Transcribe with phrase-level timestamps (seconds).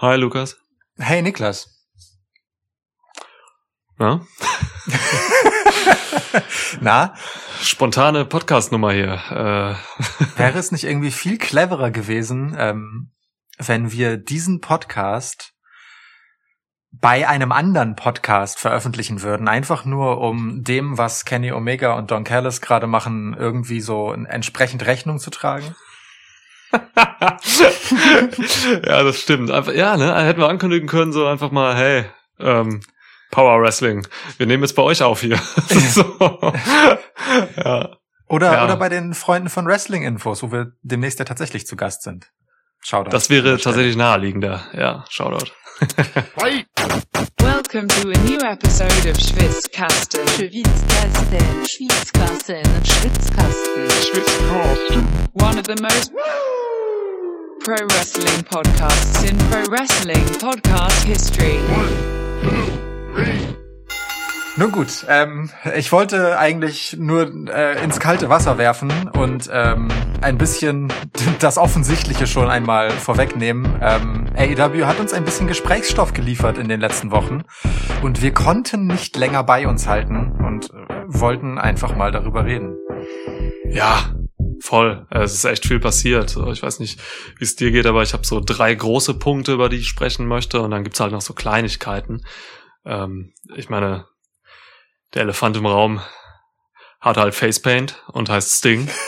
[0.00, 0.56] Hi Lukas.
[0.96, 1.84] Hey Niklas.
[3.96, 4.24] Na?
[6.80, 7.14] Na?
[7.60, 9.14] Spontane Podcast-Nummer hier.
[9.14, 10.38] Äh.
[10.38, 13.10] Wäre es nicht irgendwie viel cleverer gewesen, ähm,
[13.58, 15.54] wenn wir diesen Podcast
[16.92, 22.22] bei einem anderen Podcast veröffentlichen würden, einfach nur um dem, was Kenny Omega und Don
[22.22, 25.74] Callis gerade machen, irgendwie so entsprechend Rechnung zu tragen?
[28.86, 29.50] ja, das stimmt.
[29.50, 32.04] Einfach, ja, ne, hätten wir ankündigen können, so einfach mal, hey,
[32.38, 32.80] ähm,
[33.30, 35.36] Power Wrestling, wir nehmen jetzt bei euch auf hier.
[35.92, 36.16] so.
[37.56, 37.96] ja.
[38.28, 38.64] Oder, ja.
[38.64, 42.30] oder bei den Freunden von Wrestling Infos, wo wir demnächst ja tatsächlich zu Gast sind.
[42.82, 43.10] Shoutout.
[43.10, 44.62] Das wäre tatsächlich naheliegender.
[44.76, 45.52] Ja, Shoutout.
[47.40, 50.26] Welcome to a new episode of Schwitzkasten.
[50.26, 51.66] Schwitzkasten.
[51.66, 52.64] Schwitzkasten.
[52.84, 53.90] Schwitzkasten.
[54.02, 55.06] Schwitzkasten.
[55.34, 56.12] One of the most
[57.64, 61.58] pro wrestling podcasts in pro wrestling podcast history.
[64.58, 69.86] Nun gut, ähm, ich wollte eigentlich nur äh, ins kalte Wasser werfen und ähm,
[70.20, 70.92] ein bisschen
[71.38, 73.78] das Offensichtliche schon einmal vorwegnehmen.
[73.80, 77.42] Ähm, AEW hat uns ein bisschen Gesprächsstoff geliefert in den letzten Wochen
[78.02, 82.76] und wir konnten nicht länger bei uns halten und äh, wollten einfach mal darüber reden.
[83.70, 84.12] Ja,
[84.60, 85.06] voll.
[85.10, 86.36] Es ist echt viel passiert.
[86.50, 87.00] Ich weiß nicht,
[87.38, 90.26] wie es dir geht, aber ich habe so drei große Punkte, über die ich sprechen
[90.26, 92.24] möchte und dann gibt's halt noch so Kleinigkeiten.
[92.84, 94.06] Ähm, ich meine,
[95.14, 96.00] der Elefant im Raum
[97.00, 98.88] hat halt Facepaint und heißt Sting.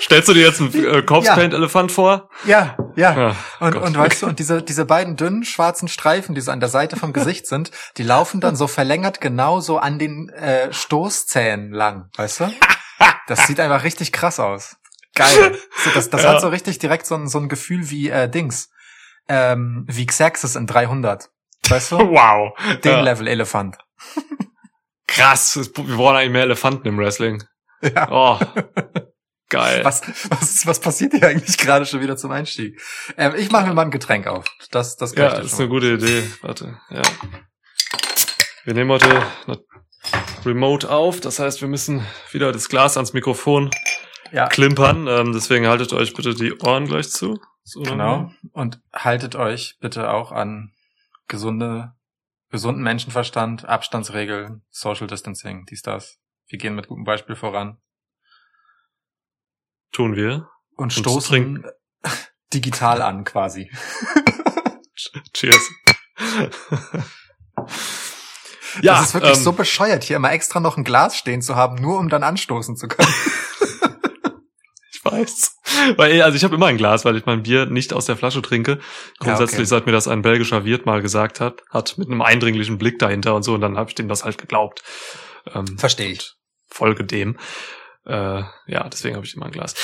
[0.00, 2.28] Stellst du dir jetzt einen äh, Corpse-Paint-Elefant vor?
[2.44, 3.16] Ja, ja.
[3.16, 6.60] ja und, und weißt du, und diese, diese beiden dünnen schwarzen Streifen, die so an
[6.60, 11.72] der Seite vom Gesicht sind, die laufen dann so verlängert genauso an den äh, Stoßzähnen
[11.72, 12.52] lang, weißt du?
[13.28, 14.76] Das sieht einfach richtig krass aus.
[15.14, 15.58] Geil.
[15.94, 16.34] Das, das ja.
[16.34, 18.70] hat so richtig direkt so ein, so ein Gefühl wie äh, Dings.
[19.26, 21.30] Ähm, wie Xerxes in 300.
[21.68, 21.98] Weißt du?
[22.14, 22.52] Wow.
[22.82, 23.00] Den ja.
[23.00, 23.76] Level Elefant.
[25.06, 25.56] Krass.
[25.56, 27.42] Wir brauchen eigentlich mehr Elefanten im Wrestling.
[27.82, 28.08] Ja.
[28.10, 28.38] Oh.
[29.50, 29.84] Geil.
[29.84, 32.80] Was, was, was passiert hier eigentlich gerade schon wieder zum Einstieg?
[33.16, 34.46] Ähm, ich mache mir mal ein Getränk auf.
[34.70, 36.28] Das, das Ja, das ist eine gute Idee.
[36.40, 37.02] Warte, ja.
[38.64, 39.22] Wir nehmen heute
[40.44, 41.20] remote auf.
[41.20, 43.70] Das heißt, wir müssen wieder das Glas ans Mikrofon
[44.32, 44.48] ja.
[44.48, 45.06] klimpern.
[45.06, 47.38] Ähm, deswegen haltet euch bitte die Ohren gleich zu.
[47.62, 48.30] So genau.
[48.52, 50.72] Und haltet euch bitte auch an
[51.28, 51.94] gesunde,
[52.50, 56.18] gesunden Menschenverstand, Abstandsregeln, Social Distancing, dies, das.
[56.46, 57.78] Wir gehen mit gutem Beispiel voran.
[59.92, 60.48] Tun wir.
[60.76, 61.64] Und, und stoßen
[62.52, 63.70] digital an, quasi.
[65.32, 65.70] Cheers.
[68.82, 71.56] ja, das ist wirklich ähm, so bescheuert, hier immer extra noch ein Glas stehen zu
[71.56, 73.12] haben, nur um dann anstoßen zu können.
[75.04, 75.56] ich weiß.
[75.96, 78.42] Weil, also ich habe immer ein Glas, weil ich mein Bier nicht aus der Flasche
[78.42, 78.78] trinke.
[79.18, 79.66] Grundsätzlich, ja, okay.
[79.66, 83.34] seit mir das ein belgischer Wirt mal gesagt hat, hat mit einem eindringlichen Blick dahinter
[83.34, 84.82] und so, und dann habe ich dem das halt geglaubt.
[85.54, 86.32] Ähm, Verstehe ich.
[86.66, 87.36] Folge dem.
[88.06, 89.74] Äh, ja, deswegen habe ich immer ein Glas.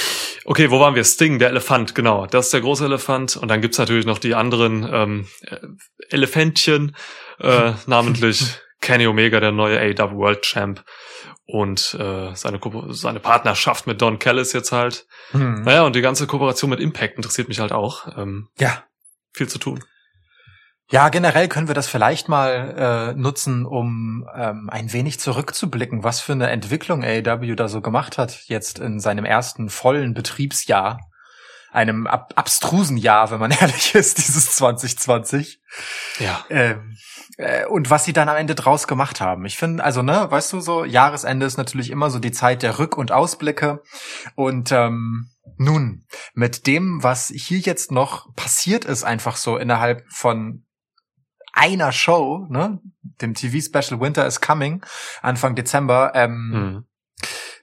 [0.44, 1.04] Okay, wo waren wir?
[1.04, 2.26] Sting, der Elefant, genau.
[2.26, 3.36] Das ist der große Elefant.
[3.36, 5.56] Und dann gibt's natürlich noch die anderen ähm, äh,
[6.10, 6.96] Elefantchen,
[7.38, 10.82] äh, namentlich Kenny Omega, der neue AW World Champ
[11.50, 15.06] und äh, seine, seine Partnerschaft mit Don Callis jetzt halt.
[15.32, 15.62] Mhm.
[15.62, 18.16] Naja, und die ganze Kooperation mit Impact interessiert mich halt auch.
[18.16, 18.84] Ähm, ja.
[19.32, 19.82] Viel zu tun.
[20.90, 26.20] Ja, generell können wir das vielleicht mal äh, nutzen, um ähm, ein wenig zurückzublicken, was
[26.20, 30.98] für eine Entwicklung AEW da so gemacht hat, jetzt in seinem ersten vollen Betriebsjahr.
[31.70, 35.60] Einem ab abstrusen Jahr, wenn man ehrlich ist, dieses 2020.
[36.18, 36.44] Ja.
[36.50, 36.96] Ähm,
[37.36, 39.44] äh, und was sie dann am Ende draus gemacht haben.
[39.44, 42.78] Ich finde, also, ne, weißt du, so, Jahresende ist natürlich immer so die Zeit der
[42.78, 43.82] Rück- und Ausblicke.
[44.34, 50.64] Und ähm, nun, mit dem, was hier jetzt noch passiert ist, einfach so innerhalb von
[51.52, 54.84] einer Show, ne, dem TV-Special Winter is Coming,
[55.20, 56.84] Anfang Dezember, ähm, mhm.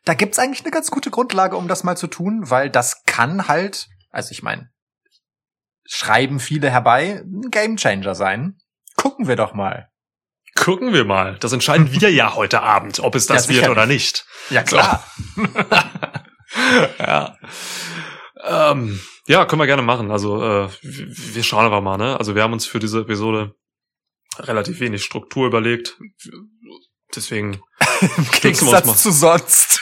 [0.05, 3.47] da gibt's eigentlich eine ganz gute Grundlage, um das mal zu tun, weil das kann
[3.47, 4.69] halt, also ich meine,
[5.85, 8.57] schreiben viele herbei, ein Gamechanger sein.
[8.97, 9.89] Gucken wir doch mal.
[10.55, 11.37] Gucken wir mal.
[11.39, 14.25] Das entscheiden wir ja heute Abend, ob es das ja, wird oder nicht.
[14.49, 15.05] Ja, klar.
[15.35, 15.43] So.
[16.99, 17.37] ja.
[18.43, 20.11] Ähm, ja, können wir gerne machen.
[20.11, 21.97] Also äh, wir schauen einfach mal.
[21.97, 22.17] Ne?
[22.17, 23.55] Also wir haben uns für diese Episode
[24.39, 25.97] relativ wenig Struktur überlegt.
[27.15, 27.61] Deswegen
[28.17, 29.81] im Gegensatz zu sonst.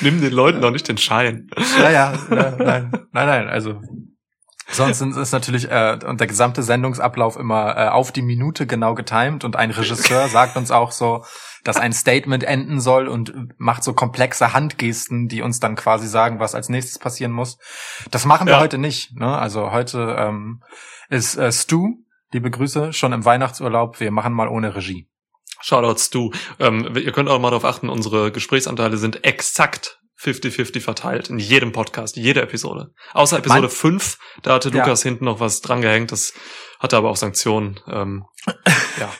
[0.00, 1.48] Nimm den Leuten doch nicht den Schein.
[1.78, 3.80] Ja, ja, nein, nein, nein, also
[4.72, 9.44] Sonst ist natürlich äh, und der gesamte Sendungsablauf immer äh, auf die Minute genau getimed
[9.44, 11.24] und ein Regisseur sagt uns auch so,
[11.64, 16.40] dass ein Statement enden soll und macht so komplexe Handgesten, die uns dann quasi sagen,
[16.40, 17.58] was als nächstes passieren muss.
[18.10, 18.60] Das machen wir ja.
[18.60, 19.16] heute nicht.
[19.16, 19.38] Ne?
[19.38, 20.62] Also heute ähm,
[21.08, 21.98] ist äh, Stu,
[22.32, 24.00] liebe Grüße, schon im Weihnachtsurlaub.
[24.00, 25.08] Wir machen mal ohne Regie.
[25.60, 26.32] Shoutouts du.
[26.58, 31.72] Ähm, ihr könnt auch mal darauf achten, unsere Gesprächsanteile sind exakt 50-50 verteilt in jedem
[31.72, 32.92] Podcast, jede Episode.
[33.12, 35.10] Außer Episode mein 5, da hatte Lukas ja.
[35.10, 36.32] hinten noch was drangehängt, das
[36.78, 37.80] hatte aber auch Sanktionen.
[37.88, 38.24] Ähm,
[39.00, 39.12] ja.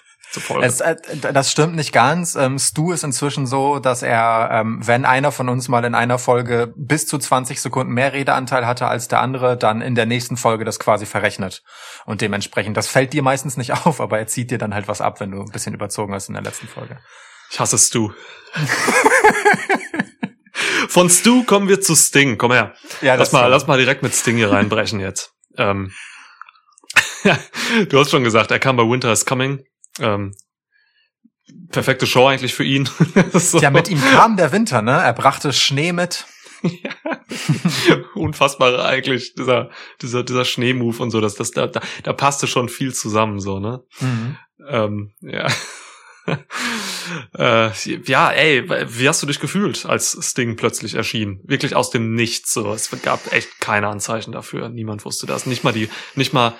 [0.62, 0.96] Es, äh,
[1.32, 2.36] das stimmt nicht ganz.
[2.36, 6.18] Ähm, Stu ist inzwischen so, dass er, ähm, wenn einer von uns mal in einer
[6.18, 10.38] Folge bis zu 20 Sekunden mehr Redeanteil hatte als der andere, dann in der nächsten
[10.38, 11.62] Folge das quasi verrechnet.
[12.06, 15.02] Und dementsprechend, das fällt dir meistens nicht auf, aber er zieht dir dann halt was
[15.02, 16.98] ab, wenn du ein bisschen überzogen hast in der letzten Folge.
[17.50, 18.12] Ich hasse Stu.
[20.92, 22.36] Von Stu kommen wir zu Sting.
[22.36, 22.74] Komm her.
[23.00, 25.32] Ja, lass mal, lass mal direkt mit Sting hier reinbrechen jetzt.
[25.56, 25.90] ähm,
[27.88, 29.64] du hast schon gesagt, er kam bei Winter is Coming.
[30.00, 30.34] Ähm,
[31.70, 32.86] perfekte Show eigentlich für ihn.
[33.32, 33.58] so.
[33.60, 34.92] Ja, mit ihm kam der Winter, ne?
[34.92, 36.26] Er brachte Schnee mit.
[36.62, 36.90] ja.
[38.14, 39.70] Unfassbar eigentlich, dieser,
[40.02, 43.60] dieser, dieser Schneemove und so, dass das, da, da, da passte schon viel zusammen, so,
[43.60, 43.80] ne?
[44.00, 44.36] Mhm.
[44.68, 45.46] Ähm, ja.
[47.38, 47.70] äh,
[48.04, 51.40] ja, ey, wie hast du dich gefühlt, als Sting plötzlich erschien?
[51.44, 52.72] Wirklich aus dem Nichts, so.
[52.72, 54.68] Es gab echt keine Anzeichen dafür.
[54.68, 55.46] Niemand wusste das.
[55.46, 56.54] Nicht mal die, nicht mal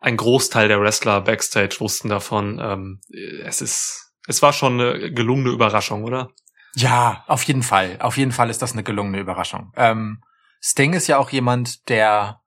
[0.00, 2.58] ein Großteil der Wrestler backstage wussten davon.
[2.62, 3.00] Ähm,
[3.44, 6.30] es ist, es war schon eine gelungene Überraschung, oder?
[6.74, 7.96] Ja, auf jeden Fall.
[8.00, 9.72] Auf jeden Fall ist das eine gelungene Überraschung.
[9.76, 10.22] Ähm,
[10.60, 12.40] Sting ist ja auch jemand, der,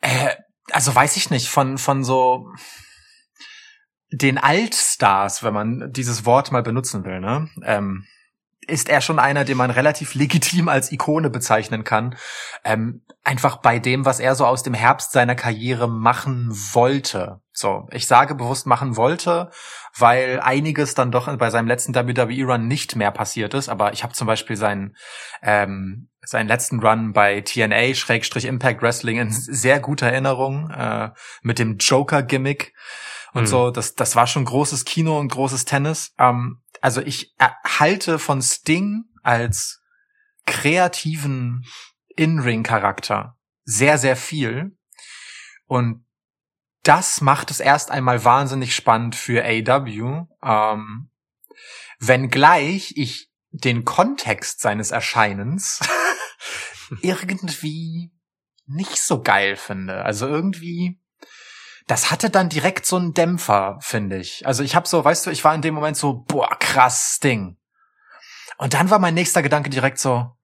[0.00, 0.34] äh,
[0.70, 2.46] also weiß ich nicht, von, von so
[4.10, 7.48] den Altstars, wenn man dieses Wort mal benutzen will, ne?
[7.62, 8.04] Ähm,
[8.68, 12.16] ist er schon einer, den man relativ legitim als Ikone bezeichnen kann.
[12.64, 17.40] Ähm, einfach bei dem, was er so aus dem Herbst seiner Karriere machen wollte.
[17.52, 19.50] So, ich sage bewusst machen wollte,
[19.96, 23.68] weil einiges dann doch bei seinem letzten WWE-Run nicht mehr passiert ist.
[23.68, 24.94] Aber ich habe zum Beispiel seinen,
[25.42, 31.10] ähm, seinen letzten Run bei TNA Schrägstrich Impact Wrestling in sehr guter Erinnerung äh,
[31.42, 32.74] mit dem Joker-Gimmick
[33.32, 33.46] und mhm.
[33.46, 33.70] so.
[33.70, 36.12] Das, das war schon großes Kino und großes Tennis.
[36.18, 37.34] Ähm, also ich
[37.64, 39.80] halte von Sting als
[40.46, 41.66] kreativen
[42.16, 44.76] In-Ring-Charakter sehr, sehr viel.
[45.66, 46.04] Und
[46.82, 50.26] das macht es erst einmal wahnsinnig spannend für AW.
[50.42, 51.10] Ähm,
[51.98, 55.80] wenngleich ich den Kontext seines Erscheinens
[57.02, 58.12] irgendwie
[58.66, 60.04] nicht so geil finde.
[60.04, 60.98] Also irgendwie
[61.88, 64.46] das hatte dann direkt so einen Dämpfer, finde ich.
[64.46, 67.56] Also ich habe so, weißt du, ich war in dem Moment so, boah, krass Ding.
[68.58, 70.36] Und dann war mein nächster Gedanke direkt so,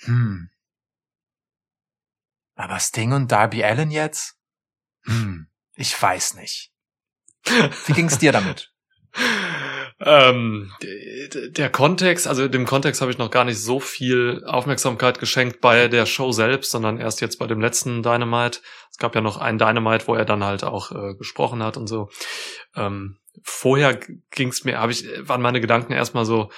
[0.00, 0.48] hm.
[2.54, 4.36] Aber Sting und Darby Allen jetzt?
[5.04, 6.72] Hm, ich weiß nicht.
[7.86, 8.72] Wie ging's dir damit?
[9.98, 15.62] Ähm, der Kontext, also dem Kontext habe ich noch gar nicht so viel Aufmerksamkeit geschenkt
[15.62, 18.60] bei der Show selbst, sondern erst jetzt bei dem letzten Dynamite.
[18.90, 21.86] Es gab ja noch einen Dynamite, wo er dann halt auch äh, gesprochen hat und
[21.86, 22.10] so.
[22.74, 23.98] Ähm, vorher
[24.30, 26.50] ging's mir, habe ich, waren meine Gedanken erstmal so,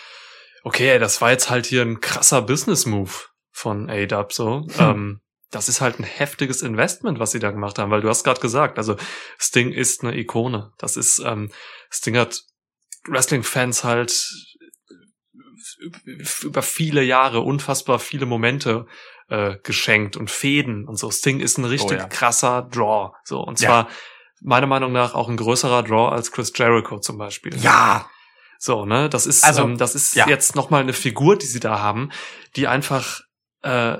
[0.64, 3.12] okay, das war jetzt halt hier ein krasser Business-Move
[3.52, 4.66] von A-Dub, so.
[4.66, 4.74] Hm.
[4.78, 5.20] Ähm,
[5.50, 8.40] das ist halt ein heftiges Investment, was sie da gemacht haben, weil du hast gerade
[8.40, 8.96] gesagt, also
[9.38, 10.72] Sting ist eine Ikone.
[10.76, 11.50] Das ist, ähm,
[11.90, 12.42] Sting hat
[13.08, 14.30] Wrestling-Fans halt
[16.42, 18.86] über viele Jahre unfassbar viele Momente
[19.28, 21.10] äh, geschenkt und Fäden und so.
[21.10, 22.08] Sting ist ein richtig oh, ja.
[22.08, 23.12] krasser Draw.
[23.24, 23.88] So und zwar ja.
[24.40, 27.56] meiner Meinung nach auch ein größerer Draw als Chris Jericho zum Beispiel.
[27.58, 28.08] Ja.
[28.58, 30.28] So ne, das ist also, ähm, das ist ja.
[30.28, 32.10] jetzt noch mal eine Figur, die sie da haben,
[32.56, 33.20] die einfach
[33.62, 33.98] äh,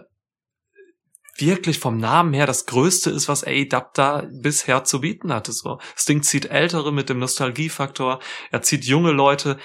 [1.41, 5.53] wirklich vom Namen her das Größte ist, was AEW da bisher zu bieten hatte.
[5.53, 8.21] So, Sting zieht Ältere mit dem Nostalgiefaktor.
[8.51, 9.59] Er zieht junge Leute,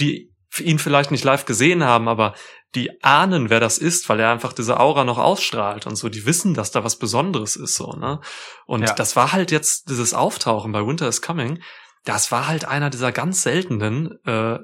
[0.00, 2.34] die ihn vielleicht nicht live gesehen haben, aber
[2.74, 6.08] die ahnen, wer das ist, weil er einfach diese Aura noch ausstrahlt und so.
[6.08, 8.20] Die wissen, dass da was Besonderes ist, so, ne?
[8.66, 8.94] Und ja.
[8.94, 11.60] das war halt jetzt dieses Auftauchen bei Winter is Coming.
[12.04, 14.58] Das war halt einer dieser ganz seltenen äh,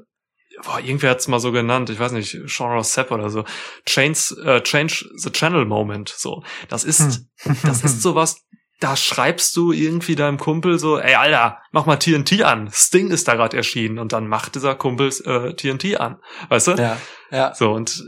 [0.65, 3.45] boah, irgendwer hat's mal so genannt, ich weiß nicht, Sean Ross Sepp oder so,
[3.87, 6.43] Change, äh, Change the Channel Moment, so.
[6.69, 7.57] Das ist, hm.
[7.63, 8.43] das ist sowas,
[8.81, 12.71] da schreibst du irgendwie deinem Kumpel so, ey Alter, mach mal TNT an.
[12.73, 16.17] Sting ist da gerade erschienen und dann macht dieser Kumpel äh, TNT an.
[16.49, 16.73] Weißt du?
[16.73, 16.97] Ja,
[17.31, 17.55] ja.
[17.55, 18.03] So, und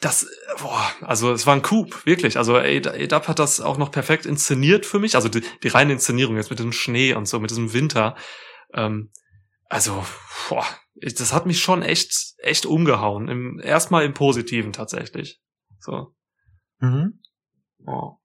[0.00, 0.26] das,
[0.60, 2.36] boah, also es war ein Coup, wirklich.
[2.36, 5.14] Also ADAP hat das auch noch perfekt inszeniert für mich.
[5.14, 8.16] Also die, die reine Inszenierung jetzt mit dem Schnee und so, mit diesem Winter.
[8.74, 9.12] Ähm,
[9.68, 10.04] also,
[10.48, 10.66] boah,
[11.00, 13.28] das hat mich schon echt, echt umgehauen.
[13.28, 15.40] Im, erstmal im Positiven tatsächlich.
[15.78, 16.14] So.
[16.80, 17.20] Mhm.
[17.86, 18.16] Oh.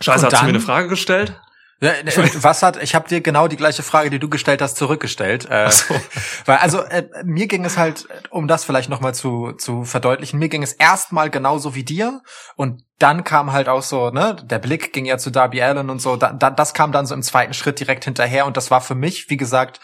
[0.00, 1.40] Scheiße, hast du mir eine Frage gestellt?
[1.80, 4.76] Ja, ne, was hat, ich habe dir genau die gleiche Frage, die du gestellt hast,
[4.76, 5.48] zurückgestellt.
[5.48, 5.94] Äh, so.
[6.44, 10.48] Weil, also äh, mir ging es halt, um das vielleicht nochmal zu, zu verdeutlichen, mir
[10.48, 12.20] ging es erstmal genauso wie dir
[12.56, 16.00] und dann kam halt auch so, ne, der Blick ging ja zu Darby Allen und
[16.00, 18.80] so, da, da, das kam dann so im zweiten Schritt direkt hinterher und das war
[18.80, 19.78] für mich, wie gesagt,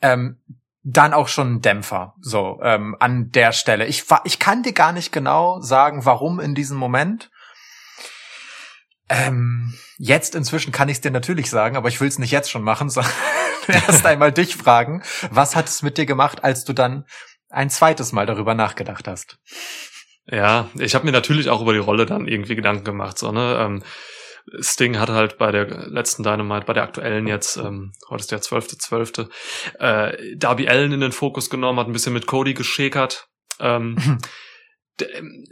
[0.00, 0.38] ähm,
[0.82, 3.86] dann auch schon ein Dämpfer, so ähm, an der Stelle.
[3.86, 7.30] Ich, ich kann dir gar nicht genau sagen, warum in diesem Moment.
[9.10, 12.50] Ähm, jetzt inzwischen kann ich es dir natürlich sagen, aber ich will es nicht jetzt
[12.50, 13.12] schon machen, sondern
[13.66, 17.04] erst einmal dich fragen, was hat es mit dir gemacht, als du dann
[17.50, 19.38] ein zweites Mal darüber nachgedacht hast?
[20.30, 23.18] Ja, ich habe mir natürlich auch über die Rolle dann irgendwie Gedanken gemacht.
[23.18, 23.58] So, ne?
[23.60, 23.82] Ähm,
[24.60, 28.40] Sting hat halt bei der letzten Dynamite, bei der aktuellen jetzt, ähm, heute ist der
[28.40, 29.28] 12.12.,
[29.78, 33.28] äh, Darby Allen in den Fokus genommen, hat ein bisschen mit Cody geschäkert.
[33.60, 34.18] Ähm,
[35.00, 35.44] ähm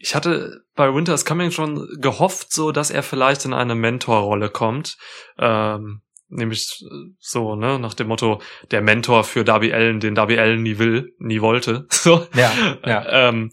[0.00, 4.96] ich hatte bei Winter's Coming schon gehofft, so dass er vielleicht in eine Mentorrolle kommt.
[5.38, 6.84] Ähm, nämlich
[7.18, 11.14] so, ne, nach dem Motto, der Mentor für Darby Allen, den Darby Allen nie will,
[11.18, 11.86] nie wollte.
[11.98, 12.26] So.
[12.34, 12.52] Ja,
[12.86, 13.28] ja.
[13.28, 13.50] Ähm,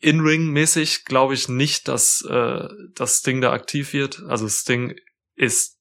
[0.00, 4.22] In-Ring-mäßig glaube ich nicht, dass äh, das Sting da aktiv wird.
[4.28, 4.94] Also Sting
[5.34, 5.78] ist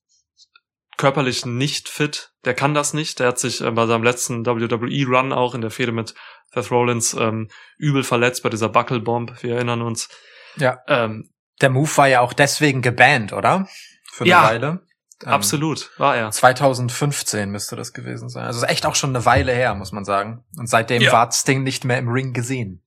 [0.97, 2.31] körperlich nicht fit.
[2.43, 3.19] Der kann das nicht.
[3.19, 6.13] Der hat sich äh, bei seinem letzten WWE-Run auch in der Fehde mit
[6.53, 9.41] Seth Rollins ähm, übel verletzt bei dieser Buckle Bomb.
[9.41, 10.09] Wir erinnern uns.
[10.57, 10.79] Ja.
[10.87, 13.67] Ähm, der Move war ja auch deswegen gebannt, oder?
[14.11, 14.81] Für eine ja, Weile.
[15.23, 16.31] Ähm, absolut, war er.
[16.31, 18.45] 2015 müsste das gewesen sein.
[18.45, 20.45] Also echt auch schon eine Weile her, muss man sagen.
[20.57, 21.11] Und seitdem ja.
[21.11, 22.83] war Sting nicht mehr im Ring gesehen.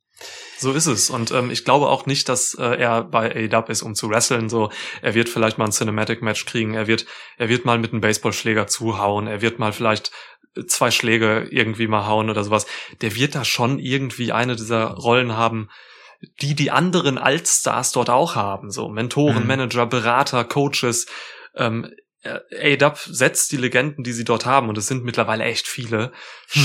[0.59, 1.11] So ist es.
[1.11, 4.49] Und ähm, ich glaube auch nicht, dass äh, er bei AEW ist, um zu wresteln.
[4.49, 6.75] So, er wird vielleicht mal ein Cinematic Match kriegen.
[6.75, 9.27] Er wird, er wird mal mit einem Baseballschläger zuhauen.
[9.27, 10.13] Er wird mal vielleicht
[10.67, 12.67] zwei Schläge irgendwie mal hauen oder sowas.
[13.01, 15.69] Der wird da schon irgendwie eine dieser Rollen haben,
[16.41, 18.71] die die anderen Altstars dort auch haben.
[18.71, 19.49] So Mentoren, mhm.
[19.49, 21.07] Manager, Berater, Coaches.
[21.57, 21.91] Ähm,
[22.25, 26.13] AEW setzt die Legenden, die sie dort haben, und es sind mittlerweile echt viele,
[26.55, 26.61] mhm.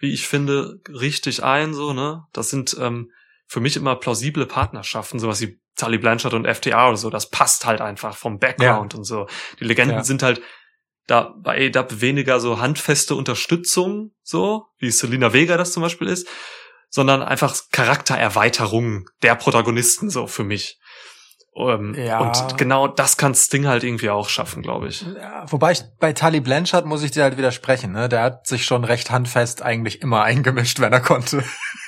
[0.00, 1.72] Wie ich finde, richtig ein.
[1.72, 2.24] So, ne?
[2.32, 3.12] Das sind ähm,
[3.46, 7.10] für mich immer plausible Partnerschaften, sowas wie Tully Blanchard und FTA oder so.
[7.10, 8.98] Das passt halt einfach vom Background ja.
[8.98, 9.26] und so.
[9.60, 10.04] Die Legenden ja.
[10.04, 10.42] sind halt
[11.06, 16.28] da bei AEW weniger so handfeste Unterstützung, so wie Selina Vega das zum Beispiel ist,
[16.88, 20.78] sondern einfach Charaktererweiterung der Protagonisten so für mich.
[21.52, 22.20] Um, ähm, ja.
[22.20, 25.02] Und genau das kann Sting halt irgendwie auch schaffen, glaube ich.
[25.02, 27.90] Ja, wobei ich bei Tully Blanchard muss ich dir halt widersprechen.
[27.90, 28.08] Ne?
[28.08, 31.42] Der hat sich schon recht handfest eigentlich immer eingemischt, wenn er konnte.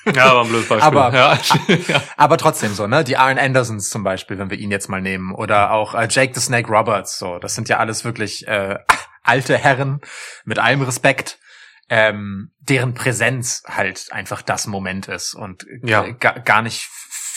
[0.05, 0.99] Ja, war ein blödes Beispiel.
[0.99, 1.39] aber, ja.
[2.17, 3.05] aber trotzdem so, ne?
[3.05, 5.33] Die Aaron Andersons zum Beispiel, wenn wir ihn jetzt mal nehmen.
[5.33, 7.19] Oder auch äh, Jake the Snake Roberts.
[7.19, 8.79] So, das sind ja alles wirklich äh,
[9.23, 10.01] alte Herren
[10.45, 11.39] mit allem Respekt,
[11.89, 16.11] ähm, deren Präsenz halt einfach das Moment ist und ja.
[16.11, 16.89] gar nicht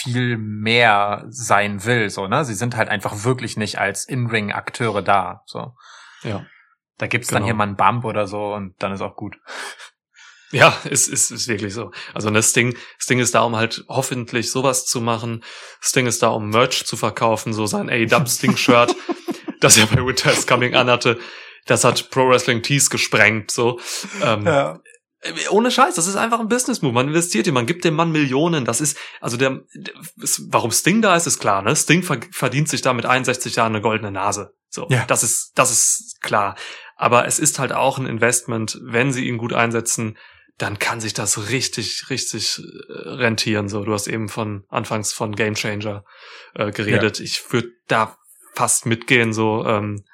[0.06, 2.46] viel mehr sein will, so, ne?
[2.46, 5.74] Sie sind halt einfach wirklich nicht als In-Ring-Akteure da, so.
[6.24, 6.46] Ja.
[6.98, 7.40] Da gibt's genau.
[7.40, 9.36] dann hier mal einen Bump oder so und dann ist auch gut.
[10.52, 11.92] Ja, ist, ist, ist wirklich so.
[12.14, 15.44] Also das Ding, das Ding ist da, um halt hoffentlich sowas zu machen.
[15.82, 18.96] Das Ding ist da, um Merch zu verkaufen, so sein A-Dub Sting-Shirt,
[19.60, 21.20] das er bei Winter is Coming anhatte
[21.66, 23.80] das hat Pro Wrestling Tees gesprengt, so.
[24.24, 24.80] Ähm, ja.
[25.50, 26.94] Ohne Scheiß, das ist einfach ein Business Move.
[26.94, 28.66] Man investiert hier, man gibt dem Mann Millionen.
[28.66, 29.94] Das ist, also der, der
[30.48, 31.76] warum Sting da ist, ist klar, ne?
[31.76, 34.54] Sting verdient sich da mit 61 Jahren eine goldene Nase.
[34.70, 35.06] So, ja.
[35.06, 36.56] das ist, das ist klar.
[36.96, 40.18] Aber es ist halt auch ein Investment, wenn sie ihn gut einsetzen,
[40.58, 43.68] dann kann sich das richtig, richtig äh, rentieren.
[43.68, 46.06] So, du hast eben von anfangs von Game Changer
[46.54, 47.20] äh, geredet.
[47.20, 47.26] Ja.
[47.26, 48.18] Ich würde da
[48.54, 49.34] fast mitgehen.
[49.34, 50.06] So, ähm,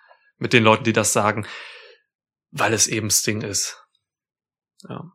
[0.42, 1.46] mit den Leuten, die das sagen,
[2.50, 3.81] weil es eben Sting ist.
[4.88, 5.12] Ja.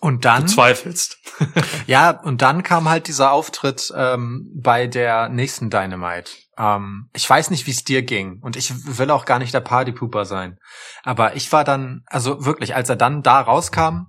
[0.00, 0.46] Und dann.
[0.46, 1.18] Du zweifelst.
[1.86, 6.32] ja, und dann kam halt dieser Auftritt ähm, bei der nächsten Dynamite.
[6.56, 8.40] Ähm, ich weiß nicht, wie es dir ging.
[8.40, 10.58] Und ich will auch gar nicht der Partypooper sein.
[11.02, 14.06] Aber ich war dann, also wirklich, als er dann da rauskam,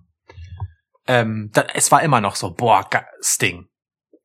[1.08, 2.88] ähm, da, es war immer noch so, boah,
[3.22, 3.68] Sting.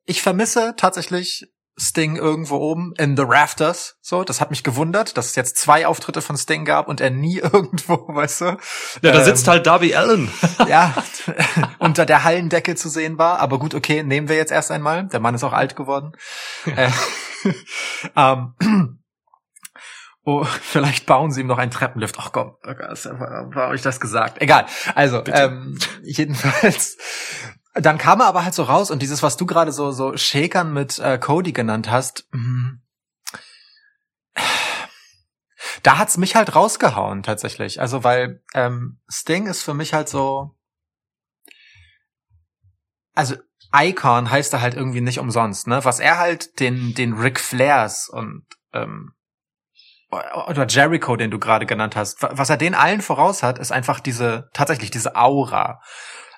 [0.05, 1.47] Ich vermisse tatsächlich
[1.79, 3.97] Sting irgendwo oben in the Rafters.
[4.01, 7.11] So, das hat mich gewundert, dass es jetzt zwei Auftritte von Sting gab und er
[7.11, 8.45] nie irgendwo, weißt du?
[8.45, 8.57] Ja,
[9.01, 10.31] da ähm, sitzt halt Darby Allen.
[10.67, 10.95] ja,
[11.79, 13.39] unter der Hallendecke zu sehen war.
[13.39, 15.07] Aber gut, okay, nehmen wir jetzt erst einmal.
[15.07, 16.13] Der Mann ist auch alt geworden.
[16.65, 16.73] Ja.
[16.73, 16.91] Äh,
[18.15, 18.99] ähm,
[20.29, 22.17] Oh, vielleicht bauen sie ihm noch einen Treppenlift.
[22.19, 24.41] Ach komm, oh Gott, war euch das gesagt?
[24.41, 24.65] Egal.
[24.93, 26.97] Also, ähm, jedenfalls
[27.79, 30.73] dann kam er aber halt so raus und dieses, was du gerade so so Shakern
[30.73, 32.79] mit äh, Cody genannt hast, mh,
[35.83, 37.79] da hat's mich halt rausgehauen tatsächlich.
[37.81, 40.55] Also weil ähm, Sting ist für mich halt so,
[43.13, 43.35] also
[43.75, 45.83] Icon heißt er halt irgendwie nicht umsonst, ne?
[45.83, 49.13] Was er halt den, den Ric Flairs und ähm,
[50.09, 53.99] oder Jericho, den du gerade genannt hast, was er den allen voraus hat, ist einfach
[53.99, 55.81] diese, tatsächlich diese Aura.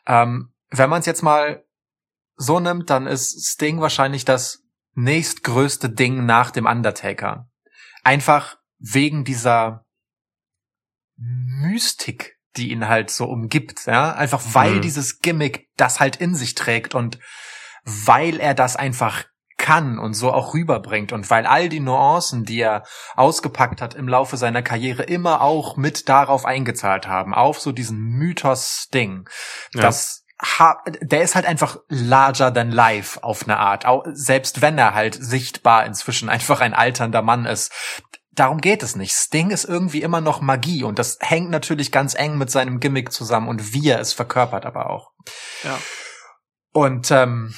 [0.07, 1.63] Ähm, wenn man es jetzt mal
[2.35, 7.49] so nimmt, dann ist Sting wahrscheinlich das nächstgrößte Ding nach dem Undertaker.
[8.03, 9.85] Einfach wegen dieser
[11.17, 14.81] Mystik, die ihn halt so umgibt, ja, einfach weil mhm.
[14.81, 17.19] dieses Gimmick das halt in sich trägt und
[17.83, 19.25] weil er das einfach
[19.57, 22.83] kann und so auch rüberbringt und weil all die Nuancen, die er
[23.15, 27.99] ausgepackt hat im Laufe seiner Karriere, immer auch mit darauf eingezahlt haben, auf so diesen
[27.99, 29.27] Mythos-Ding,
[29.73, 29.81] ja.
[29.81, 30.25] dass
[31.01, 35.17] der ist halt einfach larger than life auf eine Art, auch, selbst wenn er halt
[35.19, 37.71] sichtbar inzwischen einfach ein alternder Mann ist.
[38.31, 39.13] Darum geht es nicht.
[39.13, 43.11] Sting ist irgendwie immer noch Magie und das hängt natürlich ganz eng mit seinem Gimmick
[43.11, 45.11] zusammen und wie er es verkörpert aber auch.
[45.63, 45.77] Ja.
[46.71, 47.53] Und ähm,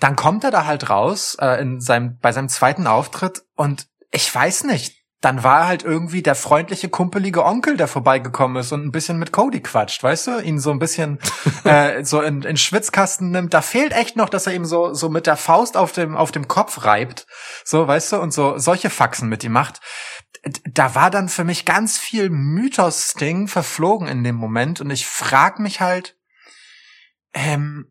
[0.00, 4.32] dann kommt er da halt raus äh, in seinem bei seinem zweiten Auftritt und ich
[4.34, 8.92] weiß nicht, dann war halt irgendwie der freundliche, kumpelige Onkel, der vorbeigekommen ist und ein
[8.92, 10.38] bisschen mit Cody quatscht, weißt du?
[10.40, 11.18] Ihn so ein bisschen
[11.64, 13.54] äh, so in, in Schwitzkasten nimmt.
[13.54, 16.30] Da fehlt echt noch, dass er ihm so, so mit der Faust auf dem, auf
[16.30, 17.26] dem Kopf reibt.
[17.64, 18.20] So, weißt du?
[18.20, 19.80] Und so solche Faxen mit ihm macht.
[20.70, 24.82] Da war dann für mich ganz viel Mythos-Ding verflogen in dem Moment.
[24.82, 26.18] Und ich frag mich halt,
[27.32, 27.90] ähm,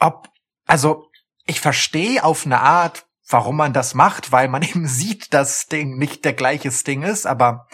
[0.00, 0.28] ob,
[0.66, 1.08] also
[1.46, 5.98] ich verstehe auf eine Art, warum man das macht, weil man eben sieht, dass Sting
[5.98, 7.66] nicht der gleiche Sting ist, aber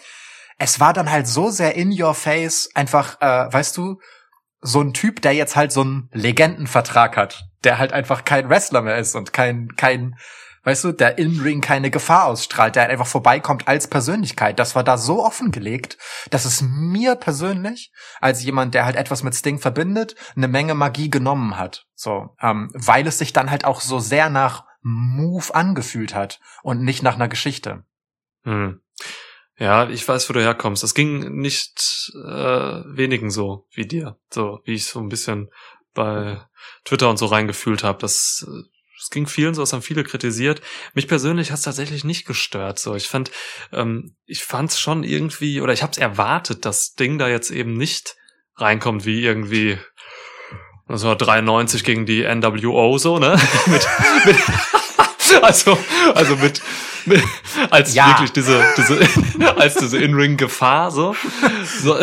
[0.58, 4.00] es war dann halt so sehr in your face, einfach, äh, weißt du,
[4.62, 8.82] so ein Typ, der jetzt halt so einen Legendenvertrag hat, der halt einfach kein Wrestler
[8.82, 10.16] mehr ist und kein, kein,
[10.64, 14.58] weißt du, der In-Ring keine Gefahr ausstrahlt, der halt einfach vorbeikommt als Persönlichkeit.
[14.58, 15.96] Das war da so offengelegt,
[16.30, 17.90] dass es mir persönlich,
[18.20, 21.86] als jemand, der halt etwas mit Sting verbindet, eine Menge Magie genommen hat.
[21.94, 26.82] So, ähm, weil es sich dann halt auch so sehr nach Move angefühlt hat und
[26.82, 27.84] nicht nach einer Geschichte.
[28.44, 28.80] Hm.
[29.58, 30.82] Ja, ich weiß, wo du herkommst.
[30.82, 35.50] Es ging nicht äh, wenigen so wie dir, so wie ich so ein bisschen
[35.92, 36.40] bei
[36.84, 37.98] Twitter und so reingefühlt habe.
[37.98, 38.46] Das
[39.00, 40.60] es ging vielen so, es haben viele kritisiert.
[40.92, 42.78] Mich persönlich hat es tatsächlich nicht gestört.
[42.78, 43.30] So, ich fand,
[43.72, 47.50] ähm, ich fand es schon irgendwie, oder ich habe es erwartet, dass Ding da jetzt
[47.50, 48.16] eben nicht
[48.56, 49.78] reinkommt wie irgendwie
[50.90, 53.38] 1993 gegen die NWO so, ne?
[53.66, 53.86] mit,
[54.24, 54.36] mit,
[55.42, 55.78] also,
[56.14, 56.60] also mit,
[57.06, 57.22] mit
[57.70, 58.08] als ja.
[58.08, 58.98] wirklich diese, diese,
[59.56, 61.14] als diese In-Ring-Gefahr so.
[61.80, 61.96] so.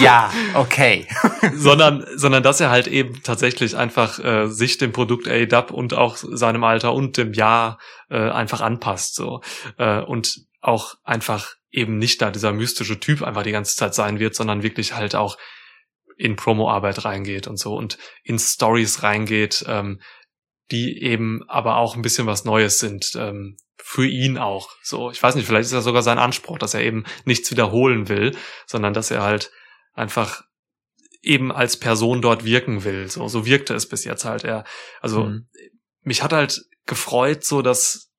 [0.00, 1.06] ja, okay.
[1.54, 6.16] sondern, sondern dass er halt eben tatsächlich einfach äh, sich dem Produkt A-Dub und auch
[6.16, 9.42] seinem Alter und dem Jahr äh, einfach anpasst so
[9.76, 14.18] äh, und auch einfach eben nicht da dieser mystische Typ einfach die ganze Zeit sein
[14.18, 15.36] wird, sondern wirklich halt auch
[16.16, 20.00] in Promo-Arbeit reingeht und so und in Stories reingeht, ähm,
[20.70, 24.70] die eben aber auch ein bisschen was Neues sind, ähm, für ihn auch.
[24.82, 28.08] So, ich weiß nicht, vielleicht ist das sogar sein Anspruch, dass er eben nichts wiederholen
[28.08, 29.50] will, sondern dass er halt
[29.92, 30.42] einfach
[31.22, 33.10] eben als Person dort wirken will.
[33.10, 34.44] So, so wirkte es bis jetzt halt.
[34.44, 34.64] Er,
[35.00, 35.48] also mhm.
[36.02, 38.10] mich hat halt gefreut, so dass,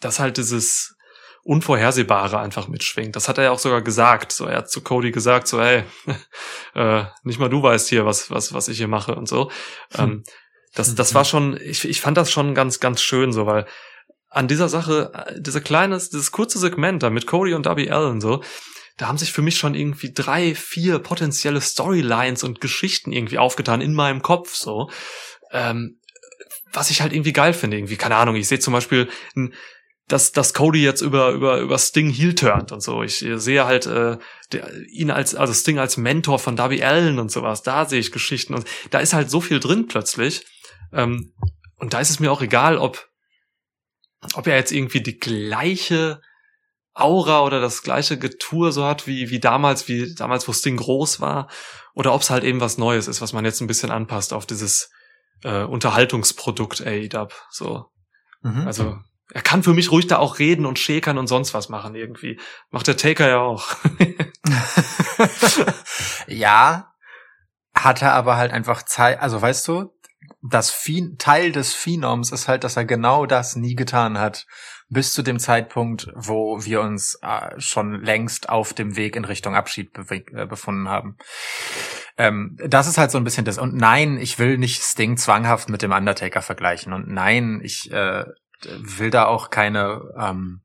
[0.00, 0.96] dass halt dieses
[1.42, 3.16] Unvorhersehbare einfach mitschwingt.
[3.16, 4.32] Das hat er ja auch sogar gesagt.
[4.32, 5.84] So, er hat zu Cody gesagt, so, hey,
[6.74, 9.50] äh, nicht mal du weißt hier, was, was, was ich hier mache und so.
[9.94, 10.04] Hm.
[10.04, 10.24] Ähm,
[10.74, 13.66] das, das war schon, ich, ich fand das schon ganz, ganz schön, so, weil
[14.30, 18.20] an dieser Sache, äh, dieser kleines, dieses kurze Segment da mit Cody und Darby Allen
[18.20, 18.42] so,
[18.96, 23.80] da haben sich für mich schon irgendwie drei, vier potenzielle Storylines und Geschichten irgendwie aufgetan
[23.80, 24.90] in meinem Kopf so.
[25.52, 26.00] Ähm,
[26.72, 29.54] was ich halt irgendwie geil finde, irgendwie, keine Ahnung, ich sehe zum Beispiel ein
[30.08, 33.02] dass, dass Cody jetzt über, über, über Sting heel turnt und so.
[33.02, 34.18] Ich sehe halt äh,
[34.52, 37.62] der, ihn als, also Sting als Mentor von Darby Allen und sowas.
[37.62, 40.46] Da sehe ich Geschichten und da ist halt so viel drin plötzlich.
[40.92, 41.34] Ähm,
[41.76, 43.06] und da ist es mir auch egal, ob,
[44.32, 46.22] ob er jetzt irgendwie die gleiche
[46.94, 51.20] Aura oder das gleiche Getue so hat wie, wie damals, wie damals, wo Sting groß
[51.20, 51.48] war,
[51.94, 54.46] oder ob es halt eben was Neues ist, was man jetzt ein bisschen anpasst auf
[54.46, 54.90] dieses
[55.42, 57.28] äh, Unterhaltungsprodukt AEW.
[57.50, 57.86] So.
[58.42, 58.66] Mhm.
[58.66, 58.98] Also
[59.32, 62.40] er kann für mich ruhig da auch reden und schäkern und sonst was machen irgendwie.
[62.70, 63.66] Macht der Taker ja auch.
[66.26, 66.92] ja,
[67.74, 69.92] hat er aber halt einfach Zeit, also weißt du,
[70.40, 74.46] das Phen Teil des Phenoms ist halt, dass er genau das nie getan hat,
[74.88, 79.54] bis zu dem Zeitpunkt, wo wir uns äh, schon längst auf dem Weg in Richtung
[79.54, 81.18] Abschied äh, befunden haben.
[82.16, 83.58] Ähm, das ist halt so ein bisschen das.
[83.58, 86.92] Und nein, ich will nicht Sting zwanghaft mit dem Undertaker vergleichen.
[86.92, 88.24] Und nein, ich äh,
[88.62, 90.62] will da auch keine, ähm,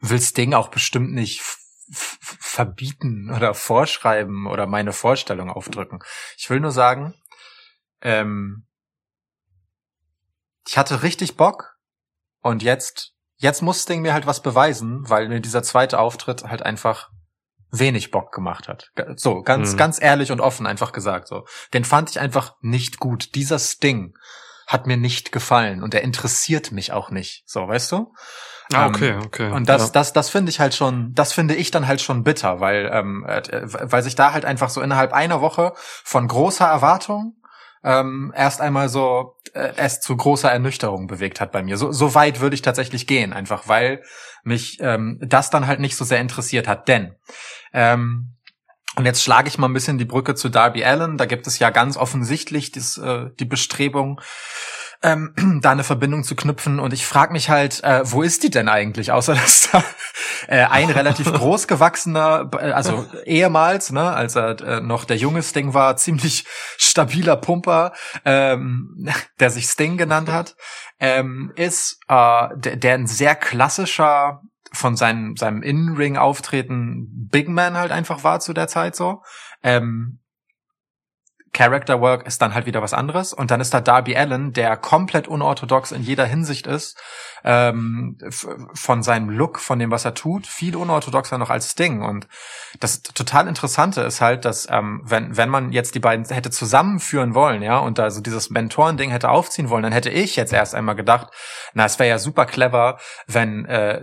[0.00, 1.42] will Sting auch bestimmt nicht
[1.90, 6.00] verbieten oder vorschreiben oder meine Vorstellung aufdrücken.
[6.36, 7.14] Ich will nur sagen,
[8.00, 8.66] ähm,
[10.66, 11.76] ich hatte richtig Bock
[12.40, 16.62] und jetzt, jetzt muss Sting mir halt was beweisen, weil mir dieser zweite Auftritt halt
[16.62, 17.10] einfach
[17.70, 18.92] wenig Bock gemacht hat.
[19.16, 19.76] So, ganz, mhm.
[19.78, 21.46] ganz ehrlich und offen einfach gesagt, so.
[21.72, 23.34] Den fand ich einfach nicht gut.
[23.34, 24.14] Dieser Sting
[24.72, 27.42] hat mir nicht gefallen und er interessiert mich auch nicht.
[27.46, 28.12] So, weißt du?
[28.72, 29.50] Ah, okay, ähm, okay.
[29.50, 29.90] Und das, ja.
[29.92, 33.24] das, das finde ich halt schon, das finde ich dann halt schon bitter, weil, ähm,
[33.26, 37.36] äh, weil sich da halt einfach so innerhalb einer Woche von großer Erwartung
[37.84, 41.76] ähm, erst einmal so äh, es zu großer Ernüchterung bewegt hat bei mir.
[41.76, 44.02] So, so weit würde ich tatsächlich gehen, einfach weil
[44.44, 46.88] mich ähm, das dann halt nicht so sehr interessiert hat.
[46.88, 47.16] Denn
[47.72, 48.31] ähm,
[48.96, 51.16] und jetzt schlage ich mal ein bisschen die Brücke zu Darby Allen.
[51.16, 54.20] Da gibt es ja ganz offensichtlich das, äh, die Bestrebung,
[55.02, 56.78] ähm, da eine Verbindung zu knüpfen.
[56.78, 59.10] Und ich frage mich halt, äh, wo ist die denn eigentlich?
[59.12, 59.82] Außer dass da
[60.46, 65.42] äh, ein relativ groß gewachsener, äh, also ehemals, ne, als er äh, noch der junge
[65.42, 66.44] Sting war, ziemlich
[66.76, 67.92] stabiler Pumper,
[68.26, 69.08] ähm,
[69.40, 70.54] der sich Sting genannt hat,
[71.00, 74.42] ähm, ist äh, der, der ein sehr klassischer
[74.72, 79.22] von seinem, seinem In-Ring-Auftreten Big Man halt einfach war zu der Zeit so.
[79.62, 80.22] Ähm,
[81.52, 83.34] Character Work ist dann halt wieder was anderes.
[83.34, 86.98] Und dann ist da Darby Allen, der komplett unorthodox in jeder Hinsicht ist,
[87.44, 88.16] ähm,
[88.72, 92.02] von seinem Look, von dem, was er tut, viel unorthodoxer noch als Sting.
[92.02, 92.26] Und
[92.80, 97.34] das total Interessante ist halt, dass ähm, wenn, wenn man jetzt die beiden hätte zusammenführen
[97.34, 100.74] wollen, ja, und da so dieses Mentoren-Ding hätte aufziehen wollen, dann hätte ich jetzt erst
[100.74, 101.28] einmal gedacht,
[101.74, 104.00] na, es wäre ja super clever, wenn äh,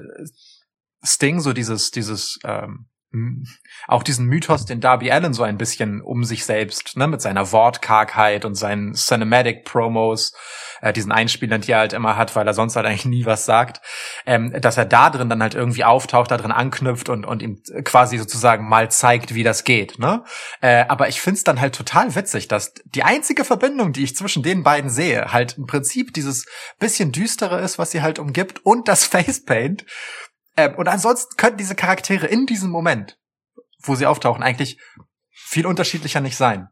[1.04, 2.88] Sting so dieses, dieses ähm,
[3.88, 7.52] auch diesen Mythos, den Darby Allen so ein bisschen um sich selbst, ne, mit seiner
[7.52, 10.34] Wortkargheit und seinen Cinematic-Promos,
[10.82, 13.46] äh, diesen Einspielern, die er halt immer hat, weil er sonst halt eigentlich nie was
[13.46, 13.82] sagt,
[14.28, 17.60] ähm, dass er da drin dann halt irgendwie auftaucht, da drin anknüpft und, und ihm
[17.84, 20.24] quasi sozusagen mal zeigt, wie das geht, ne?
[20.62, 24.44] Äh, aber ich find's dann halt total witzig, dass die einzige Verbindung, die ich zwischen
[24.44, 26.46] den beiden sehe, halt im Prinzip dieses
[26.78, 29.86] bisschen düstere ist, was sie halt umgibt und das Facepaint
[30.60, 33.18] ähm, und ansonsten könnten diese Charaktere in diesem Moment,
[33.82, 34.80] wo sie auftauchen, eigentlich
[35.32, 36.70] viel unterschiedlicher nicht sein.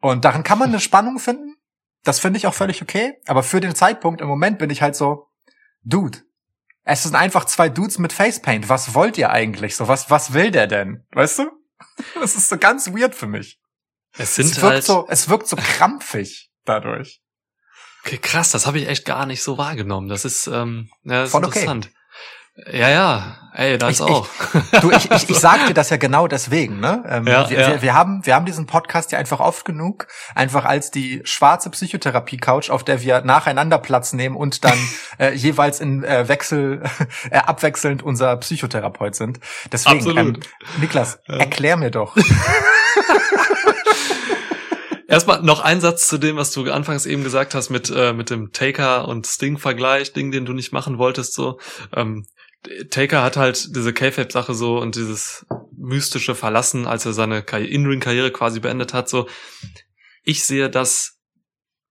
[0.00, 1.56] Und darin kann man eine Spannung finden.
[2.02, 3.14] Das finde ich auch völlig okay.
[3.26, 5.28] Aber für den Zeitpunkt im Moment bin ich halt so,
[5.82, 6.18] Dude,
[6.84, 8.68] es sind einfach zwei Dudes mit Facepaint.
[8.68, 9.74] Was wollt ihr eigentlich?
[9.74, 11.06] So, was, was will der denn?
[11.12, 11.50] Weißt du?
[12.14, 13.60] Das ist so ganz weird für mich.
[14.16, 17.20] Es sind es wirkt halt so, es wirkt so krampfig dadurch.
[18.04, 20.08] Okay, krass, das habe ich echt gar nicht so wahrgenommen.
[20.08, 21.86] Das ist, ähm, ja, das Voll ist interessant.
[21.86, 21.96] Okay.
[22.56, 24.28] Ja, ja, ey, das ich, auch.
[24.72, 27.02] Ich, du, ich, ich, ich sag dir das ja genau deswegen, ne?
[27.08, 27.68] Ähm, ja, wir, ja.
[27.68, 31.68] Wir, wir, haben, wir haben diesen Podcast ja einfach oft genug, einfach als die schwarze
[31.70, 34.78] Psychotherapie-Couch, auf der wir nacheinander Platz nehmen und dann
[35.18, 36.84] äh, jeweils in äh, Wechsel,
[37.30, 39.40] äh, abwechselnd unser Psychotherapeut sind.
[39.72, 40.40] Deswegen, ähm,
[40.80, 41.38] Niklas, ja.
[41.38, 42.16] erklär mir doch.
[45.08, 48.30] Erstmal noch ein Satz zu dem, was du anfangs eben gesagt hast mit äh, mit
[48.30, 51.58] dem Taker und Sting Vergleich, Ding, den du nicht machen wolltest so.
[51.94, 52.26] Ähm,
[52.90, 55.46] Taker hat halt diese K-Fape-Sache so und dieses
[55.76, 59.28] mystische Verlassen, als er seine In-Ring-Karriere quasi beendet hat, so.
[60.22, 61.18] Ich sehe das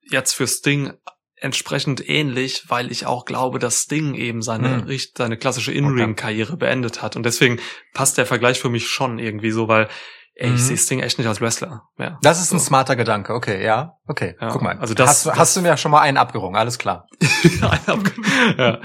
[0.02, 0.94] jetzt für Sting
[1.36, 5.00] entsprechend ähnlich, weil ich auch glaube, dass Sting eben seine, hm.
[5.16, 7.16] seine klassische In-Ring-Karriere beendet hat.
[7.16, 7.60] Und deswegen
[7.94, 9.90] passt der Vergleich für mich schon irgendwie so, weil
[10.36, 10.58] ey, ich mhm.
[10.58, 11.84] sehe Sting echt nicht als Wrestler.
[11.98, 12.56] Ja, das ist so.
[12.56, 13.98] ein smarter Gedanke, okay, ja.
[14.08, 14.80] Okay, ja, guck mal.
[14.80, 17.08] Also das, hast, das, hast du mir ja schon mal einen abgerungen, alles klar.
[17.62, 18.80] einen abgerungen, ja.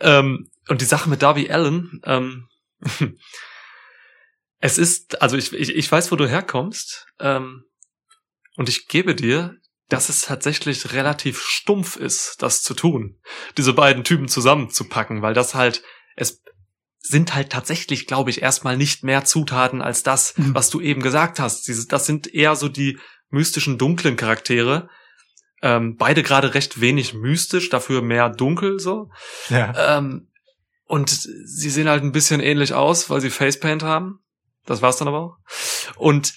[0.00, 2.48] ähm, und die Sache mit Darby Allen, ähm,
[4.58, 7.64] es ist, also ich, ich, ich weiß, wo du herkommst, ähm,
[8.56, 9.56] und ich gebe dir,
[9.88, 13.20] dass es tatsächlich relativ stumpf ist, das zu tun,
[13.56, 15.82] diese beiden Typen zusammenzupacken, weil das halt,
[16.16, 16.42] es
[17.00, 20.54] sind halt tatsächlich, glaube ich, erstmal nicht mehr Zutaten als das, mhm.
[20.54, 21.68] was du eben gesagt hast.
[21.92, 22.98] das sind eher so die
[23.28, 24.88] mystischen, dunklen Charaktere,
[25.60, 29.10] ähm, beide gerade recht wenig mystisch, dafür mehr dunkel so.
[29.48, 29.98] Ja.
[29.98, 30.28] Ähm,
[30.86, 34.20] und sie sehen halt ein bisschen ähnlich aus, weil sie Facepaint haben.
[34.66, 35.36] Das war's dann aber auch.
[35.96, 36.34] Und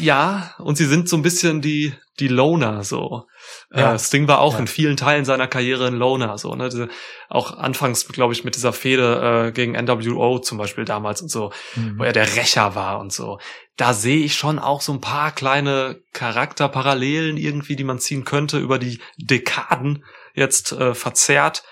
[0.00, 3.26] ja, und sie sind so ein bisschen die, die Loner so.
[3.74, 3.94] Ja.
[3.94, 4.60] Äh, Sting war auch ja.
[4.60, 6.68] in vielen Teilen seiner Karriere ein Loner, so, ne?
[6.68, 6.88] Diese,
[7.28, 11.52] auch anfangs, glaube ich, mit dieser Fehde äh, gegen NWO zum Beispiel damals und so,
[11.74, 11.98] mhm.
[11.98, 13.38] wo er der Rächer war und so.
[13.76, 18.58] Da sehe ich schon auch so ein paar kleine Charakterparallelen irgendwie, die man ziehen könnte,
[18.58, 20.04] über die Dekaden
[20.34, 21.64] jetzt äh, verzerrt.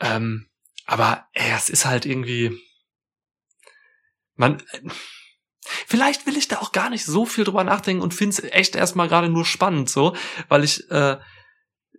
[0.00, 0.46] Ähm,
[0.86, 2.58] aber ey, es ist halt irgendwie.
[4.34, 4.62] Man.
[5.86, 8.74] Vielleicht will ich da auch gar nicht so viel drüber nachdenken und finde es echt
[8.74, 10.16] erstmal gerade nur spannend, so,
[10.48, 11.18] weil ich, äh,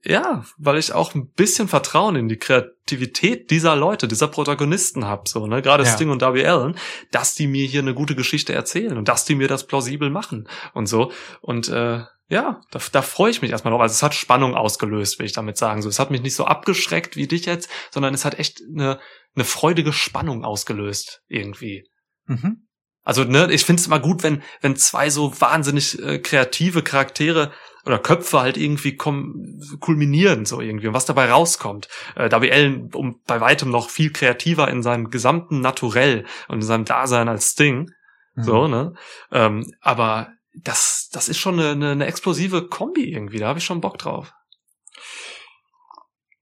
[0.06, 5.28] ja, weil ich auch ein bisschen Vertrauen in die Kreativität dieser Leute, dieser Protagonisten hab,
[5.28, 5.90] so, ne, gerade ja.
[5.90, 6.78] Sting und Darby Allen,
[7.12, 10.50] dass die mir hier eine gute Geschichte erzählen und dass die mir das plausibel machen
[10.74, 11.12] und so.
[11.42, 13.82] Und äh, ja, da, da freue ich mich erstmal drauf.
[13.82, 15.82] Also es hat Spannung ausgelöst, will ich damit sagen.
[15.82, 19.00] So, es hat mich nicht so abgeschreckt wie dich jetzt, sondern es hat echt eine,
[19.36, 21.88] eine freudige Spannung ausgelöst, irgendwie.
[22.26, 22.68] Mhm.
[23.04, 27.52] Also, ne, ich finde es immer gut, wenn, wenn zwei so wahnsinnig äh, kreative Charaktere
[27.86, 31.90] oder Köpfe halt irgendwie kom kulminieren, so irgendwie, und was dabei rauskommt.
[32.16, 36.66] Äh, Darby Allen um bei weitem noch viel kreativer in seinem gesamten Naturell und in
[36.66, 37.92] seinem Dasein als Sting.
[38.36, 38.44] Mhm.
[38.44, 38.94] So, ne?
[39.32, 43.82] Ähm, aber das, das ist schon eine, eine, explosive Kombi irgendwie, da habe ich schon
[43.82, 44.34] Bock drauf.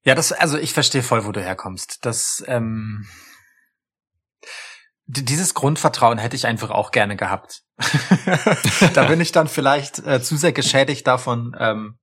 [0.03, 2.05] Ja, das, also ich verstehe voll, wo du herkommst.
[2.05, 3.05] Das, ähm,
[5.11, 7.63] dieses Grundvertrauen hätte ich einfach auch gerne gehabt.
[8.93, 11.97] da bin ich dann vielleicht äh, zu sehr geschädigt davon, ähm,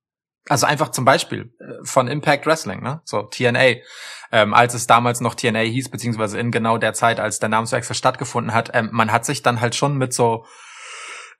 [0.48, 3.00] also einfach zum Beispiel äh, von Impact Wrestling, ne?
[3.04, 3.76] So TNA,
[4.32, 7.96] ähm, als es damals noch TNA hieß, beziehungsweise in genau der Zeit, als der Namenswechsel
[7.96, 10.44] stattgefunden hat, ähm, man hat sich dann halt schon mit so,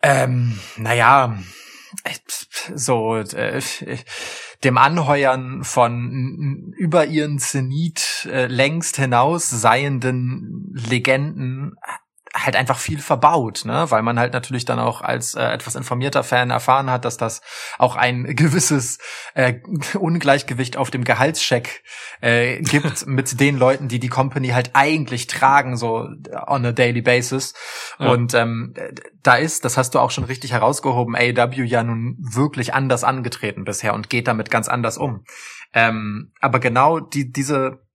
[0.02, 1.38] ähm, naja,
[2.74, 3.60] so äh,
[4.64, 11.76] dem Anheuern von über ihren Zenit äh, längst hinaus seienden Legenden
[12.44, 13.90] halt einfach viel verbaut, ne?
[13.90, 17.40] Weil man halt natürlich dann auch als äh, etwas informierter Fan erfahren hat, dass das
[17.78, 18.98] auch ein gewisses
[19.34, 19.54] äh,
[19.98, 21.82] Ungleichgewicht auf dem Gehaltscheck
[22.20, 26.08] äh, gibt mit den Leuten, die die Company halt eigentlich tragen, so
[26.46, 27.54] on a daily basis.
[27.98, 28.10] Ja.
[28.10, 28.74] Und ähm,
[29.22, 33.64] da ist, das hast du auch schon richtig herausgehoben, AEW ja nun wirklich anders angetreten
[33.64, 35.24] bisher und geht damit ganz anders um.
[35.74, 37.87] Ähm, aber genau die diese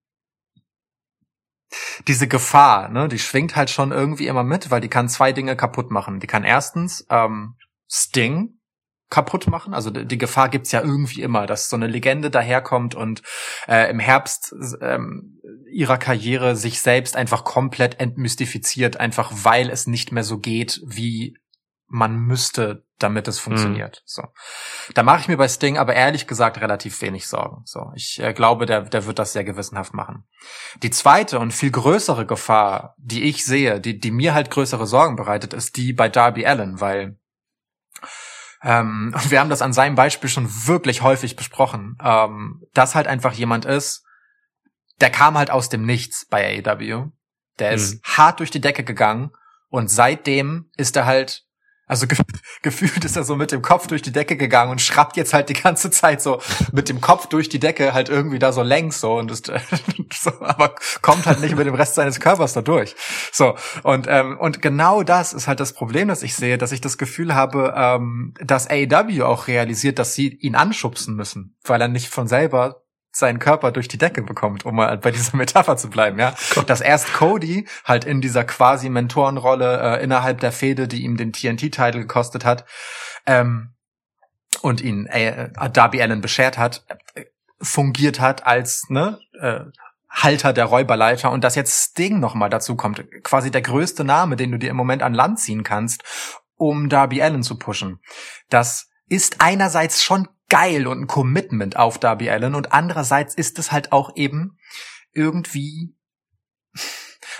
[2.07, 5.55] diese Gefahr, ne, die schwingt halt schon irgendwie immer mit, weil die kann zwei Dinge
[5.55, 6.19] kaputt machen.
[6.19, 7.55] Die kann erstens ähm,
[7.89, 8.59] Sting
[9.09, 9.75] kaputt machen.
[9.75, 13.21] Also die Gefahr gibt's ja irgendwie immer, dass so eine Legende daherkommt und
[13.67, 15.39] äh, im Herbst ähm,
[15.71, 21.37] ihrer Karriere sich selbst einfach komplett entmystifiziert, einfach weil es nicht mehr so geht, wie
[21.87, 23.97] man müsste, damit es funktioniert.
[23.97, 24.03] Mhm.
[24.05, 24.23] So,
[24.93, 27.61] da mache ich mir bei Sting aber ehrlich gesagt relativ wenig Sorgen.
[27.65, 30.25] So, ich äh, glaube, der der wird das sehr gewissenhaft machen.
[30.81, 35.15] Die zweite und viel größere Gefahr, die ich sehe, die die mir halt größere Sorgen
[35.15, 37.17] bereitet, ist die bei Darby Allen, weil
[38.63, 43.33] ähm, wir haben das an seinem Beispiel schon wirklich häufig besprochen, ähm, dass halt einfach
[43.33, 44.05] jemand ist,
[45.01, 47.11] der kam halt aus dem Nichts bei AEW,
[47.59, 47.75] der mhm.
[47.75, 49.31] ist hart durch die Decke gegangen
[49.69, 51.45] und seitdem ist er halt
[51.93, 52.17] also ge
[52.63, 55.49] gefühlt ist er so mit dem Kopf durch die Decke gegangen und schrappt jetzt halt
[55.49, 58.99] die ganze Zeit so mit dem Kopf durch die Decke halt irgendwie da so längs
[58.99, 59.51] so und ist,
[60.13, 62.95] so, aber kommt halt nicht mit dem Rest seines Körpers da durch.
[63.31, 66.81] So und ähm, und genau das ist halt das Problem, das ich sehe, dass ich
[66.81, 71.89] das Gefühl habe, ähm, dass AEW auch realisiert, dass sie ihn anschubsen müssen, weil er
[71.89, 72.82] nicht von selber
[73.15, 76.33] seinen Körper durch die Decke bekommt, um mal bei dieser Metapher zu bleiben, ja.
[76.55, 76.69] Gott.
[76.69, 81.31] Dass erst Cody halt in dieser quasi Mentorenrolle äh, innerhalb der Fehde, die ihm den
[81.31, 82.65] TNT-Titel gekostet hat,
[83.25, 83.73] ähm,
[84.61, 87.25] und ihn äh, Darby Allen beschert hat, äh,
[87.61, 89.59] fungiert hat als ne äh,
[90.09, 94.51] Halter der Räuberleiter und dass jetzt Sting nochmal dazu kommt, quasi der größte Name, den
[94.51, 96.03] du dir im Moment an Land ziehen kannst,
[96.55, 97.99] um Darby Allen zu pushen.
[98.49, 103.71] Das ist einerseits schon geil und ein Commitment auf Darby Allen und andererseits ist es
[103.71, 104.59] halt auch eben
[105.11, 105.95] irgendwie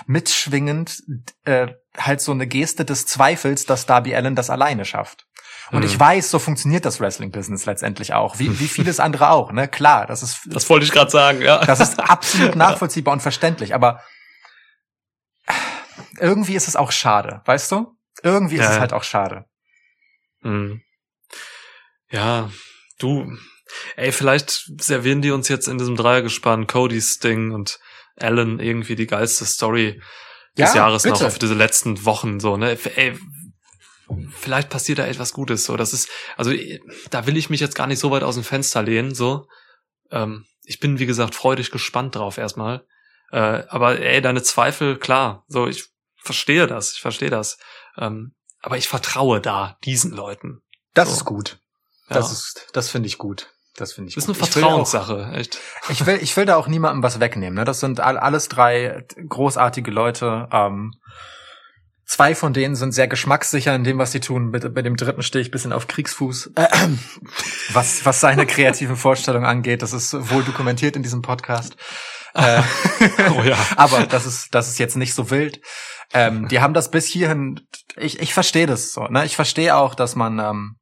[0.06, 1.00] mitschwingend
[1.44, 5.28] äh, halt so eine Geste des Zweifels, dass Darby Allen das alleine schafft.
[5.70, 5.86] Und mhm.
[5.86, 9.68] ich weiß, so funktioniert das Wrestling-Business letztendlich auch, wie, wie vieles andere auch, ne?
[9.68, 10.40] Klar, das ist.
[10.46, 11.64] Das wollte ich gerade sagen, ja.
[11.64, 14.02] Das ist absolut nachvollziehbar und verständlich, aber
[16.18, 17.96] irgendwie ist es auch schade, weißt du?
[18.24, 18.72] Irgendwie ist ja.
[18.72, 19.44] es halt auch schade.
[20.42, 20.82] Mhm.
[22.10, 22.50] Ja,
[23.04, 23.36] du,
[23.96, 27.78] ey, vielleicht servieren die uns jetzt in diesem Dreiergespann Cody Sting und
[28.16, 30.00] Alan irgendwie die geilste Story
[30.56, 31.24] des ja, Jahres bitte.
[31.24, 32.78] noch für diese letzten Wochen, so, ne?
[32.96, 33.18] Ey,
[34.30, 35.76] vielleicht passiert da etwas Gutes, so.
[35.76, 36.52] Das ist, also,
[37.10, 39.46] da will ich mich jetzt gar nicht so weit aus dem Fenster lehnen, so.
[40.10, 42.86] Ähm, ich bin, wie gesagt, freudig gespannt drauf erstmal.
[43.32, 45.86] Äh, aber ey, deine Zweifel, klar, so, ich
[46.16, 47.58] verstehe das, ich verstehe das.
[47.98, 50.62] Ähm, aber ich vertraue da diesen Leuten.
[50.94, 51.16] Das so.
[51.16, 51.58] ist gut.
[52.08, 53.50] Das ist, das finde ich gut.
[53.76, 54.14] Das finde ich.
[54.14, 55.58] Das ist eine Vertrauenssache, echt.
[55.88, 57.54] Ich will, ich will da auch niemandem was wegnehmen.
[57.54, 57.64] Ne?
[57.64, 60.48] Das sind all, alles drei großartige Leute.
[60.52, 60.92] Ähm,
[62.06, 64.52] zwei von denen sind sehr geschmackssicher in dem, was sie tun.
[64.52, 66.52] Bei, bei dem dritten stehe ich bisschen auf Kriegsfuß.
[66.54, 66.68] Äh,
[67.72, 71.76] was, was seine kreative Vorstellung angeht, das ist wohl dokumentiert in diesem Podcast.
[72.34, 72.62] Äh,
[73.36, 73.56] oh ja.
[73.76, 75.60] aber das ist, das ist jetzt nicht so wild.
[76.12, 77.60] Ähm, die haben das bis hierhin.
[77.96, 79.08] Ich, ich verstehe das so.
[79.08, 79.24] Ne?
[79.24, 80.76] Ich verstehe auch, dass man ähm,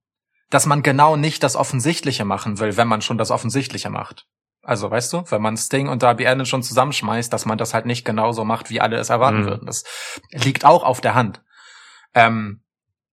[0.52, 4.26] dass man genau nicht das Offensichtliche machen will, wenn man schon das Offensichtliche macht.
[4.62, 7.86] Also, weißt du, wenn man Sting und Darby Allen schon zusammenschmeißt, dass man das halt
[7.86, 9.46] nicht genauso macht, wie alle es erwarten mhm.
[9.46, 9.66] würden.
[9.66, 9.82] Das
[10.30, 11.42] liegt auch auf der Hand.
[12.14, 12.62] Ähm,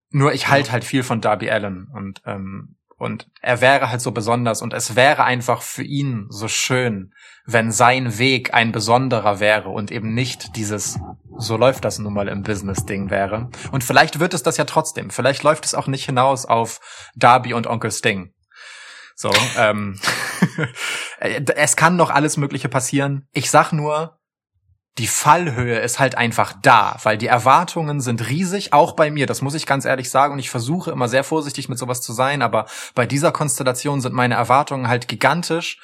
[0.10, 4.12] nur ich halte halt viel von Darby Allen und ähm, und er wäre halt so
[4.12, 7.14] besonders und es wäre einfach für ihn so schön,
[7.46, 11.00] wenn sein Weg ein besonderer wäre und eben nicht dieses
[11.38, 13.50] so läuft das nun mal im Business-Ding wäre.
[13.72, 15.10] Und vielleicht wird es das ja trotzdem.
[15.10, 16.82] Vielleicht läuft es auch nicht hinaus auf
[17.16, 18.34] Darby und Onkel Sting.
[19.16, 19.98] So, ähm,
[21.56, 23.28] es kann noch alles Mögliche passieren.
[23.32, 24.19] Ich sag nur,
[25.00, 29.42] die Fallhöhe ist halt einfach da, weil die Erwartungen sind riesig, auch bei mir, das
[29.42, 32.42] muss ich ganz ehrlich sagen und ich versuche immer sehr vorsichtig mit sowas zu sein,
[32.42, 35.80] aber bei dieser Konstellation sind meine Erwartungen halt gigantisch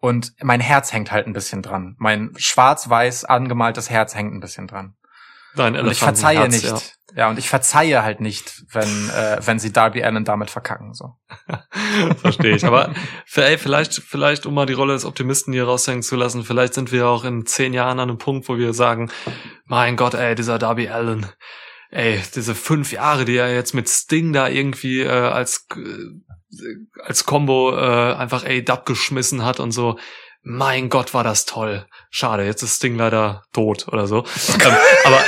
[0.00, 1.96] und mein Herz hängt halt ein bisschen dran.
[1.98, 4.94] Mein schwarz-weiß angemaltes Herz hängt ein bisschen dran.
[5.56, 6.64] Dein und ich verzeihe nicht.
[6.64, 6.78] Ja.
[7.14, 7.28] Ja.
[7.28, 11.16] und ich verzeihe halt nicht, wenn äh, wenn sie Darby Allen damit verkacken so.
[12.20, 12.64] Verstehe ich.
[12.64, 12.94] Aber
[13.26, 16.74] für, ey, vielleicht vielleicht um mal die Rolle des Optimisten hier raushängen zu lassen, vielleicht
[16.74, 19.10] sind wir auch in zehn Jahren an einem Punkt, wo wir sagen,
[19.64, 21.26] mein Gott, ey, dieser Darby Allen,
[21.90, 27.24] ey, diese fünf Jahre, die er jetzt mit Sting da irgendwie äh, als äh, als
[27.24, 29.98] Combo äh, einfach ey Dub geschmissen hat und so
[30.42, 31.86] mein Gott, war das toll.
[32.10, 34.24] Schade, jetzt ist Sting leider tot oder so.
[34.64, 35.24] ähm, aber,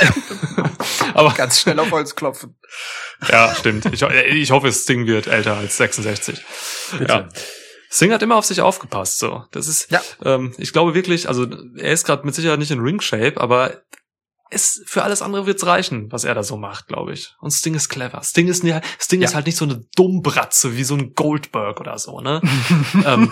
[1.13, 2.57] aber ganz schnell auf Holz klopfen.
[3.29, 3.85] Ja, stimmt.
[3.93, 6.43] Ich, ich hoffe, Sting wird älter als 66.
[6.97, 7.11] Bitte.
[7.11, 7.29] Ja.
[7.91, 9.43] Sting hat immer auf sich aufgepasst, so.
[9.51, 10.01] Das ist, ja.
[10.23, 11.45] ähm, ich glaube wirklich, also
[11.75, 13.81] er ist gerade mit Sicherheit nicht in Ring-Shape, aber
[14.49, 17.35] es, für alles andere wird's reichen, was er da so macht, glaube ich.
[17.39, 18.21] Und Sting ist clever.
[18.23, 18.65] Sting ist,
[18.99, 19.27] Sting ja.
[19.27, 22.41] ist halt nicht so eine Dummbratze wie so ein Goldberg oder so, ne?
[23.05, 23.31] ähm,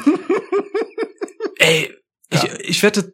[1.60, 1.94] Ey,
[2.32, 2.44] ja.
[2.44, 3.14] ich, ich wette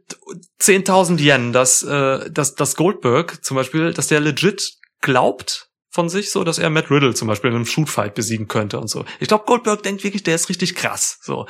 [0.62, 6.32] 10.000 Yen, dass, äh, dass, dass Goldberg zum Beispiel, dass der legit glaubt von sich
[6.32, 9.06] so, dass er Matt Riddle zum Beispiel in einem Shootfight besiegen könnte und so.
[9.20, 11.20] Ich glaube, Goldberg denkt wirklich, der ist richtig krass.
[11.22, 11.48] So.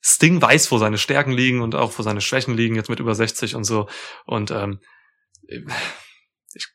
[0.00, 3.14] Sting weiß, wo seine Stärken liegen und auch wo seine Schwächen liegen, jetzt mit über
[3.14, 3.88] 60 und so.
[4.26, 4.80] Und ähm,
[6.56, 6.68] ich,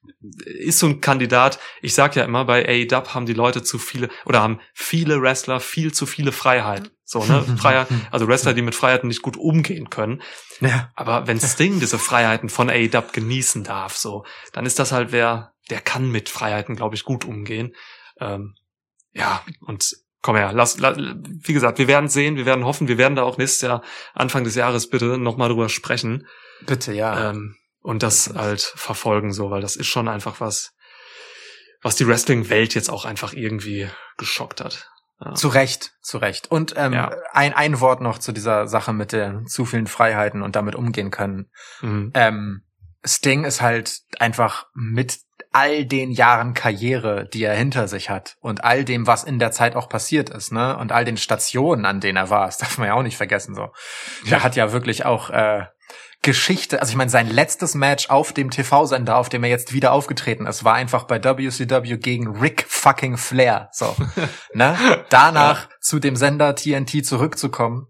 [0.45, 1.59] ist so ein Kandidat.
[1.81, 5.59] Ich sag ja immer, bei AEW haben die Leute zu viele oder haben viele Wrestler
[5.59, 6.89] viel zu viele Freiheiten.
[7.09, 7.43] So, ne?
[7.57, 10.21] Freiheit, also Wrestler, die mit Freiheiten nicht gut umgehen können.
[10.61, 10.91] Ja.
[10.93, 15.53] Aber wenn Sting diese Freiheiten von AEW genießen darf, so, dann ist das halt wer,
[15.71, 17.75] der kann mit Freiheiten, glaube ich, gut umgehen.
[18.19, 18.53] Ähm,
[19.11, 19.91] ja, und
[20.21, 23.23] komm her, lass, lass, wie gesagt, wir werden sehen, wir werden hoffen, wir werden da
[23.23, 26.27] auch nächstes Jahr, Anfang des Jahres bitte nochmal drüber sprechen.
[26.67, 27.31] Bitte, ja.
[27.31, 30.73] Ähm, und das halt verfolgen so, weil das ist schon einfach was,
[31.81, 34.91] was die Wrestling-Welt jetzt auch einfach irgendwie geschockt hat.
[35.23, 35.33] Ja.
[35.33, 36.49] Zu Recht, zu Recht.
[36.49, 37.11] Und ähm, ja.
[37.33, 41.11] ein, ein Wort noch zu dieser Sache mit den zu vielen Freiheiten und damit umgehen
[41.11, 41.49] können.
[41.81, 42.11] Mhm.
[42.13, 42.63] Ähm,
[43.05, 45.19] Sting ist halt einfach mit
[45.51, 49.51] all den Jahren Karriere, die er hinter sich hat und all dem, was in der
[49.51, 52.77] Zeit auch passiert ist, ne, und all den Stationen, an denen er war, das darf
[52.77, 53.71] man ja auch nicht vergessen, so.
[54.23, 54.29] Ja.
[54.29, 55.65] Der hat ja wirklich auch äh,
[56.21, 59.93] Geschichte, also ich meine, sein letztes Match auf dem TV-Sender, auf dem er jetzt wieder
[59.93, 63.69] aufgetreten ist, war einfach bei WCW gegen Rick fucking Flair.
[63.71, 63.95] So,
[64.53, 64.77] ne?
[65.09, 65.75] Danach ja.
[65.79, 67.87] zu dem Sender TNT zurückzukommen,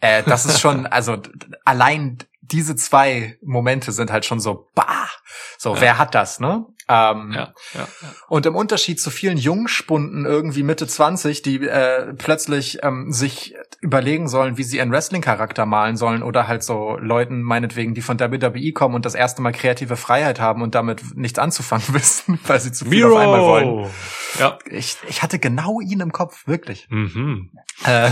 [0.00, 1.18] äh, das ist schon, also
[1.64, 5.08] allein diese zwei Momente sind halt schon so, bah,
[5.56, 5.80] so, ja.
[5.80, 6.66] wer hat das, ne?
[6.90, 7.86] Ähm, ja, ja, ja.
[8.28, 14.26] Und im Unterschied zu vielen Jungspunden irgendwie Mitte 20, die äh, plötzlich ähm, sich überlegen
[14.28, 18.72] sollen, wie sie ihren Wrestling-Charakter malen sollen oder halt so Leuten meinetwegen, die von WWE
[18.72, 22.72] kommen und das erste Mal kreative Freiheit haben und damit nichts anzufangen wissen, weil sie
[22.72, 23.12] zu viel Miro.
[23.12, 23.90] auf einmal wollen.
[24.38, 24.58] Ja.
[24.70, 26.86] Ich, ich hatte genau ihn im Kopf, wirklich.
[26.88, 27.50] Mhm.
[27.84, 28.10] Äh,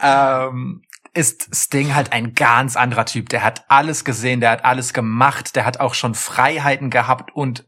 [0.02, 0.82] ähm,
[1.18, 3.28] ist Sting halt ein ganz anderer Typ.
[3.28, 7.66] Der hat alles gesehen, der hat alles gemacht, der hat auch schon Freiheiten gehabt und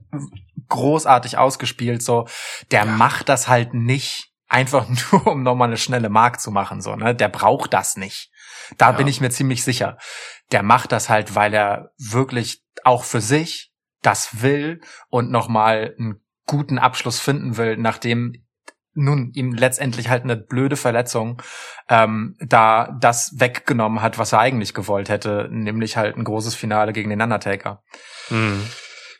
[0.68, 2.00] großartig ausgespielt.
[2.00, 2.28] So,
[2.70, 2.92] der ja.
[2.92, 6.80] macht das halt nicht einfach nur, um nochmal eine schnelle Mark zu machen.
[6.80, 8.30] So, ne, der braucht das nicht.
[8.78, 8.96] Da ja.
[8.96, 9.98] bin ich mir ziemlich sicher.
[10.52, 16.24] Der macht das halt, weil er wirklich auch für sich das will und nochmal einen
[16.46, 18.46] guten Abschluss finden will, nachdem
[18.94, 21.40] nun ihm letztendlich halt eine blöde Verletzung
[21.88, 26.92] ähm, da das weggenommen hat, was er eigentlich gewollt hätte, nämlich halt ein großes Finale
[26.92, 27.82] gegen den Undertaker.
[28.30, 28.66] Mhm.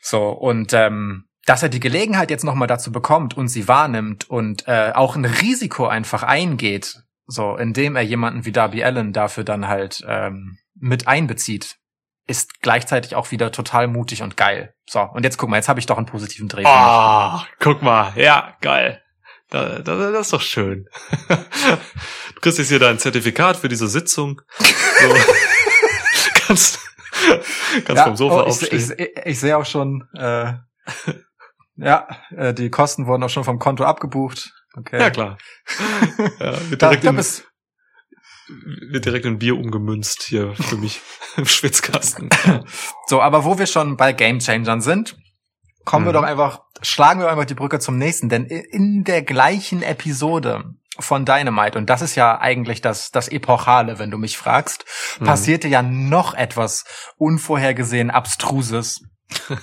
[0.01, 4.67] So und ähm, dass er die Gelegenheit jetzt nochmal dazu bekommt und sie wahrnimmt und
[4.67, 9.67] äh, auch ein Risiko einfach eingeht, so indem er jemanden wie Darby Allen dafür dann
[9.67, 11.77] halt ähm, mit einbezieht,
[12.27, 14.73] ist gleichzeitig auch wieder total mutig und geil.
[14.87, 16.63] So, und jetzt guck mal, jetzt habe ich doch einen positiven Dreh.
[16.65, 19.00] Ah, oh, guck mal, ja, geil.
[19.51, 20.87] Da, da, das ist doch schön.
[21.27, 24.41] Du kriegst jetzt hier dein Zertifikat für diese Sitzung.
[24.57, 25.15] So.
[26.47, 26.79] kannst
[27.85, 28.95] kannst ja, vom Sofa oh, aufstehen.
[28.97, 30.53] Ich, ich, ich sehe auch schon, äh,
[31.75, 34.53] ja, äh, die Kosten wurden auch schon vom Konto abgebucht.
[34.73, 34.99] Okay.
[34.99, 35.37] Ja, klar.
[36.39, 37.45] ja, wird, Da, direkt da in, bist,
[38.47, 41.01] wird direkt in Bier umgemünzt hier für mich
[41.35, 42.29] im Schwitzkasten.
[43.07, 45.17] So, aber wo wir schon bei Game Changern sind,
[45.85, 46.15] kommen wir Mhm.
[46.15, 50.63] doch einfach, schlagen wir einfach die Brücke zum nächsten, denn in der gleichen Episode
[50.99, 54.85] von Dynamite, und das ist ja eigentlich das, das Epochale, wenn du mich fragst,
[55.19, 55.25] Mhm.
[55.25, 56.83] passierte ja noch etwas
[57.17, 59.01] unvorhergesehen Abstruses.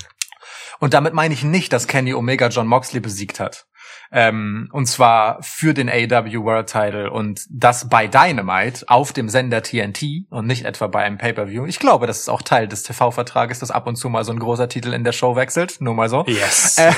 [0.80, 3.66] Und damit meine ich nicht, dass Kenny Omega John Moxley besiegt hat.
[4.11, 9.62] Ähm, und zwar für den AW World Title und das bei Dynamite auf dem Sender
[9.62, 11.66] TNT und nicht etwa bei einem Pay-Per-View.
[11.66, 14.38] Ich glaube, das ist auch Teil des TV-Vertrages, dass ab und zu mal so ein
[14.38, 15.80] großer Titel in der Show wechselt.
[15.80, 16.24] Nur mal so.
[16.26, 16.78] Yes.
[16.78, 16.92] Äh,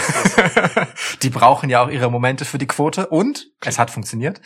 [1.22, 4.40] die brauchen ja auch ihre Momente für die Quote und es hat funktioniert.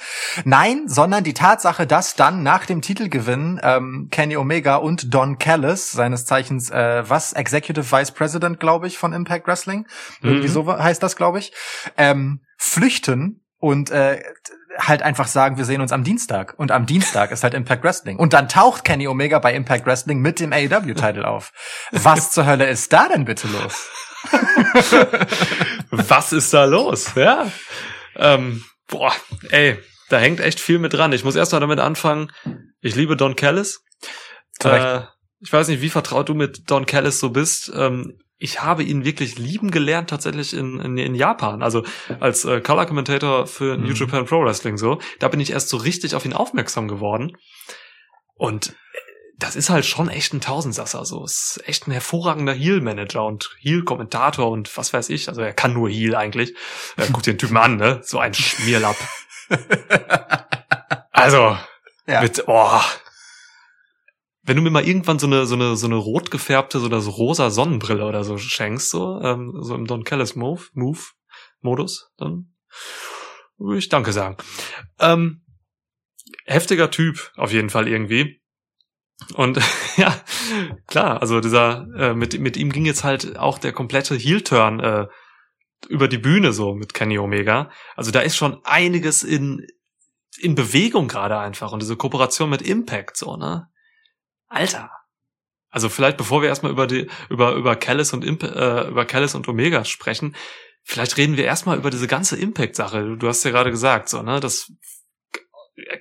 [0.45, 5.93] Nein, sondern die Tatsache, dass dann nach dem Titelgewinn ähm, Kenny Omega und Don Callis,
[5.93, 9.87] seines Zeichens äh, was Executive Vice President, glaube ich, von Impact Wrestling,
[10.23, 10.53] irgendwie Mhm.
[10.53, 11.53] so heißt das, glaube ich,
[11.97, 14.23] ähm, flüchten und äh,
[14.79, 16.55] halt einfach sagen, wir sehen uns am Dienstag.
[16.59, 18.19] Und am Dienstag ist halt Impact Wrestling.
[18.19, 21.53] Und dann taucht Kenny Omega bei Impact Wrestling mit dem AEW-Titel auf.
[21.93, 23.89] Was zur Hölle ist da denn bitte los?
[25.91, 27.15] Was ist da los?
[27.15, 27.51] Ja.
[28.17, 29.13] Ähm, boah,
[29.51, 29.79] ey,
[30.09, 31.13] da hängt echt viel mit dran.
[31.13, 32.31] Ich muss erst mal damit anfangen.
[32.81, 33.83] Ich liebe Don Callis.
[34.63, 35.01] Äh,
[35.41, 37.71] ich weiß nicht, wie vertraut du mit Don Callis so bist.
[37.75, 41.63] Ähm, ich habe ihn wirklich lieben gelernt tatsächlich in, in, in Japan.
[41.63, 41.85] Also
[42.21, 43.85] als äh, Color Commentator für Mhm.
[43.85, 44.99] New Japan Pro Wrestling so.
[45.21, 47.33] Da bin ich erst so richtig auf ihn aufmerksam geworden.
[48.35, 48.73] Und äh,
[49.39, 51.05] das ist halt schon echt ein Tausendsasser.
[51.05, 55.29] So ist echt ein hervorragender Heel-Manager und Heel-Kommentator und was weiß ich.
[55.29, 56.55] Also er kann nur Heel eigentlich.
[56.97, 58.01] Äh, guck dir den Typen an, ne?
[58.05, 58.97] So ein Schmierlapp.
[61.17, 61.57] Also,
[62.07, 62.21] Ja.
[62.23, 62.81] mit, oh.
[64.45, 66.99] Wenn du mir mal irgendwann so eine, so eine, so eine rot gefärbte, so, oder
[66.99, 71.01] rosa Sonnenbrille oder so schenkst, so, ähm, so im Don Callis Move, Move,
[71.61, 72.55] Modus, dann
[73.57, 74.37] würde ich Danke sagen.
[75.01, 75.45] Ähm,
[76.45, 78.43] heftiger Typ, auf jeden Fall irgendwie.
[79.35, 79.59] Und
[79.97, 80.15] ja,
[80.87, 85.07] klar, also dieser, äh, mit, mit ihm ging jetzt halt auch der komplette Heel-Turn äh,
[85.89, 87.71] über die Bühne so mit Kenny Omega.
[87.97, 89.67] Also da ist schon einiges in,
[90.39, 91.73] in Bewegung gerade einfach.
[91.73, 93.69] Und diese Kooperation mit Impact, so, ne?
[94.55, 94.91] Alter.
[95.71, 99.35] Also vielleicht, bevor wir erstmal über die, über, über Callis und Imp äh, über Callis
[99.35, 100.37] und Omega sprechen,
[100.85, 103.03] vielleicht reden wir erstmal über diese ganze Impact-Sache.
[103.03, 104.39] Du, du hast ja gerade gesagt, so, ne?
[104.41, 104.71] Das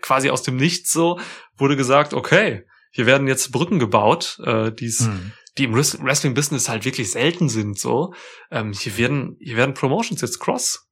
[0.01, 1.20] quasi aus dem Nichts so
[1.58, 5.34] wurde gesagt, okay, hier werden jetzt Brücken gebaut, äh, die's, Hm.
[5.58, 8.14] die im Wrest- Wrestling-Business halt wirklich selten sind, so.
[8.51, 10.88] Ähm, hier werden, hier werden Promotions jetzt cross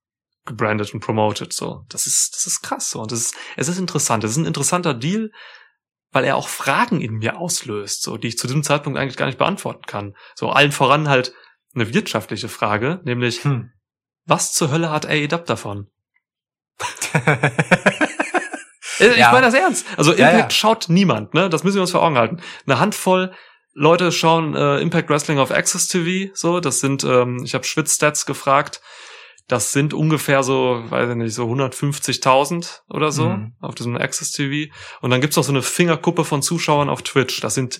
[0.45, 1.85] gebrandet und promoted, so.
[1.89, 3.01] Das ist, das ist krass, so.
[3.01, 4.23] Und das ist, es ist interessant.
[4.23, 5.29] Es ist ein interessanter Deal,
[6.11, 9.25] weil er auch Fragen in mir auslöst, so, die ich zu diesem Zeitpunkt eigentlich gar
[9.27, 10.15] nicht beantworten kann.
[10.35, 11.33] So, allen voran halt
[11.73, 13.71] eine wirtschaftliche Frage, nämlich, Hm.
[14.25, 15.87] was zur Hölle hat AEW davon?
[18.99, 19.31] Äh, Ich Ja.
[19.31, 19.85] meine das ernst.
[19.97, 20.57] Also Ja, Impact ja.
[20.57, 21.49] schaut niemand, ne?
[21.49, 22.37] Das müssen wir uns vor Augen halten.
[22.67, 23.33] Eine Handvoll
[23.73, 28.25] Leute schauen äh, Impact Wrestling auf Access TV, so, das sind, ähm, ich habe Schwitz-Stats
[28.25, 28.81] gefragt,
[29.51, 33.53] das sind ungefähr so, weiß ich nicht, so 150.000 oder so Mhm.
[33.59, 34.71] auf diesem Access TV.
[35.01, 37.39] Und dann gibt's noch so eine Fingerkuppe von Zuschauern auf Twitch.
[37.41, 37.79] Das sind,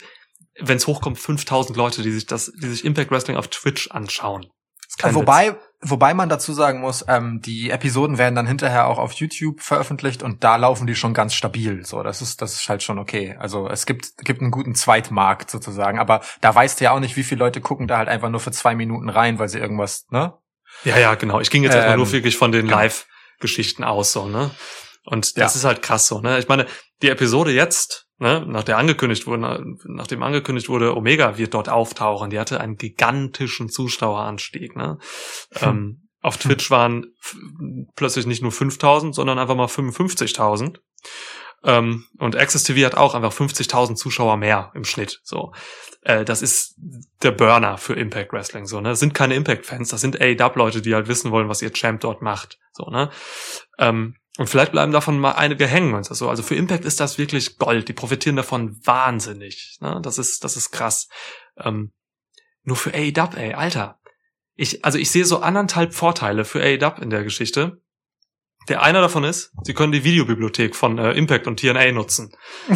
[0.59, 4.47] wenn es hochkommt, 5.000 Leute, die sich das, die sich Impact Wrestling auf Twitch anschauen.
[5.01, 5.15] Witz.
[5.15, 9.61] Wobei, wobei man dazu sagen muss, ähm, die Episoden werden dann hinterher auch auf YouTube
[9.61, 11.85] veröffentlicht und da laufen die schon ganz stabil.
[11.85, 13.37] So, das ist, das ist halt schon okay.
[13.39, 17.15] Also es gibt, gibt einen guten Zweitmarkt sozusagen, aber da weißt du ja auch nicht,
[17.15, 20.07] wie viele Leute gucken da halt einfach nur für zwei Minuten rein, weil sie irgendwas,
[20.09, 20.33] ne?
[20.83, 21.39] Ja, ja, genau.
[21.39, 22.77] Ich ging jetzt erstmal Ähm, nur wirklich von den genau.
[22.77, 24.51] Live-Geschichten aus, so, ne?
[25.03, 25.59] Und das Ja.
[25.59, 26.39] ist halt krass so, ne?
[26.39, 26.67] Ich meine,
[27.01, 32.29] die Episode jetzt, ne, nach der angekündigt wurde, nachdem angekündigt wurde, Omega wird dort auftauchen,
[32.29, 34.97] die hatte einen gigantischen Zuschaueranstieg, ne?
[35.53, 35.69] Hm.
[35.69, 37.07] Ähm, auf Twitch waren
[37.95, 40.77] plötzlich nicht nur 5000, sondern einfach mal 55.000.
[41.63, 45.53] Ähm, und Access TV hat auch einfach 50.000 Zuschauer mehr im Schnitt, so.
[46.01, 46.75] Äh, das ist
[47.21, 48.89] der Burner für Impact Wrestling, so, ne?
[48.89, 52.21] Das sind keine Impact-Fans, das sind AEW-Leute, die halt wissen wollen, was ihr Champ dort
[52.21, 53.09] macht, so, ne?
[53.77, 56.29] Ähm, und vielleicht bleiben davon mal einige hängen und so.
[56.29, 57.89] Also für Impact ist das wirklich Gold.
[57.89, 59.77] Die profitieren davon wahnsinnig.
[59.81, 59.99] Ne?
[60.01, 61.09] Das ist, das ist krass.
[61.57, 61.91] Ähm,
[62.63, 63.99] nur für AEW, ey, Alter.
[64.55, 67.81] Ich, also ich sehe so anderthalb Vorteile für AEW in der Geschichte.
[68.69, 72.31] Der einer davon ist, sie können die Videobibliothek von äh, Impact und TNA nutzen.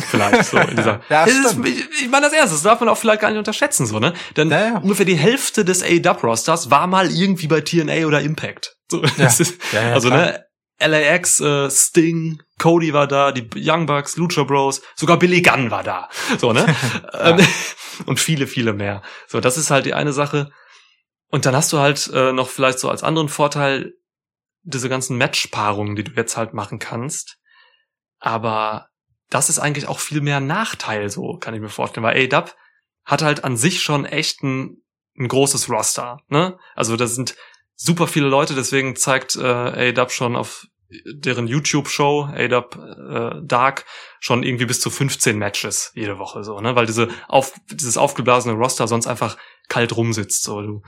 [0.10, 1.02] Vielleicht so in dieser.
[1.10, 3.86] Ja, ist, ich, ich meine das ernst, das darf man auch vielleicht gar nicht unterschätzen,
[3.86, 4.14] so, ne?
[4.36, 4.78] Denn Ja, ja.
[4.80, 8.76] ungefähr die Hälfte des AEW-Rosters war mal irgendwie bei TNA oder Impact.
[8.90, 10.26] So, ist, Ja, ja, also, klar.
[10.26, 10.46] ne,
[10.80, 15.84] LAX, äh, Sting, Cody war da, die Young Bucks, Lucha Bros, sogar Billy Gunn war
[15.84, 16.10] da.
[16.38, 16.66] So, ne?
[17.14, 17.38] ähm,
[18.06, 19.02] und viele, viele mehr.
[19.28, 20.50] So, das ist halt die eine Sache.
[21.30, 23.94] Und dann hast du halt äh, noch vielleicht so als anderen Vorteil
[24.66, 27.38] diese ganzen Matchpaarungen, die du jetzt halt machen kannst.
[28.20, 28.88] Aber
[29.30, 32.50] das ist eigentlich auch viel mehr Nachteil, so kann ich mir vorstellen, weil AW
[33.04, 34.82] hat halt an sich schon echt ein,
[35.18, 36.58] ein großes Roster, ne?
[36.76, 37.36] Also da sind
[37.76, 40.68] super viele Leute, deswegen zeigt äh, AW schon auf
[41.06, 43.86] deren YouTube-Show, ADAP äh, Dark,
[44.20, 46.76] schon irgendwie bis zu 15 Matches jede Woche, so, ne?
[46.76, 49.38] Weil diese auf, dieses aufgeblasene Roster sonst einfach
[49.68, 50.44] kalt rumsitzt.
[50.44, 50.82] So, du,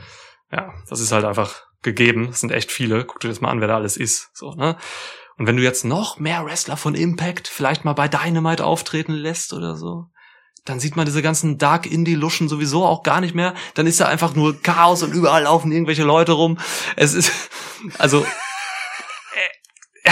[0.51, 2.28] ja, das ist halt einfach gegeben.
[2.28, 3.05] Das sind echt viele.
[3.05, 4.30] Guck dir das mal an, wer da alles ist.
[4.34, 4.78] So, ne?
[5.38, 9.53] Und wenn du jetzt noch mehr Wrestler von Impact vielleicht mal bei Dynamite auftreten lässt
[9.53, 10.07] oder so,
[10.65, 13.53] dann sieht man diese ganzen Dark Indie-Luschen sowieso auch gar nicht mehr.
[13.75, 16.57] Dann ist da einfach nur Chaos und überall laufen irgendwelche Leute rum.
[16.95, 17.32] Es ist,
[17.97, 18.25] also,
[20.03, 20.11] äh,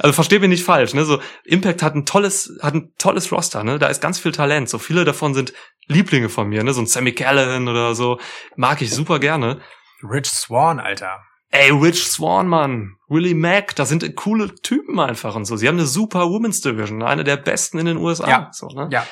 [0.00, 1.04] also versteh mich nicht falsch, ne?
[1.04, 3.78] So Impact hat ein tolles, hat ein tolles Roster, ne?
[3.78, 4.68] Da ist ganz viel Talent.
[4.68, 5.52] So viele davon sind
[5.86, 6.72] Lieblinge von mir, ne?
[6.72, 8.18] So ein Sammy Callahan oder so
[8.56, 9.60] mag ich super gerne.
[10.10, 11.20] Rich Swan, Alter.
[11.50, 12.96] Ey, Rich Swan, Mann.
[13.08, 15.56] Willie Mack, das sind coole Typen einfach und so.
[15.56, 18.28] Sie haben eine super Women's Division, eine der besten in den USA.
[18.28, 18.48] Ja.
[18.52, 18.88] So, ne?
[18.90, 19.06] Ja.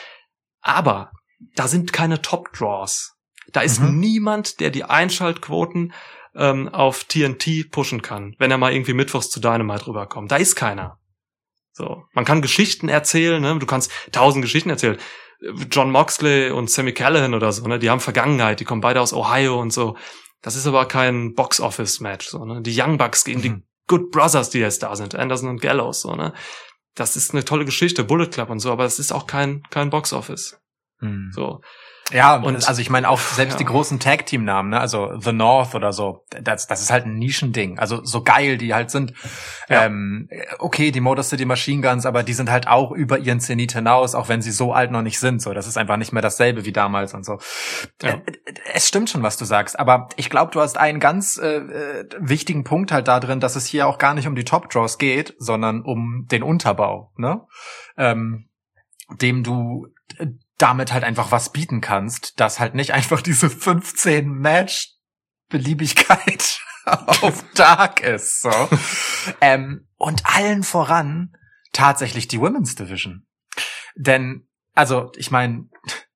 [0.61, 1.13] Aber
[1.55, 3.13] da sind keine Top Draws.
[3.53, 3.99] Da ist Mhm.
[4.01, 5.93] niemand, der die Einschaltquoten
[6.37, 10.33] ähm, auf TNT pushen kann, wenn er mal irgendwie mittwochs zu Dynamite rüberkommt.
[10.33, 10.99] Da ist keiner.
[11.73, 13.57] So, man kann Geschichten erzählen, ne?
[13.59, 14.99] Du kannst tausend Geschichten erzählen.
[15.71, 17.79] John Moxley und Sammy Callahan oder so, ne?
[17.79, 19.97] Die haben Vergangenheit, die kommen beide aus Ohio und so.
[20.45, 22.61] Das ist aber kein Box-Office-Match, so, ne?
[22.61, 23.63] Die Young Bucks gegen die Mhm.
[23.87, 26.35] Good Brothers, die jetzt da sind, Anderson und Gallows, so, ne?
[26.95, 29.89] Das ist eine tolle Geschichte, Bullet Club und so, aber es ist auch kein, kein
[29.89, 30.61] Box-Office.
[31.01, 31.31] Hm.
[31.35, 31.63] So.
[32.13, 33.59] Ja, und also ich meine auch selbst ja.
[33.59, 34.81] die großen Tag-Team-Namen, ne?
[34.81, 37.79] also The North oder so, das, das ist halt ein Nischending.
[37.79, 39.15] Also so geil die halt sind.
[39.71, 39.87] Ja.
[39.87, 40.29] Ähm,
[40.59, 44.15] okay, die Motor City Machine Guns, aber die sind halt auch über ihren Zenit hinaus,
[44.15, 45.41] auch wenn sie so alt noch nicht sind.
[45.41, 47.39] So, das ist einfach nicht mehr dasselbe wie damals und so.
[48.03, 48.11] Ja.
[48.11, 48.23] Äh,
[48.75, 52.09] Es stimmt schon, was du sagst, aber ich glaube, du hast einen ganz äh, äh,
[52.19, 54.99] wichtigen Punkt halt da drin, dass es hier auch gar nicht um die Top Draws
[54.99, 57.41] geht, sondern um den Unterbau, ne?
[57.97, 58.49] Ähm,
[59.21, 59.87] dem du
[60.19, 60.27] äh,
[60.59, 64.95] damit halt einfach was bieten kannst, dass halt nicht einfach diese 15 Match
[65.49, 68.51] Beliebigkeit auf Dark ist, so.
[69.41, 71.37] ähm, und allen voran
[71.73, 73.27] tatsächlich die Women's Division.
[73.97, 75.69] Denn, also, ich meine,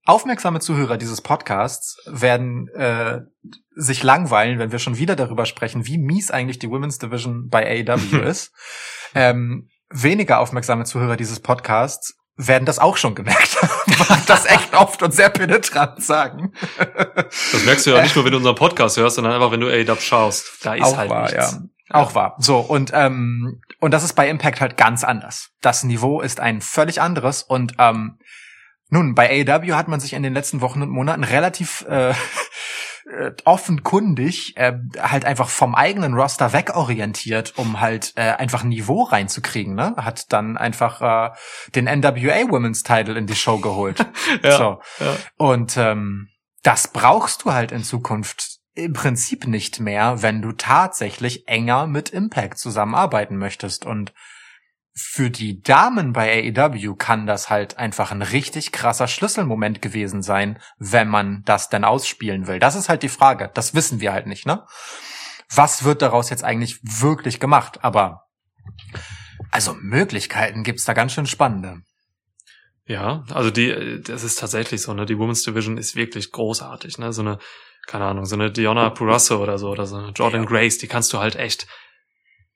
[0.04, 3.20] aufmerksame Zuhörer dieses Podcasts werden äh,
[3.74, 7.86] sich langweilen, wenn wir schon wieder darüber sprechen, wie mies eigentlich die Women's Division bei
[7.86, 8.52] AEW ist.
[9.14, 15.02] Ähm, weniger aufmerksame Zuhörer dieses Podcasts werden das auch schon gemerkt haben, das echt oft
[15.02, 16.52] und sehr penetrant sagen.
[17.52, 19.68] Das merkst du ja nicht nur, wenn du unseren Podcast hörst, sondern einfach, wenn du
[19.68, 20.64] AW schaust.
[20.64, 21.52] Da ist auch halt wahr, nichts.
[21.52, 21.60] ja.
[21.90, 22.36] Auch wahr.
[22.38, 25.50] So, und, ähm, und das ist bei Impact halt ganz anders.
[25.60, 28.18] Das Niveau ist ein völlig anderes und ähm,
[28.90, 32.14] nun, bei AEW hat man sich in den letzten Wochen und Monaten relativ äh,
[33.08, 39.02] äh, offenkundig äh, halt einfach vom eigenen Roster wegorientiert, um halt äh, einfach ein Niveau
[39.02, 39.74] reinzukriegen.
[39.74, 39.94] Ne?
[39.96, 41.00] Hat dann einfach
[41.32, 41.34] äh,
[41.74, 44.04] den NWA Women's Title in die Show geholt.
[44.42, 44.80] Ja, So.
[45.00, 45.16] ja.
[45.36, 46.28] Und ähm,
[46.62, 52.10] das brauchst du halt in Zukunft im Prinzip nicht mehr, wenn du tatsächlich enger mit
[52.10, 53.86] Impact zusammenarbeiten möchtest.
[53.86, 54.12] Und
[55.00, 60.58] für die Damen bei AEW kann das halt einfach ein richtig krasser Schlüsselmoment gewesen sein,
[60.78, 62.58] wenn man das denn ausspielen will.
[62.58, 63.48] Das ist halt die Frage.
[63.54, 64.66] Das wissen wir halt nicht, ne?
[65.54, 67.84] Was wird daraus jetzt eigentlich wirklich gemacht?
[67.84, 68.24] Aber
[69.52, 71.80] also Möglichkeiten gibt's da ganz schön spannende.
[72.84, 75.06] Ja, also die, das ist tatsächlich so, ne?
[75.06, 77.12] Die Women's Division ist wirklich großartig, ne?
[77.12, 77.38] So eine,
[77.86, 80.48] keine Ahnung, so eine Diona Purasso oder so, oder so eine Jordan Ja.
[80.48, 81.68] Grace, die kannst du halt echt,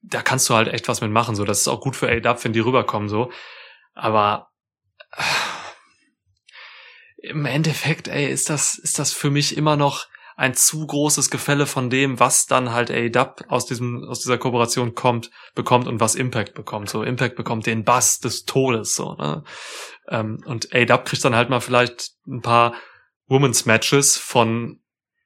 [0.03, 1.45] da kannst du halt echt was mitmachen, so.
[1.45, 3.31] Das ist auch gut für AW, wenn die rüberkommen, so.
[3.95, 4.51] Aber,
[5.17, 5.23] äh,
[7.29, 11.67] im Endeffekt, ey, ist das, ist das für mich immer noch ein zu großes Gefälle
[11.67, 16.17] von dem, was dann halt AEW aus diesem, aus dieser Kooperation kommt, bekommt und was
[16.17, 16.89] Impact bekommt.
[16.91, 19.45] So, Impact bekommt den Bass des Todes, so, ne?
[20.09, 22.75] Ähm, und AEW kriegt dann halt mal vielleicht ein paar
[23.29, 24.82] Women's Matches von,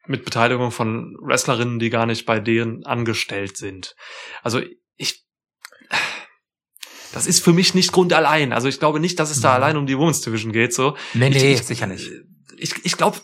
[0.08, 3.94] mit Beteiligung von Wrestlerinnen, die gar nicht bei denen angestellt sind.
[4.42, 4.60] Also,
[4.96, 5.24] ich,
[7.12, 8.52] das ist für mich nicht Grund allein.
[8.52, 9.54] Also ich glaube nicht, dass es da Mhm.
[9.54, 10.96] allein um die Women's Division geht, so.
[11.14, 12.10] Nee, Ich- nee, ich- sicher nicht.
[12.58, 13.18] Ich, ich glaube,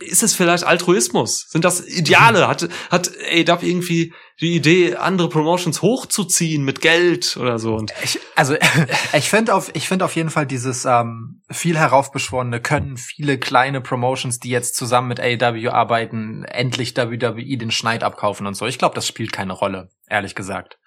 [0.00, 1.46] ist es vielleicht Altruismus?
[1.48, 2.48] Sind das Ideale?
[2.48, 7.74] Hat, hat AEW irgendwie die Idee, andere Promotions hochzuziehen mit Geld oder so?
[7.74, 8.56] Und Ich, also
[9.12, 13.80] ich finde auf, ich finde auf jeden Fall dieses ähm, viel heraufbeschworene können viele kleine
[13.80, 18.66] Promotions, die jetzt zusammen mit AEW arbeiten, endlich WWE den Schneid abkaufen und so.
[18.66, 20.78] Ich glaube, das spielt keine Rolle, ehrlich gesagt.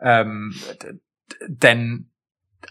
[0.00, 0.54] Ähm,
[1.46, 2.10] denn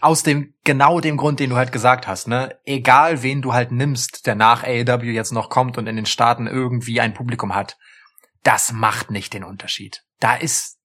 [0.00, 3.72] aus dem genau dem Grund, den du halt gesagt hast, ne, egal wen du halt
[3.72, 7.78] nimmst, der nach AEW jetzt noch kommt und in den Staaten irgendwie ein Publikum hat,
[8.42, 10.04] das macht nicht den Unterschied.
[10.20, 10.78] Da ist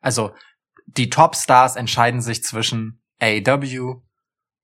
[0.00, 0.34] Also
[0.86, 4.00] die Topstars entscheiden sich zwischen AEW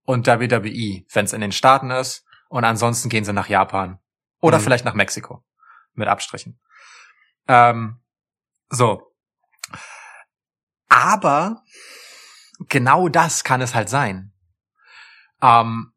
[0.05, 2.25] und WWE, wenn es in den Staaten ist.
[2.49, 3.99] Und ansonsten gehen sie nach Japan.
[4.41, 4.63] Oder mhm.
[4.63, 5.45] vielleicht nach Mexiko.
[5.95, 6.59] Mit Abstrichen.
[7.49, 8.01] Ähm,
[8.69, 9.13] so.
[10.89, 11.63] Aber
[12.69, 14.33] genau das kann es halt sein.
[15.43, 15.93] Ähm,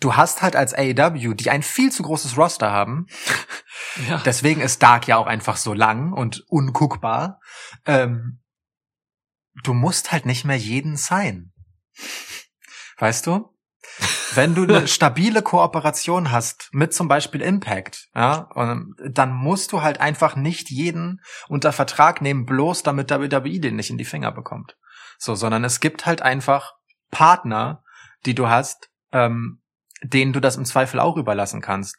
[0.00, 3.06] du hast halt als AEW, die ein viel zu großes Roster haben,
[4.08, 4.18] ja.
[4.24, 7.40] deswegen ist Dark ja auch einfach so lang und unguckbar,
[7.86, 8.40] ähm,
[9.62, 11.52] du musst halt nicht mehr jeden sein.
[12.98, 13.48] Weißt du?
[14.34, 18.48] Wenn du eine stabile Kooperation hast mit zum Beispiel Impact, ja,
[19.10, 23.90] dann musst du halt einfach nicht jeden unter Vertrag nehmen, bloß damit WWE den nicht
[23.90, 24.76] in die Finger bekommt.
[25.22, 26.74] So, sondern es gibt halt einfach
[27.12, 27.84] Partner,
[28.26, 29.62] die du hast, ähm,
[30.02, 31.96] denen du das im Zweifel auch überlassen kannst.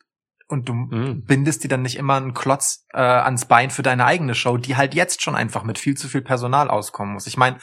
[0.54, 1.24] Und du mhm.
[1.26, 4.78] bindest dir dann nicht immer einen Klotz äh, ans Bein für deine eigene Show, die
[4.78, 7.26] halt jetzt schon einfach mit viel zu viel Personal auskommen muss.
[7.26, 7.58] Ich meine,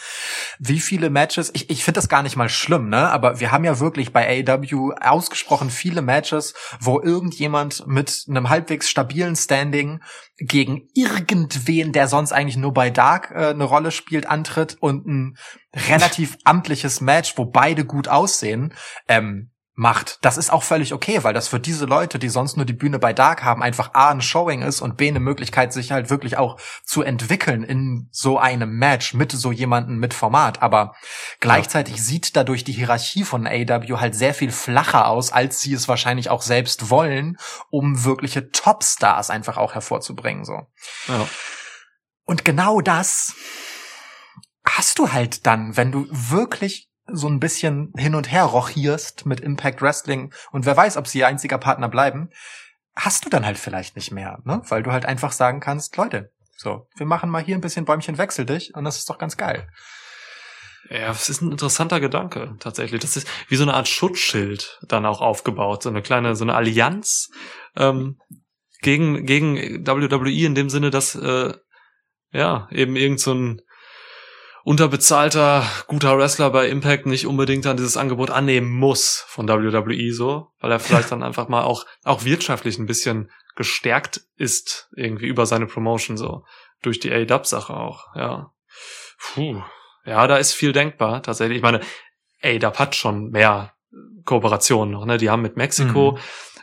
[0.58, 3.08] wie viele Matches, ich, ich finde das gar nicht mal schlimm, ne?
[3.10, 8.90] Aber wir haben ja wirklich bei AEW ausgesprochen viele Matches, wo irgendjemand mit einem halbwegs
[8.90, 10.00] stabilen Standing
[10.38, 15.36] gegen irgendwen, der sonst eigentlich nur bei Dark äh, eine Rolle spielt, antritt und ein
[15.74, 18.74] relativ amtliches Match, wo beide gut aussehen.
[19.06, 20.18] Ähm, macht.
[20.20, 22.98] Das ist auch völlig okay, weil das für diese Leute, die sonst nur die Bühne
[22.98, 26.36] bei Dark haben, einfach A ein Showing ist und B eine Möglichkeit, sich halt wirklich
[26.36, 30.60] auch zu entwickeln in so einem Match mit so jemanden mit Format.
[30.60, 30.94] Aber
[31.40, 32.02] gleichzeitig ja.
[32.02, 36.28] sieht dadurch die Hierarchie von AW halt sehr viel flacher aus, als sie es wahrscheinlich
[36.28, 37.38] auch selbst wollen,
[37.70, 40.66] um wirkliche Topstars einfach auch hervorzubringen, so.
[41.08, 41.26] Ja.
[42.26, 43.34] Und genau das
[44.62, 49.40] hast du halt dann, wenn du wirklich so ein bisschen hin und her rochierst mit
[49.40, 52.30] Impact Wrestling und wer weiß, ob sie ihr einziger Partner bleiben,
[52.96, 54.62] hast du dann halt vielleicht nicht mehr, ne?
[54.68, 58.18] Weil du halt einfach sagen kannst, Leute, so, wir machen mal hier ein bisschen Bäumchen
[58.18, 59.68] wechsel dich und das ist doch ganz geil.
[60.88, 63.00] Ja, es ist ein interessanter Gedanke, tatsächlich.
[63.00, 66.54] Das ist wie so eine Art Schutzschild dann auch aufgebaut, so eine kleine, so eine
[66.54, 67.30] Allianz
[67.76, 68.18] ähm,
[68.82, 71.54] gegen, gegen WWE in dem Sinne, dass äh,
[72.32, 73.62] ja, eben irgend so ein
[74.64, 80.48] unterbezahlter, guter Wrestler bei Impact nicht unbedingt dann dieses Angebot annehmen muss von WWE so,
[80.60, 85.46] weil er vielleicht dann einfach mal auch, auch wirtschaftlich ein bisschen gestärkt ist, irgendwie über
[85.46, 86.44] seine Promotion so,
[86.82, 88.52] durch die A-Dub-Sache auch, ja.
[89.18, 89.62] Puh.
[90.06, 91.58] Ja, da ist viel denkbar, tatsächlich.
[91.58, 91.80] Ich meine,
[92.42, 93.74] A-Dub hat schon mehr
[94.24, 95.18] Kooperationen noch, ne?
[95.18, 96.18] Die haben mit Mexiko,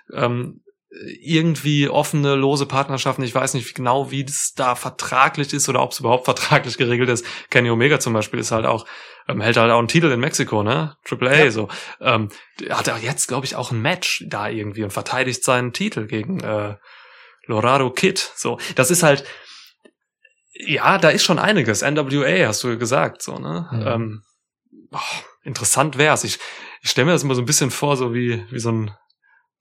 [0.10, 0.18] mhm.
[0.18, 0.62] ähm,
[1.22, 3.24] irgendwie offene, lose Partnerschaften.
[3.24, 7.10] Ich weiß nicht genau, wie das da vertraglich ist oder ob es überhaupt vertraglich geregelt
[7.10, 7.26] ist.
[7.50, 8.86] Kenny Omega zum Beispiel ist halt auch,
[9.28, 10.98] ähm, hält halt auch einen Titel in Mexiko, ne?
[11.04, 11.52] Triple A, ja.
[11.52, 11.68] so.
[12.02, 12.30] Ähm,
[12.70, 16.40] hat er jetzt, glaube ich, auch ein Match da irgendwie und verteidigt seinen Titel gegen
[16.40, 16.76] äh,
[17.46, 18.32] Lorado Kid.
[18.36, 19.24] So, das ist halt,
[20.54, 21.82] ja, da ist schon einiges.
[21.82, 23.68] NWA, hast du gesagt, so, ne?
[23.72, 23.88] Mhm.
[23.88, 24.24] Ähm,
[24.92, 26.24] oh, interessant wär's.
[26.24, 26.40] Ich,
[26.82, 28.92] ich stelle mir das immer so ein bisschen vor, so wie, wie so ein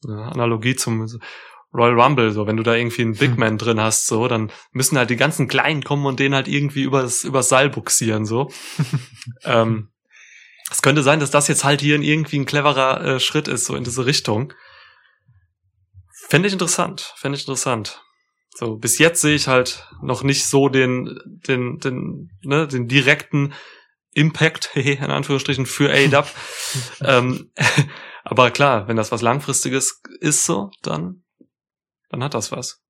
[0.07, 1.07] eine Analogie zum
[1.74, 3.38] Royal Rumble, so wenn du da irgendwie einen Big hm.
[3.38, 6.82] Man drin hast, so, dann müssen halt die ganzen Kleinen kommen und den halt irgendwie
[6.82, 8.50] übers, übers Seil buxieren, so.
[9.44, 9.90] ähm,
[10.70, 13.76] es könnte sein, dass das jetzt halt hier irgendwie ein cleverer äh, Schritt ist, so
[13.76, 14.52] in diese Richtung.
[16.28, 18.02] Fände ich interessant, fände ich interessant.
[18.54, 23.52] So, bis jetzt sehe ich halt noch nicht so den, den, den, ne, den direkten
[24.12, 26.28] Impact, in Anführungsstrichen, für ADAP.
[27.04, 27.50] ähm,
[28.28, 31.22] aber klar, wenn das was Langfristiges ist so, dann,
[32.10, 32.82] dann hat das was.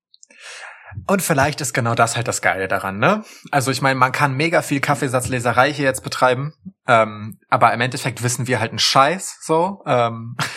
[1.05, 3.23] Und vielleicht ist genau das halt das Geile daran, ne?
[3.51, 6.53] Also ich meine, man kann mega viel Kaffeesatzleserei hier jetzt betreiben,
[6.87, 9.83] ähm, aber im Endeffekt wissen wir halt einen Scheiß, so.
[9.85, 10.35] Ähm,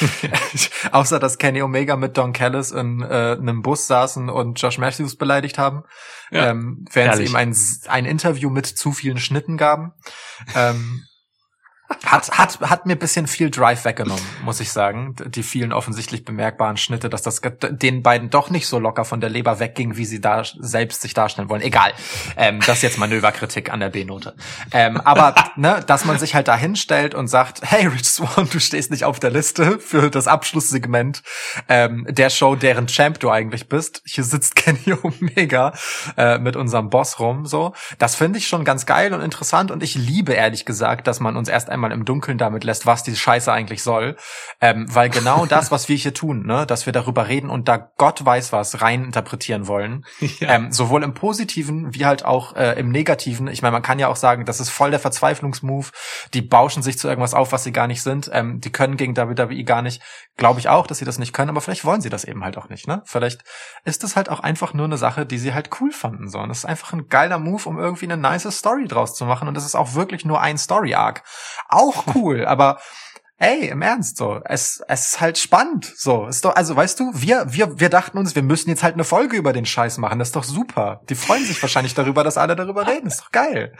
[0.92, 5.16] außer dass Kenny Omega mit Don Callis in äh, einem Bus saßen und Josh Matthews
[5.16, 5.84] beleidigt haben,
[6.30, 7.56] ja, ähm, während sie ihm ein,
[7.88, 9.94] ein Interview mit zu vielen Schnitten gaben.
[10.54, 11.04] Ähm,
[12.04, 15.14] hat, hat, hat mir bisschen viel Drive weggenommen, muss ich sagen.
[15.26, 19.30] Die vielen offensichtlich bemerkbaren Schnitte, dass das den beiden doch nicht so locker von der
[19.30, 21.62] Leber wegging, wie sie da selbst sich darstellen wollen.
[21.62, 21.92] Egal.
[22.36, 24.34] Ähm, das ist jetzt Manöverkritik an der B-Note.
[24.72, 28.58] Ähm, aber, ne, dass man sich halt da hinstellt und sagt, hey, Rich Swan, du
[28.58, 31.22] stehst nicht auf der Liste für das Abschlusssegment
[31.68, 34.02] ähm, der Show, deren Champ du eigentlich bist.
[34.06, 35.72] Hier sitzt Kenny Omega
[36.16, 37.74] äh, mit unserem Boss rum, so.
[37.98, 41.36] Das finde ich schon ganz geil und interessant und ich liebe ehrlich gesagt, dass man
[41.36, 44.16] uns erst einmal im Dunkeln damit lässt, was diese Scheiße eigentlich soll.
[44.60, 47.76] Ähm, weil genau das, was wir hier tun, ne, dass wir darüber reden und da
[47.76, 50.04] Gott weiß was rein interpretieren wollen,
[50.40, 50.54] ja.
[50.54, 53.48] ähm, sowohl im Positiven wie halt auch äh, im Negativen.
[53.48, 55.92] Ich meine, man kann ja auch sagen, das ist voll der Verzweiflungsmove.
[56.34, 58.30] Die bauschen sich zu irgendwas auf, was sie gar nicht sind.
[58.32, 60.02] Ähm, die können gegen WWE gar nicht.
[60.36, 62.58] Glaube ich auch, dass sie das nicht können, aber vielleicht wollen sie das eben halt
[62.58, 62.86] auch nicht.
[62.86, 63.02] Ne?
[63.06, 63.42] Vielleicht
[63.84, 66.28] ist das halt auch einfach nur eine Sache, die sie halt cool fanden.
[66.28, 66.38] So.
[66.38, 69.48] Und das ist einfach ein geiler Move, um irgendwie eine nice Story draus zu machen.
[69.48, 71.22] Und das ist auch wirklich nur ein Story-Arc.
[71.68, 72.78] Auch cool, aber
[73.38, 77.10] ey, im Ernst, so, es, es ist halt spannend, so, ist doch, also weißt du,
[77.14, 80.18] wir, wir, wir dachten uns, wir müssen jetzt halt eine Folge über den Scheiß machen,
[80.18, 81.02] das ist doch super.
[81.10, 83.74] Die freuen sich wahrscheinlich darüber, dass alle darüber reden, ist doch geil.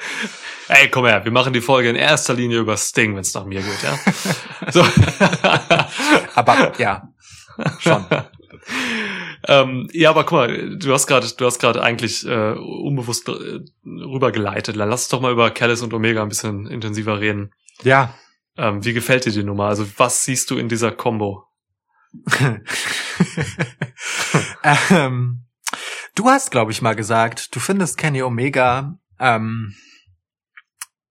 [0.68, 3.47] Ey, komm her, wir machen die Folge in erster Linie über Sting, wenn es nach
[3.47, 4.70] mir geht, ja.
[4.70, 4.84] so.
[6.34, 7.09] Aber, ja,
[7.78, 8.05] schon.
[9.49, 13.61] ähm, ja, aber guck mal, du hast gerade, du hast gerade eigentlich äh, unbewusst äh,
[13.84, 14.76] rübergeleitet.
[14.76, 17.53] Lass uns doch mal über Callis und Omega ein bisschen intensiver reden.
[17.83, 18.14] Ja.
[18.57, 19.66] Ähm, wie gefällt dir die Nummer?
[19.66, 21.45] Also was siehst du in dieser Combo?
[24.91, 25.47] ähm,
[26.14, 29.74] du hast, glaube ich, mal gesagt, du findest Kenny Omega ähm,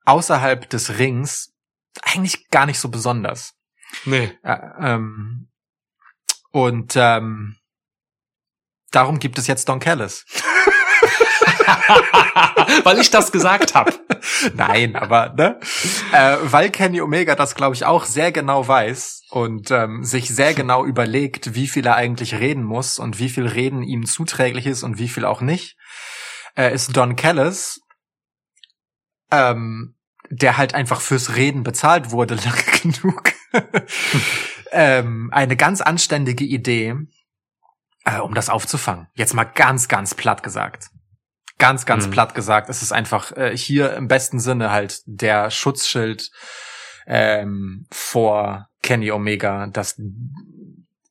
[0.06, 1.54] außerhalb des Rings
[2.02, 3.54] eigentlich gar nicht so besonders.
[4.06, 4.38] Nee.
[4.44, 5.50] Äh, ähm,
[6.52, 7.58] und ähm,
[8.92, 10.26] darum gibt es jetzt Don Callis.
[12.84, 13.94] weil ich das gesagt habe.
[14.54, 15.60] Nein, aber ne,
[16.12, 20.54] äh, weil Kenny Omega das glaube ich auch sehr genau weiß und ähm, sich sehr
[20.54, 24.84] genau überlegt, wie viel er eigentlich reden muss und wie viel Reden ihm zuträglich ist
[24.84, 25.78] und wie viel auch nicht,
[26.56, 27.82] äh, ist Don Callis,
[29.32, 29.96] ähm,
[30.30, 33.34] der halt einfach fürs Reden bezahlt wurde lange genug
[34.72, 36.96] ähm, eine ganz anständige Idee,
[38.06, 39.08] äh, um das aufzufangen.
[39.14, 40.90] Jetzt mal ganz, ganz platt gesagt.
[41.58, 42.12] Ganz, ganz mhm.
[42.12, 42.70] platt gesagt.
[42.70, 46.30] Es ist einfach äh, hier im besten Sinne halt der Schutzschild
[47.08, 50.00] ähm, vor Kenny Omega, dass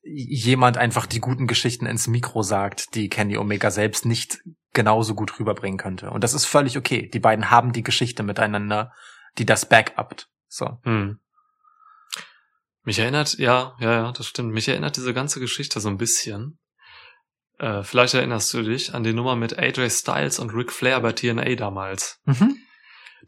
[0.02, 4.40] jemand einfach die guten Geschichten ins Mikro sagt, die Kenny Omega selbst nicht
[4.72, 6.10] genauso gut rüberbringen könnte.
[6.10, 7.08] Und das ist völlig okay.
[7.08, 8.92] Die beiden haben die Geschichte miteinander,
[9.38, 10.28] die das backupt.
[10.48, 10.78] So.
[10.82, 11.20] Hm.
[12.82, 14.52] Mich erinnert, ja, ja, ja, das stimmt.
[14.52, 16.58] Mich erinnert diese ganze Geschichte so ein bisschen.
[17.58, 21.12] Äh, vielleicht erinnerst du dich an die Nummer mit AJ Styles und Ric Flair bei
[21.12, 22.20] TNA damals.
[22.24, 22.56] Mhm.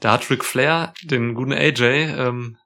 [0.01, 2.59] Da hat Ric Flair den guten AJ, ähm,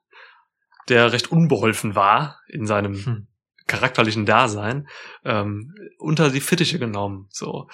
[0.89, 3.27] der recht unbeholfen war in seinem hm.
[3.67, 4.87] charakterlichen Dasein,
[5.23, 7.27] ähm, unter die Fittiche genommen.
[7.29, 7.69] So.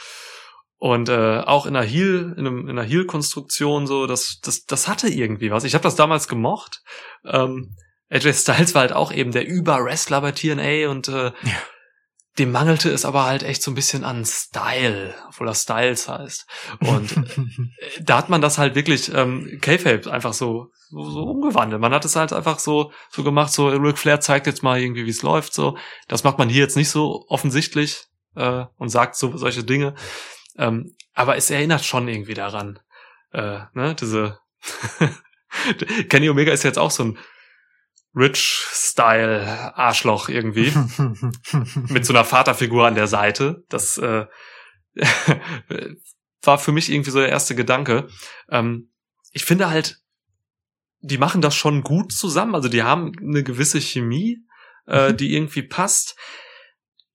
[0.78, 4.88] Und äh, auch in einer Heel, in, einem, in einer Heel-Konstruktion, so, das, das, das
[4.88, 5.64] hatte irgendwie was.
[5.64, 6.84] Ich habe das damals gemocht.
[7.26, 7.76] Ähm,
[8.10, 11.58] AJ Styles war halt auch eben der Über-Wrestler bei TNA und äh, ja.
[12.38, 16.46] Dem mangelte es aber halt echt so ein bisschen an Style, obwohl er Styles heißt.
[16.80, 17.18] Und
[17.80, 21.82] äh, da hat man das halt wirklich ähm, K-Fape einfach so, so, so umgewandelt.
[21.82, 25.06] Man hat es halt einfach so so gemacht, so Ric Flair zeigt jetzt mal irgendwie,
[25.06, 25.54] wie es läuft.
[25.54, 25.78] So,
[26.08, 29.96] das macht man hier jetzt nicht so offensichtlich äh, und sagt so solche Dinge.
[30.58, 32.80] Ähm, aber es erinnert schon irgendwie daran.
[33.32, 34.40] Äh, ne, diese
[36.10, 37.18] Kenny Omega ist jetzt auch so ein
[38.18, 40.72] Rich-Style-Arschloch irgendwie.
[41.93, 43.63] mit so einer Vaterfigur an der Seite.
[43.70, 44.26] Das äh,
[46.41, 48.07] war für mich irgendwie so der erste Gedanke.
[48.49, 48.91] Ähm,
[49.32, 49.99] ich finde halt,
[51.01, 52.55] die machen das schon gut zusammen.
[52.55, 54.39] Also die haben eine gewisse Chemie,
[54.88, 55.18] äh, mhm.
[55.18, 56.15] die irgendwie passt.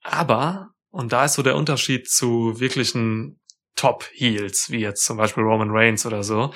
[0.02, 3.40] Aber, und da ist so der Unterschied zu wirklichen
[3.74, 6.52] Top-Heels, wie jetzt zum Beispiel Roman Reigns oder so,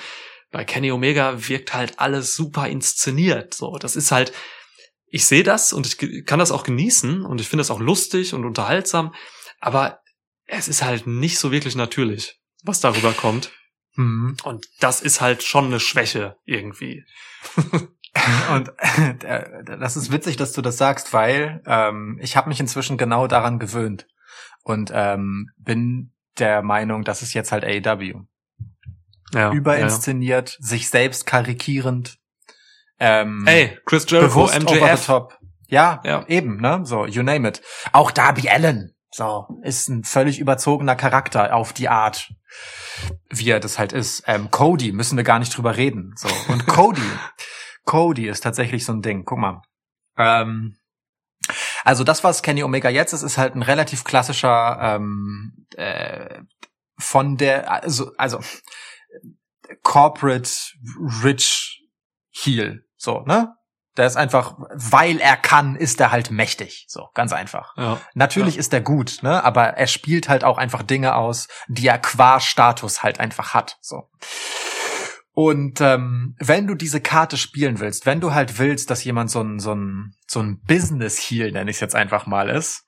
[0.51, 3.53] bei Kenny Omega wirkt halt alles super inszeniert.
[3.53, 4.33] So, das ist halt,
[5.07, 8.33] ich sehe das und ich kann das auch genießen und ich finde das auch lustig
[8.33, 9.13] und unterhaltsam,
[9.59, 9.99] aber
[10.45, 13.51] es ist halt nicht so wirklich natürlich, was darüber kommt.
[13.95, 14.37] Mhm.
[14.43, 17.03] Und das ist halt schon eine Schwäche irgendwie.
[18.51, 18.71] und
[19.23, 23.27] äh, das ist witzig, dass du das sagst, weil ähm, ich habe mich inzwischen genau
[23.27, 24.07] daran gewöhnt
[24.63, 28.25] und ähm, bin der Meinung, das ist jetzt halt AEW
[29.33, 30.65] ja, überinszeniert, ja.
[30.65, 32.17] sich selbst karikierend.
[32.99, 35.11] Ähm, Ey, Chris Jericho, MJF.
[35.69, 36.81] Ja, ja, eben, ne?
[36.83, 37.61] So, you name it.
[37.91, 42.31] Auch Darby Allen, so, ist ein völlig überzogener Charakter auf die Art,
[43.29, 44.23] wie er das halt ist.
[44.27, 46.13] Ähm, Cody, müssen wir gar nicht drüber reden.
[46.15, 46.29] So.
[46.51, 47.01] Und Cody,
[47.83, 49.25] Cody ist tatsächlich so ein Ding.
[49.25, 49.61] Guck mal.
[50.17, 50.77] Ähm,
[51.83, 56.41] also das, was Kenny Omega jetzt ist, ist halt ein relativ klassischer ähm, äh,
[56.97, 58.39] von der, also, also
[59.83, 60.49] Corporate
[61.23, 61.81] Rich
[62.31, 62.83] Heel.
[62.97, 63.53] So, ne?
[63.97, 66.85] Der ist einfach, weil er kann, ist er halt mächtig.
[66.87, 67.75] So, ganz einfach.
[67.77, 68.59] Ja, Natürlich ja.
[68.59, 69.43] ist er gut, ne?
[69.43, 73.77] Aber er spielt halt auch einfach Dinge aus, die er qua Status halt einfach hat.
[73.81, 74.09] So.
[75.31, 79.41] Und ähm, wenn du diese Karte spielen willst, wenn du halt willst, dass jemand so
[79.41, 82.85] ein so ein so ein Business Heal, nenne ich es jetzt einfach mal ist,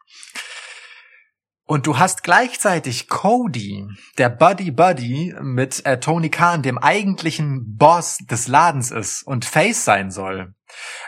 [1.69, 3.85] und du hast gleichzeitig Cody,
[4.17, 9.85] der Buddy Buddy mit äh, Tony Khan, dem eigentlichen Boss des Ladens ist und Face
[9.85, 10.55] sein soll,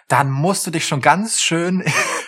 [0.07, 1.84] dann musst du dich schon ganz schön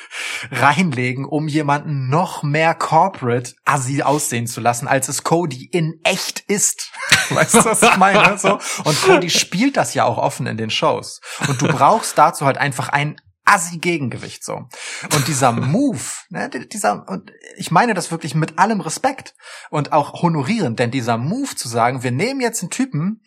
[0.51, 6.39] reinlegen, um jemanden noch mehr corporate assi aussehen zu lassen, als es Cody in echt
[6.39, 6.91] ist.
[7.29, 8.39] Weißt du, was ich meine?
[8.39, 8.57] So.
[8.83, 11.21] Und Cody spielt das ja auch offen in den Shows.
[11.47, 13.15] Und du brauchst dazu halt einfach ein
[13.45, 14.67] assi Gegengewicht so.
[15.13, 19.35] Und dieser Move, ne, dieser und ich meine das wirklich mit allem Respekt
[19.69, 23.21] und auch honorieren, denn dieser Move zu sagen, wir nehmen jetzt einen Typen,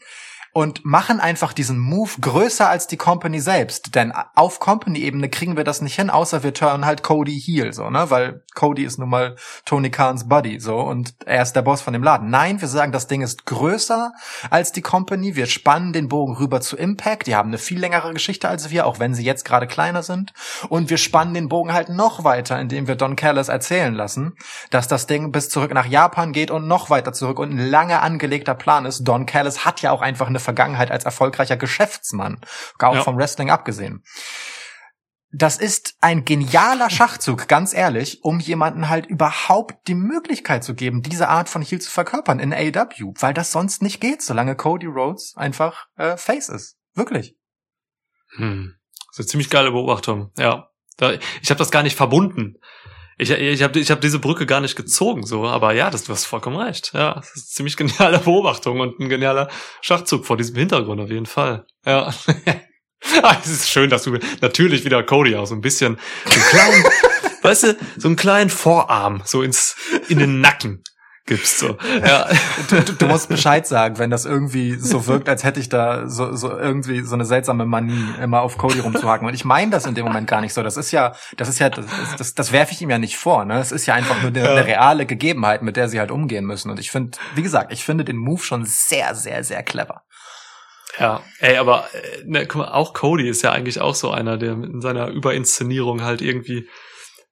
[0.57, 3.95] und machen einfach diesen Move größer als die Company selbst.
[3.95, 7.91] Denn auf Company-Ebene kriegen wir das nicht hin, außer wir turnen halt Cody heel, so,
[7.91, 8.09] ne?
[8.09, 9.37] Weil Cody ist nun mal
[9.67, 12.31] Tony Khans Buddy, so, und er ist der Boss von dem Laden.
[12.31, 14.15] Nein, wir sagen, das Ding ist größer
[14.49, 15.37] als die Company.
[15.37, 17.27] Wir spannen den Bogen rüber zu Impact.
[17.27, 20.33] Die haben eine viel längere Geschichte als wir, auch wenn sie jetzt gerade kleiner sind.
[20.71, 24.33] Und wir spannen den Bogen halt noch weiter, indem wir Don Callis erzählen lassen,
[24.71, 28.01] dass das Ding bis zurück nach Japan geht und noch weiter zurück und ein lange
[28.01, 29.05] angelegter Plan ist.
[29.05, 32.41] Don Callis hat ja auch einfach eine Vergangenheit als erfolgreicher Geschäftsmann,
[32.79, 33.03] auch ja.
[33.03, 34.03] vom Wrestling abgesehen.
[35.33, 41.03] Das ist ein genialer Schachzug, ganz ehrlich, um jemanden halt überhaupt die Möglichkeit zu geben,
[41.03, 44.87] diese Art von Heel zu verkörpern in AW, weil das sonst nicht geht, solange Cody
[44.87, 46.79] Rhodes einfach äh, Face ist.
[46.95, 47.37] Wirklich.
[48.37, 48.77] Hm.
[49.09, 50.71] Das ist eine ziemlich geile Beobachtung, ja.
[50.97, 52.55] Da, ich habe das gar nicht verbunden.
[53.19, 56.13] Ich, ich habe ich hab diese Brücke gar nicht gezogen, so, aber ja, das, du
[56.13, 56.91] hast vollkommen recht.
[56.93, 59.49] Ja, das ist ziemlich geniale Beobachtung und ein genialer
[59.81, 61.67] Schachzug vor diesem Hintergrund auf jeden Fall.
[61.87, 62.13] Ja.
[63.23, 66.45] ah, es ist schön, dass du natürlich wieder Cody auch so ein bisschen, so einen
[66.51, 66.85] kleinen,
[67.43, 69.77] weißt du, so einen kleinen Vorarm so ins
[70.09, 70.83] in den Nacken
[71.27, 71.59] gibst.
[71.59, 71.77] So.
[72.05, 72.29] Ja.
[72.71, 76.09] Du, du, du, musst Bescheid sagen, wenn das irgendwie so wirkt, als hätte ich da
[76.09, 79.27] so, so irgendwie so eine seltsame Manie, immer auf Cody rumzuhaken.
[79.27, 80.63] Und ich meine das in dem Moment gar nicht so.
[80.63, 81.85] Das ist ja, das ist ja, das,
[82.17, 83.45] das, das werfe ich ihm ja nicht vor.
[83.45, 83.59] Ne?
[83.59, 84.51] Es ist ja einfach nur eine, ja.
[84.53, 86.71] eine reale Gegebenheit, mit der sie halt umgehen müssen.
[86.71, 90.03] Und ich finde, wie gesagt, ich finde den Move schon sehr, sehr, sehr clever.
[90.99, 94.39] Ja, ey, aber äh, ne, guck mal, auch Cody ist ja eigentlich auch so einer,
[94.39, 96.69] der in seiner Überinszenierung halt irgendwie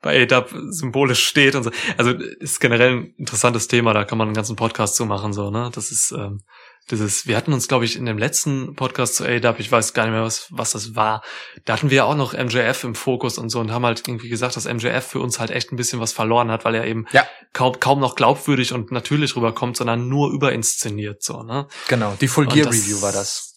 [0.05, 1.71] bei ADAP symbolisch steht und so.
[1.97, 5.51] Also ist generell ein interessantes Thema, da kann man einen ganzen Podcast zu machen, so,
[5.51, 5.71] ne?
[5.75, 6.43] Das ist, ähm,
[6.91, 10.05] dieses, wir hatten uns, glaube ich, in dem letzten Podcast zu ADAP, ich weiß gar
[10.05, 11.23] nicht mehr, was, was das war,
[11.65, 14.57] da hatten wir auch noch MJF im Fokus und so und haben halt irgendwie gesagt,
[14.57, 17.27] dass MJF für uns halt echt ein bisschen was verloren hat, weil er eben ja.
[17.55, 21.67] kaum, kaum noch glaubwürdig und natürlich rüberkommt, sondern nur überinszeniert, so, ne?
[21.89, 23.54] Genau, die Full Gear Review war das.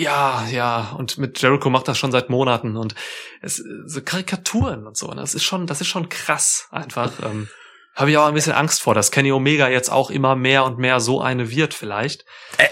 [0.00, 2.94] Ja, ja, und mit Jericho macht das schon seit Monaten und
[3.42, 5.16] es so Karikaturen und so, ne?
[5.16, 7.12] das ist schon, das ist schon krass einfach.
[7.22, 7.50] Ähm,
[7.94, 10.78] Habe ich auch ein bisschen Angst vor, dass Kenny Omega jetzt auch immer mehr und
[10.78, 12.24] mehr so eine wird vielleicht.
[12.56, 12.68] Äh,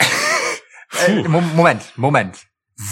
[1.06, 2.46] äh, Moment, Moment.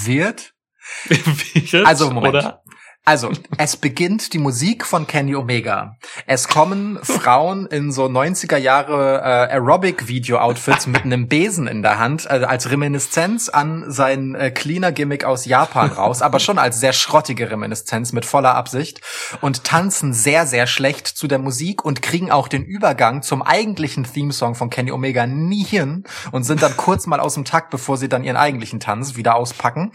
[0.04, 0.52] Wird?
[1.06, 2.34] wird also Moment.
[2.34, 2.62] Oder?
[3.08, 5.96] Also, es beginnt die Musik von Kenny Omega.
[6.26, 12.26] Es kommen Frauen in so 90er Jahre äh, Aerobic-Video-Outfits mit einem Besen in der Hand,
[12.26, 17.48] äh, als Reminiszenz an sein äh, Cleaner-Gimmick aus Japan raus, aber schon als sehr schrottige
[17.48, 19.00] Reminiszenz mit voller Absicht
[19.40, 24.02] und tanzen sehr, sehr schlecht zu der Musik und kriegen auch den Übergang zum eigentlichen
[24.02, 26.02] Theme-Song von Kenny Omega nie hin
[26.32, 29.36] und sind dann kurz mal aus dem Takt, bevor sie dann ihren eigentlichen Tanz wieder
[29.36, 29.92] auspacken,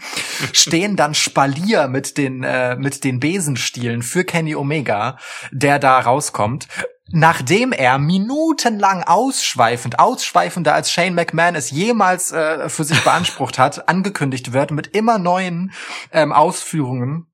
[0.54, 5.16] stehen dann Spalier mit den, äh, mit den Besenstielen für Kenny Omega,
[5.50, 6.68] der da rauskommt
[7.12, 13.88] nachdem er minutenlang ausschweifend, ausschweifender als Shane McMahon es jemals äh, für sich beansprucht hat,
[13.88, 15.72] angekündigt wird mit immer neuen
[16.10, 17.30] ähm, Ausführungen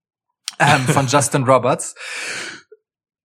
[0.59, 1.95] ähm, von Justin Roberts.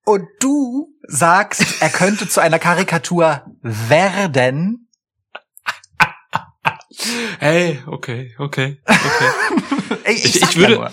[0.05, 4.89] Und du sagst, er könnte zu einer Karikatur werden.
[7.39, 9.29] Hey, okay, okay, okay.
[10.05, 10.91] Ich, ich, ich würde, ja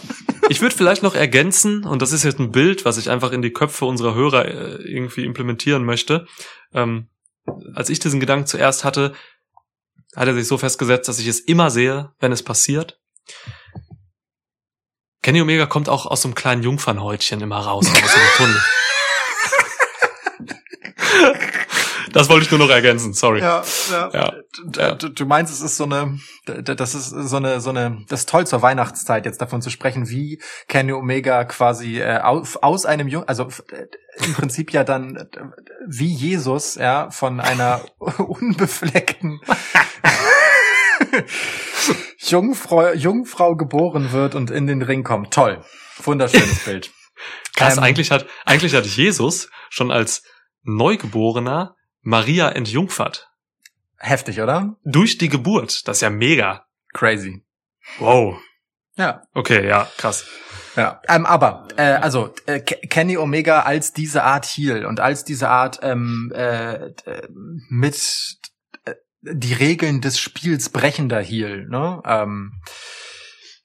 [0.50, 3.40] ich würde vielleicht noch ergänzen, und das ist jetzt ein Bild, was ich einfach in
[3.40, 6.26] die Köpfe unserer Hörer äh, irgendwie implementieren möchte.
[6.74, 7.08] Ähm,
[7.74, 9.14] als ich diesen Gedanken zuerst hatte,
[10.16, 12.98] hat er sich so festgesetzt, dass ich es immer sehe, wenn es passiert.
[15.22, 18.60] Kenny Omega kommt auch aus so einem kleinen Jungfernhäutchen immer raus aus dem Tunnel.
[22.12, 23.40] Das wollte ich nur noch ergänzen, sorry.
[23.40, 24.10] Ja, ja.
[24.12, 24.94] ja.
[24.94, 28.28] Du, du, meinst, es ist so eine, das ist so eine, so eine, das ist
[28.28, 33.08] toll zur Weihnachtszeit jetzt davon zu sprechen, wie Kenny Omega quasi äh, aus, aus einem
[33.08, 33.86] Jung, also äh,
[34.24, 35.26] im Prinzip ja dann äh,
[35.86, 37.82] wie Jesus, ja, von einer
[38.18, 39.40] unbefleckten
[42.18, 45.32] Jungfrau, Jungfrau geboren wird und in den Ring kommt.
[45.32, 45.64] Toll.
[46.02, 46.90] Wunderschönes Bild.
[47.54, 50.22] Krass, ähm, eigentlich hat, eigentlich hat Jesus schon als
[50.62, 53.28] Neugeborener Maria entjungfert.
[53.98, 54.76] Heftig, oder?
[54.84, 55.86] Durch die Geburt.
[55.86, 56.66] Das ist ja mega.
[56.92, 57.44] Crazy.
[57.98, 58.38] Wow.
[58.96, 59.22] Ja.
[59.34, 60.26] Okay, ja, krass.
[60.76, 65.48] Ja, ähm, aber äh, also äh, Kenny Omega als diese Art Heel und als diese
[65.48, 66.90] Art ähm, äh,
[67.68, 68.38] mit
[68.84, 72.00] äh, die Regeln des Spiels brechender Heel, ne?
[72.04, 72.52] Ähm,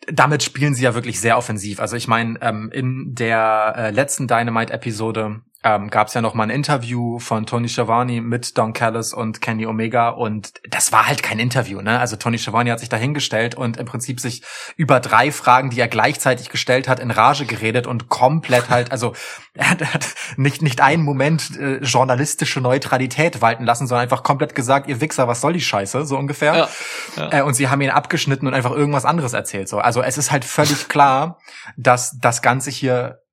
[0.07, 1.79] damit spielen sie ja wirklich sehr offensiv.
[1.79, 6.43] Also ich meine, ähm, in der äh, letzten Dynamite-Episode ähm, gab es ja noch mal
[6.43, 11.24] ein Interview von Tony Schiavone mit Don Callis und Kenny Omega und das war halt
[11.24, 11.99] kein Interview, ne?
[11.99, 14.43] Also Tony Schiavone hat sich da hingestellt und im Prinzip sich
[14.78, 19.13] über drei Fragen, die er gleichzeitig gestellt hat, in Rage geredet und komplett halt, also
[19.55, 20.05] er hat, hat
[20.38, 25.28] nicht nicht einen Moment äh, journalistische Neutralität walten lassen, sondern einfach komplett gesagt, ihr Wichser,
[25.28, 26.55] was soll die Scheiße, so ungefähr.
[26.55, 26.70] Ja,
[27.18, 27.39] ja.
[27.39, 29.68] Äh, und sie haben ihn abgeschnitten und einfach irgendwas anderes erzählt.
[29.68, 31.39] So, also es ist halt völlig klar,
[31.76, 33.24] dass das Ganze hier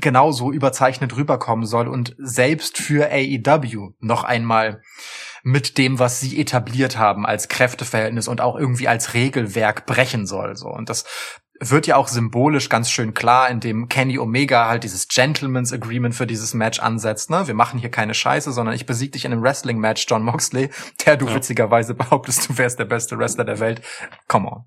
[0.00, 4.82] genauso überzeichnet rüberkommen soll und selbst für AEW noch einmal
[5.42, 10.56] mit dem, was sie etabliert haben als Kräfteverhältnis und auch irgendwie als Regelwerk brechen soll.
[10.56, 11.04] So und das
[11.60, 16.26] wird ja auch symbolisch ganz schön klar, indem Kenny Omega halt dieses Gentleman's Agreement für
[16.26, 17.30] dieses Match ansetzt.
[17.30, 17.46] Ne?
[17.46, 20.70] Wir machen hier keine Scheiße, sondern ich besieg dich in einem Wrestling-Match, John Moxley,
[21.04, 21.34] der du ja.
[21.34, 23.82] witzigerweise behauptest, du wärst der beste Wrestler der Welt.
[24.28, 24.64] Come on.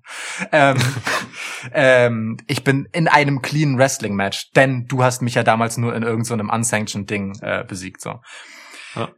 [0.52, 0.76] ähm,
[1.72, 6.02] ähm, ich bin in einem clean Wrestling-Match, denn du hast mich ja damals nur in
[6.02, 8.00] irgendeinem so unsanctioned Ding äh, besiegt.
[8.00, 8.20] So.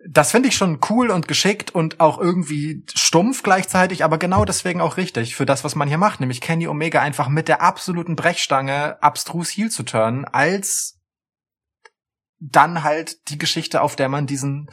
[0.07, 4.81] Das finde ich schon cool und geschickt und auch irgendwie stumpf gleichzeitig, aber genau deswegen
[4.81, 8.15] auch richtig für das, was man hier macht, nämlich Kenny Omega einfach mit der absoluten
[8.15, 11.01] Brechstange abstrus Heel zu turnen, als
[12.39, 14.69] dann halt die Geschichte, auf der man diesen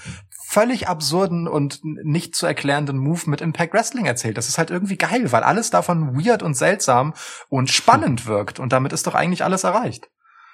[0.46, 4.38] völlig absurden und nicht zu erklärenden Move mit Impact Wrestling erzählt.
[4.38, 7.14] Das ist halt irgendwie geil, weil alles davon weird und seltsam
[7.48, 10.10] und spannend wirkt und damit ist doch eigentlich alles erreicht.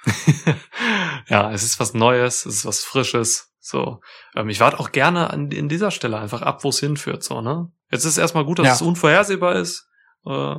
[1.28, 3.99] ja, es ist was Neues, es ist was Frisches, so,
[4.36, 7.24] ähm, ich warte auch gerne an, in dieser Stelle einfach ab, wo es hinführt.
[7.24, 7.70] So, ne?
[7.91, 8.74] Jetzt ist erstmal gut, dass ja.
[8.74, 9.89] es unvorhersehbar ist.
[10.26, 10.55] Äh,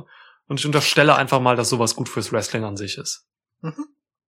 [0.47, 3.25] und ich unterstelle einfach mal, dass sowas gut fürs Wrestling an sich ist.
[3.61, 3.87] Mhm.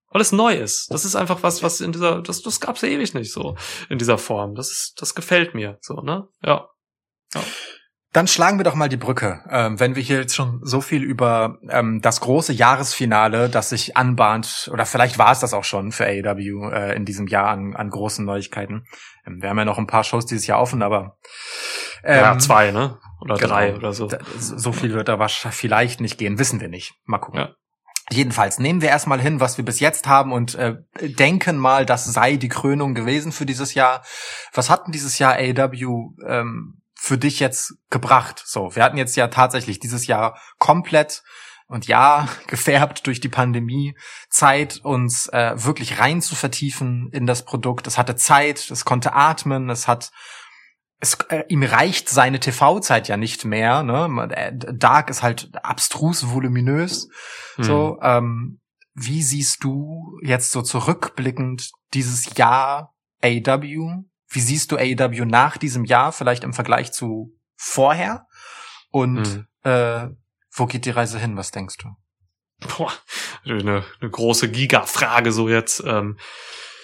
[0.09, 0.91] Weil es neu ist.
[0.91, 3.55] Das ist einfach was, was in dieser, das, das gab's ja ewig nicht so
[3.89, 4.55] in dieser Form.
[4.55, 5.77] Das ist, das gefällt mir.
[5.81, 6.27] So, ne?
[6.43, 6.69] Ja.
[7.33, 7.43] ja.
[8.13, 11.01] Dann schlagen wir doch mal die Brücke, ähm, wenn wir hier jetzt schon so viel
[11.01, 15.93] über ähm, das große Jahresfinale, das sich anbahnt, oder vielleicht war es das auch schon
[15.93, 18.83] für AEW äh, in diesem Jahr an, an großen Neuigkeiten.
[19.25, 21.17] Ähm, wir haben ja noch ein paar Shows dieses Jahr offen, aber
[22.03, 22.97] ähm, ja, zwei, ne?
[23.21, 24.09] Oder genau, drei oder so.
[24.37, 26.95] So viel wird da wahrscheinlich vielleicht nicht gehen, wissen wir nicht.
[27.05, 27.39] Mal gucken.
[27.39, 27.49] Ja.
[28.09, 32.03] Jedenfalls nehmen wir erstmal hin, was wir bis jetzt haben und äh, denken mal, das
[32.03, 34.03] sei die Krönung gewesen für dieses Jahr.
[34.53, 38.43] Was hatten dieses Jahr AEW ähm, für dich jetzt gebracht?
[38.45, 41.23] So, wir hatten jetzt ja tatsächlich dieses Jahr komplett
[41.65, 43.97] und ja, gefärbt durch die Pandemie,
[44.29, 47.87] Zeit, uns äh, wirklich rein zu vertiefen in das Produkt.
[47.87, 50.11] Es hatte Zeit, es konnte atmen, es hat
[50.99, 53.81] es, äh, ihm reicht seine TV-Zeit ja nicht mehr.
[53.81, 54.29] Ne?
[54.35, 57.09] Äh, Dark ist halt abstrus voluminös.
[57.55, 57.63] Hm.
[57.63, 58.59] So, ähm,
[58.93, 62.93] wie siehst du jetzt so zurückblickend dieses Jahr
[63.23, 64.03] AW?
[64.31, 68.27] Wie siehst du AEW nach diesem Jahr, vielleicht im Vergleich zu vorher?
[68.89, 69.69] Und mhm.
[69.69, 70.07] äh,
[70.53, 71.35] wo geht die Reise hin?
[71.35, 71.89] Was denkst du?
[72.77, 72.93] Boah,
[73.43, 75.83] eine, eine große Giga-Frage so jetzt.
[75.85, 76.17] Ähm.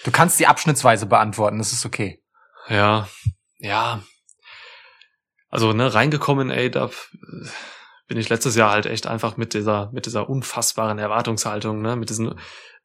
[0.04, 2.22] Du kannst die abschnittsweise beantworten, das ist okay.
[2.68, 3.08] Ja,
[3.58, 4.02] ja.
[5.48, 7.48] Also, ne, reingekommen in AEW äh,
[8.08, 12.10] bin ich letztes Jahr halt echt einfach mit dieser, mit dieser unfassbaren Erwartungshaltung, ne, mit
[12.10, 12.38] diesen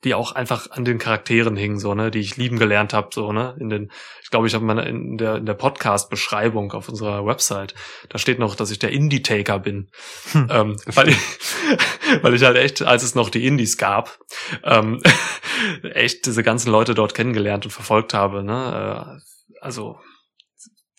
[0.03, 3.31] die auch einfach an den Charakteren hingen, so, ne, die ich lieben gelernt habe, so,
[3.31, 3.91] ne, in den,
[4.21, 7.73] ich glaube, ich habe mal in der, in der Podcast-Beschreibung auf unserer Website,
[8.09, 9.89] da steht noch, dass ich der Indie-Taker bin,
[10.31, 11.17] hm, ähm, weil ich,
[12.21, 14.17] weil ich halt echt, als es noch die Indies gab,
[14.63, 15.01] ähm,
[15.93, 19.99] echt diese ganzen Leute dort kennengelernt und verfolgt habe, ne, äh, also,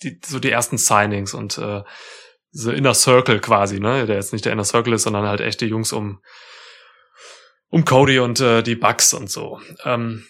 [0.03, 1.83] die, so die ersten Signings und, äh,
[2.57, 5.61] so Inner Circle quasi, ne, der jetzt nicht der Inner Circle ist, sondern halt echt
[5.61, 6.21] die Jungs um,
[7.71, 9.61] um Cody und äh, die Bugs und so.
[9.85, 10.25] Ähm,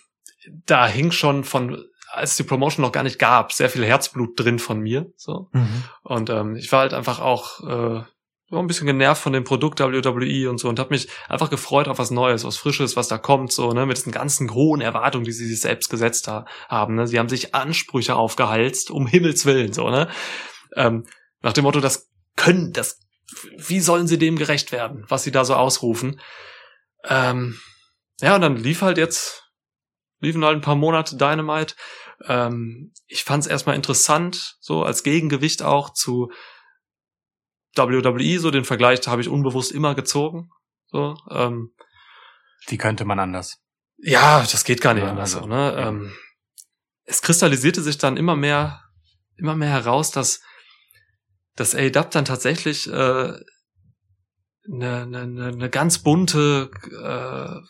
[0.67, 4.59] da hing schon von, als die Promotion noch gar nicht gab, sehr viel Herzblut drin
[4.59, 5.13] von mir.
[5.17, 5.49] So.
[5.53, 5.85] Mhm.
[6.03, 8.03] Und ähm, ich war halt einfach auch äh,
[8.51, 11.89] so ein bisschen genervt von dem Produkt WWE und so und habe mich einfach gefreut
[11.89, 15.25] auf was Neues, was Frisches, was da kommt, so, ne, mit diesen ganzen hohen Erwartungen,
[15.25, 16.95] die sie sich selbst gesetzt ha haben.
[16.95, 17.07] Ne?
[17.07, 20.09] Sie haben sich Ansprüche aufgehalst, um Himmels Willen, so, ne?
[20.77, 21.05] Ähm,
[21.43, 23.01] nach dem Motto, das können, das,
[23.57, 26.21] wie sollen sie dem gerecht werden, was sie da so ausrufen?
[27.05, 27.59] Ähm,
[28.21, 29.45] ja, und dann lief halt jetzt,
[30.21, 31.75] liefen halt ein paar Monate Dynamite.
[32.25, 36.31] Ähm, ich fand es erstmal interessant, so als Gegengewicht auch zu
[37.77, 40.51] WWE, so den Vergleich habe ich unbewusst immer gezogen.
[40.87, 41.75] So, ähm,
[42.69, 43.59] Die könnte man anders.
[43.99, 45.35] Ja, das geht gar nicht ja, anders.
[45.35, 45.75] Also, so, ne?
[45.77, 45.89] Ja.
[45.89, 46.15] Ähm,
[47.03, 48.83] es kristallisierte sich dann immer mehr,
[49.37, 50.41] immer mehr heraus, dass
[51.57, 53.33] dass AEW dann tatsächlich äh,
[54.73, 56.71] eine, eine, eine ganz bunte,
[57.03, 57.61] äh,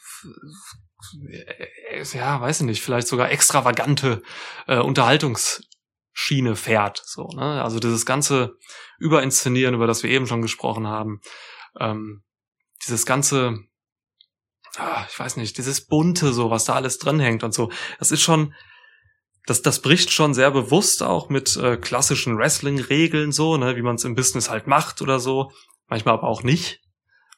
[2.13, 4.23] ja, weiß ich nicht, vielleicht sogar extravagante
[4.67, 7.03] äh, Unterhaltungsschiene fährt.
[7.05, 7.63] So, ne?
[7.63, 8.57] Also dieses ganze
[8.99, 11.21] Überinszenieren, über das wir eben schon gesprochen haben,
[11.79, 12.23] ähm,
[12.85, 13.59] dieses ganze,
[14.77, 18.11] ah, ich weiß nicht, dieses bunte, so was da alles drin hängt und so, das
[18.13, 18.55] ist schon,
[19.47, 23.97] das, das bricht schon sehr bewusst auch mit äh, klassischen Wrestling-Regeln so, ne, wie man
[23.97, 25.53] es im Business halt macht oder so,
[25.89, 26.84] manchmal aber auch nicht.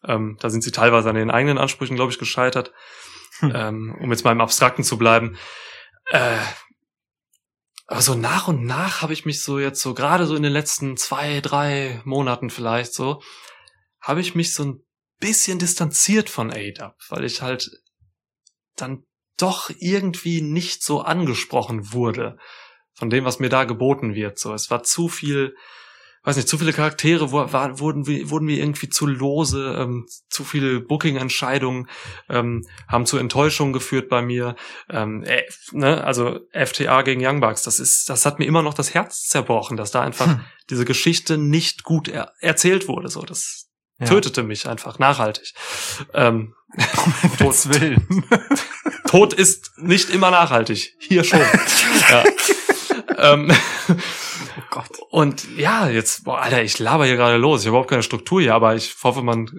[0.07, 2.73] Ähm, da sind sie teilweise an den eigenen Ansprüchen, glaube ich, gescheitert.
[3.39, 3.53] Hm.
[3.55, 5.37] Ähm, um jetzt mal im Abstrakten zu bleiben.
[6.11, 6.39] Äh,
[7.87, 10.53] aber so nach und nach habe ich mich so jetzt so, gerade so in den
[10.53, 13.23] letzten zwei, drei Monaten vielleicht so,
[14.01, 14.87] habe ich mich so ein
[15.21, 17.71] bisschen distanziert von ADAP, weil ich halt
[18.75, 19.05] dann
[19.37, 22.39] doch irgendwie nicht so angesprochen wurde
[22.95, 24.39] von dem, was mir da geboten wird.
[24.39, 25.55] So, es war zu viel
[26.27, 30.07] weiß nicht, zu viele Charaktere wo, war, wurden, wir, wurden wir irgendwie zu lose, ähm,
[30.29, 31.89] zu viele Booking-Entscheidungen
[32.29, 34.57] ähm, haben zu Enttäuschungen geführt bei mir.
[34.91, 36.03] Ähm, äh, ne?
[36.03, 39.77] Also FTA gegen Young Bucks, das ist, das hat mir immer noch das Herz zerbrochen,
[39.77, 40.41] dass da einfach hm.
[40.68, 43.09] diese Geschichte nicht gut er erzählt wurde.
[43.09, 43.68] So, das
[44.01, 44.07] ja.
[44.07, 45.55] tötete mich einfach nachhaltig.
[46.12, 46.55] Ähm,
[47.39, 48.24] Tod, Willen.
[49.07, 50.97] Tod ist nicht immer nachhaltig.
[50.99, 51.41] Hier schon.
[52.11, 52.24] ja.
[53.16, 53.53] ähm,
[54.59, 54.89] Oh Gott.
[55.11, 57.61] Und ja, jetzt, boah, Alter, ich laber hier gerade los.
[57.61, 59.51] Ich habe überhaupt keine Struktur hier, aber ich hoffe, man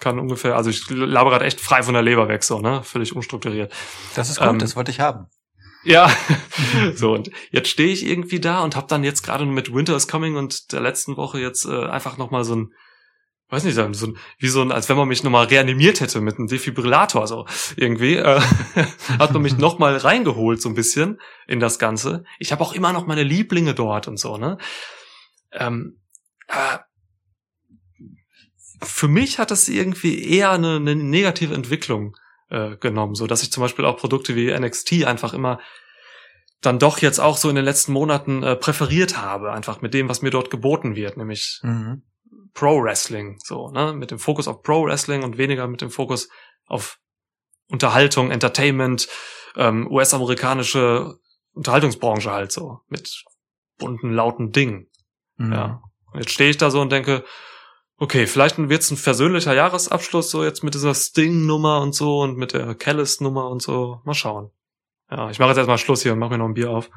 [0.00, 2.82] kann ungefähr, also ich laber gerade echt frei von der Leber weg, so, ne?
[2.82, 3.72] Völlig unstrukturiert.
[4.14, 5.26] Das ist gut, ähm, das wollte ich haben.
[5.84, 6.10] Ja,
[6.94, 10.08] so und jetzt stehe ich irgendwie da und habe dann jetzt gerade mit Winter is
[10.08, 12.72] Coming und der letzten Woche jetzt äh, einfach noch mal so ein
[13.54, 16.48] weiß nicht, so wie so ein, als wenn man mich nochmal reanimiert hätte mit einem
[16.48, 17.46] Defibrillator, so
[17.76, 18.40] irgendwie, äh,
[19.18, 22.24] hat man mich nochmal reingeholt, so ein bisschen in das Ganze.
[22.38, 24.58] Ich habe auch immer noch meine Lieblinge dort und so, ne?
[25.52, 26.00] Ähm,
[26.48, 26.78] äh,
[28.82, 32.16] für mich hat das irgendwie eher eine, eine negative Entwicklung
[32.50, 35.60] äh, genommen, so dass ich zum Beispiel auch Produkte wie NXT einfach immer
[36.60, 40.08] dann doch jetzt auch so in den letzten Monaten äh, präferiert habe, einfach mit dem,
[40.08, 42.02] was mir dort geboten wird, nämlich mhm.
[42.54, 46.28] Pro Wrestling, so, ne, mit dem Fokus auf Pro Wrestling und weniger mit dem Fokus
[46.66, 46.98] auf
[47.68, 49.08] Unterhaltung, Entertainment,
[49.56, 51.18] ähm, US-amerikanische
[51.52, 53.24] Unterhaltungsbranche halt so, mit
[53.78, 54.88] bunten, lauten Dingen.
[55.36, 55.52] Mhm.
[55.52, 55.82] Ja.
[56.12, 57.24] Und jetzt stehe ich da so und denke,
[57.96, 62.52] okay, vielleicht wird's ein versöhnlicher Jahresabschluss, so jetzt mit dieser Sting-Nummer und so und mit
[62.52, 64.00] der Callis-Nummer und so.
[64.04, 64.50] Mal schauen.
[65.10, 66.90] Ja, ich mache jetzt erstmal Schluss hier und mache mir noch ein Bier auf.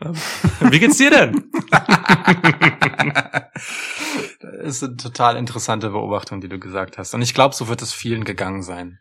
[0.00, 0.14] Ähm,
[0.70, 1.50] wie geht's dir denn?
[4.40, 7.14] das ist eine total interessante Beobachtung, die du gesagt hast.
[7.14, 8.98] Und ich glaube, so wird es vielen gegangen sein.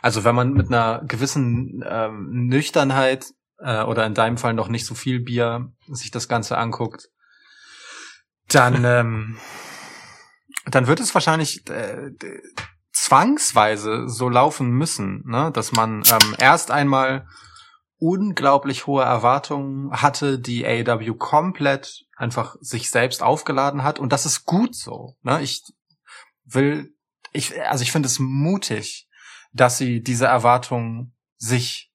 [0.00, 3.26] Also wenn man mit einer gewissen ähm, Nüchternheit
[3.58, 7.08] äh, oder in deinem Fall noch nicht so viel Bier sich das Ganze anguckt,
[8.48, 9.38] dann ähm,
[10.66, 12.10] dann wird es wahrscheinlich äh,
[12.92, 15.50] zwangsweise so laufen müssen, ne?
[15.52, 17.26] dass man ähm, erst einmal
[17.98, 24.44] unglaublich hohe Erwartungen hatte, die AEW komplett einfach sich selbst aufgeladen hat und das ist
[24.44, 25.16] gut so.
[25.22, 25.40] Ne?
[25.42, 25.62] Ich
[26.44, 26.94] will,
[27.32, 29.08] ich, also ich finde es mutig,
[29.52, 31.90] dass sie diese Erwartungen sich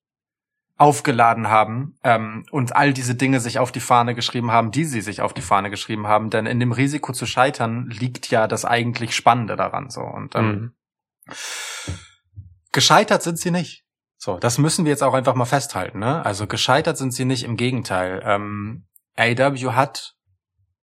[0.81, 5.01] aufgeladen haben ähm, und all diese Dinge sich auf die Fahne geschrieben haben, die sie
[5.01, 6.31] sich auf die Fahne geschrieben haben.
[6.31, 10.01] Denn in dem Risiko zu scheitern liegt ja das eigentlich Spannende daran so.
[10.01, 10.73] Und ähm,
[11.27, 11.35] mhm.
[12.71, 13.80] gescheitert sind sie nicht.
[14.23, 15.97] So, das müssen wir jetzt auch einfach mal festhalten.
[15.97, 16.23] Ne?
[16.23, 18.21] Also gescheitert sind sie nicht, im Gegenteil.
[18.23, 18.85] Ähm,
[19.17, 20.13] AW hat,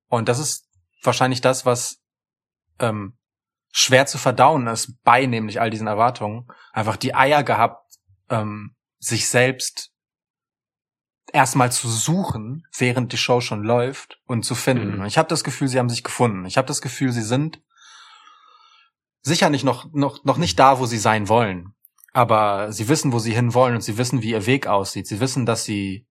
[0.08, 0.66] und das ist
[1.04, 2.00] wahrscheinlich das, was
[2.80, 3.16] ähm,
[3.70, 9.28] schwer zu verdauen ist, bei nämlich all diesen Erwartungen, einfach die Eier gehabt, ähm, sich
[9.28, 9.92] selbst
[11.32, 14.98] erstmal zu suchen, während die Show schon läuft und zu finden.
[14.98, 15.04] Mhm.
[15.04, 16.44] Ich habe das Gefühl, sie haben sich gefunden.
[16.44, 17.62] Ich habe das Gefühl, sie sind
[19.20, 21.76] sicher nicht noch noch noch nicht da, wo sie sein wollen
[22.12, 25.06] aber sie wissen, wo sie hinwollen und sie wissen, wie ihr Weg aussieht.
[25.06, 26.06] Sie wissen, dass sie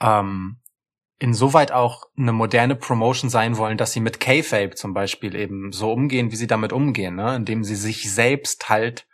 [0.00, 0.60] ähm,
[1.18, 5.92] insoweit auch eine moderne Promotion sein wollen, dass sie mit K-Fape zum Beispiel eben so
[5.92, 7.34] umgehen, wie sie damit umgehen, ne?
[7.36, 9.06] indem sie sich selbst halt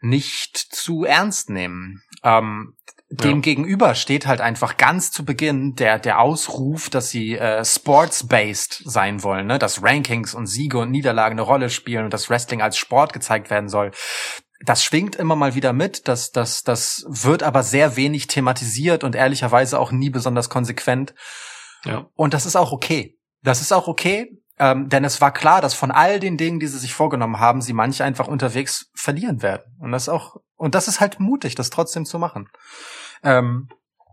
[0.00, 2.02] nicht zu ernst nehmen.
[2.22, 2.74] Ähm,
[3.08, 3.40] dem ja.
[3.40, 9.22] gegenüber steht halt einfach ganz zu Beginn der der Ausruf, dass sie äh, sports-based sein
[9.22, 9.60] wollen, ne?
[9.60, 13.48] dass Rankings und Siege und Niederlagen eine Rolle spielen und dass Wrestling als Sport gezeigt
[13.48, 13.92] werden soll
[14.64, 19.14] das schwingt immer mal wieder mit, das, das, das wird aber sehr wenig thematisiert und
[19.14, 21.14] ehrlicherweise auch nie besonders konsequent.
[21.84, 22.06] Ja.
[22.14, 23.18] Und das ist auch okay.
[23.42, 26.66] Das ist auch okay, ähm, denn es war klar, dass von all den Dingen, die
[26.66, 29.76] sie sich vorgenommen haben, sie manche einfach unterwegs verlieren werden.
[29.78, 32.48] Und das auch, und das ist halt mutig, das trotzdem zu machen.
[33.22, 33.68] Ähm,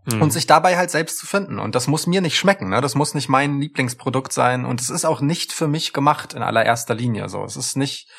[0.06, 0.20] Mhm.
[0.20, 1.58] Und sich dabei halt selbst zu finden.
[1.58, 2.80] Und das muss mir nicht schmecken, ne?
[2.80, 4.66] Das muss nicht mein Lieblingsprodukt sein.
[4.66, 7.28] Und es ist auch nicht für mich gemacht in allererster Linie.
[7.28, 8.10] So, es ist nicht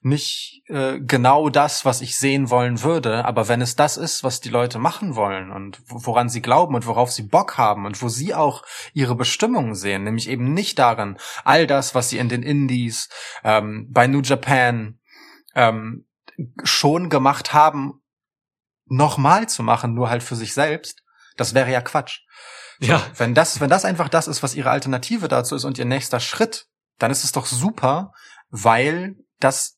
[0.00, 4.40] nicht äh, genau das, was ich sehen wollen würde, aber wenn es das ist, was
[4.40, 8.08] die Leute machen wollen und woran sie glauben und worauf sie Bock haben und wo
[8.08, 8.62] sie auch
[8.92, 13.08] ihre Bestimmung sehen, nämlich eben nicht darin, all das, was sie in den Indies,
[13.44, 14.98] ähm, bei New Japan
[15.54, 16.06] ähm,
[16.62, 18.02] schon gemacht haben,
[18.86, 21.02] nochmal zu machen, nur halt für sich selbst,
[21.36, 22.20] das wäre ja Quatsch.
[22.80, 23.02] So, ja.
[23.16, 26.20] Wenn das, wenn das einfach das ist, was ihre Alternative dazu ist und ihr nächster
[26.20, 26.66] Schritt,
[26.98, 28.12] dann ist es doch super,
[28.50, 29.77] weil das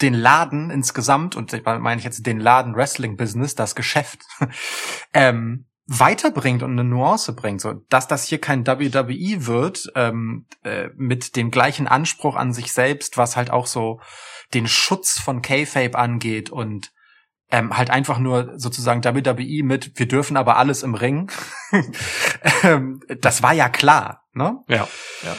[0.00, 4.20] den Laden insgesamt, und ich meine ich jetzt den Laden Wrestling-Business, das Geschäft,
[5.12, 10.90] ähm, weiterbringt und eine Nuance bringt, so dass das hier kein WWE wird ähm, äh,
[10.96, 14.00] mit dem gleichen Anspruch an sich selbst, was halt auch so
[14.52, 16.92] den Schutz von K-Fape angeht und
[17.50, 21.32] ähm, halt einfach nur sozusagen WWE mit, wir dürfen aber alles im Ring.
[22.62, 24.58] ähm, das war ja klar, ne?
[24.68, 24.86] Ja,
[25.22, 25.36] ja.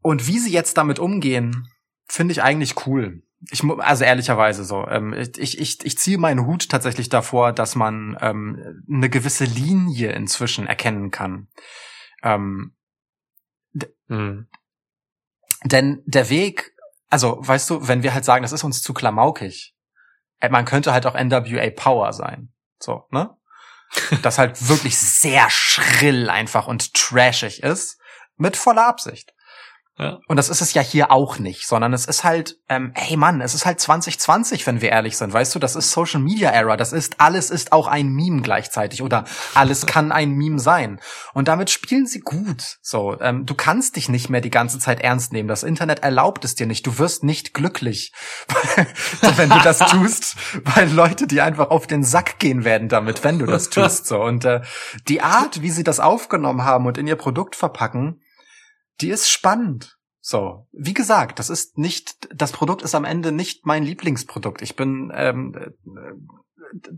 [0.00, 1.68] Und wie sie jetzt damit umgehen,
[2.06, 6.68] finde ich eigentlich cool ich also ehrlicherweise so, ähm, ich, ich, ich ziehe meinen Hut
[6.68, 11.48] tatsächlich davor, dass man ähm, eine gewisse Linie inzwischen erkennen kann.
[12.22, 12.74] Ähm,
[14.08, 14.48] mhm.
[15.64, 16.74] Denn der Weg,
[17.08, 19.74] also weißt du, wenn wir halt sagen, das ist uns zu klamaukig,
[20.40, 22.52] äh, man könnte halt auch NWA Power sein.
[22.80, 23.36] So, ne?
[24.22, 28.00] das halt wirklich sehr schrill einfach und trashig ist,
[28.36, 29.34] mit voller Absicht.
[30.26, 33.40] Und das ist es ja hier auch nicht, sondern es ist halt, ähm, hey Mann,
[33.40, 36.76] es ist halt 2020, wenn wir ehrlich sind, weißt du, das ist Social Media Era,
[36.76, 39.24] das ist, alles ist auch ein Meme gleichzeitig oder
[39.54, 41.00] alles kann ein Meme sein.
[41.32, 42.76] Und damit spielen sie gut.
[42.82, 45.48] So, ähm, du kannst dich nicht mehr die ganze Zeit ernst nehmen.
[45.48, 46.86] Das Internet erlaubt es dir nicht.
[46.86, 48.12] Du wirst nicht glücklich,
[49.36, 53.38] wenn du das tust, weil Leute dir einfach auf den Sack gehen werden damit, wenn
[53.38, 54.06] du das tust.
[54.06, 54.60] So und äh,
[55.08, 58.20] die Art, wie sie das aufgenommen haben und in ihr Produkt verpacken,
[59.00, 59.96] die ist spannend.
[60.20, 64.60] So, wie gesagt, das ist nicht, das Produkt ist am Ende nicht mein Lieblingsprodukt.
[64.60, 65.70] Ich bin ähm, äh,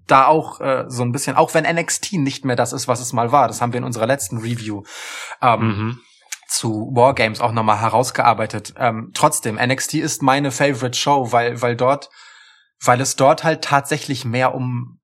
[0.06, 3.12] da auch äh, so ein bisschen, auch wenn NXT nicht mehr das ist, was es
[3.12, 3.46] mal war.
[3.46, 4.82] Das haben wir in unserer letzten Review
[5.42, 6.00] ähm, mhm.
[6.48, 8.72] zu Wargames auch nochmal herausgearbeitet.
[8.78, 12.08] Ähm, trotzdem, NXT ist meine Favorite Show, weil, weil dort,
[12.82, 15.00] weil es dort halt tatsächlich mehr um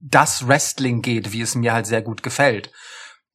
[0.00, 2.72] das Wrestling geht, wie es mir halt sehr gut gefällt.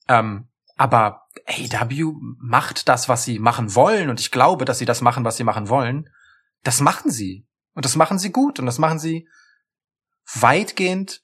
[0.10, 5.02] Ähm, aber AW macht das, was sie machen wollen, und ich glaube, dass sie das
[5.02, 6.10] machen, was sie machen wollen.
[6.64, 7.48] Das machen sie.
[7.74, 8.60] Und das machen sie gut.
[8.60, 9.28] Und das machen sie
[10.34, 11.22] weitgehend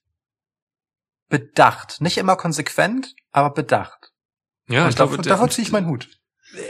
[1.27, 1.99] bedacht.
[2.01, 4.13] Nicht immer konsequent, aber bedacht.
[4.67, 6.09] Ja, und ich glaube, davon ziehe ich meinen Hut.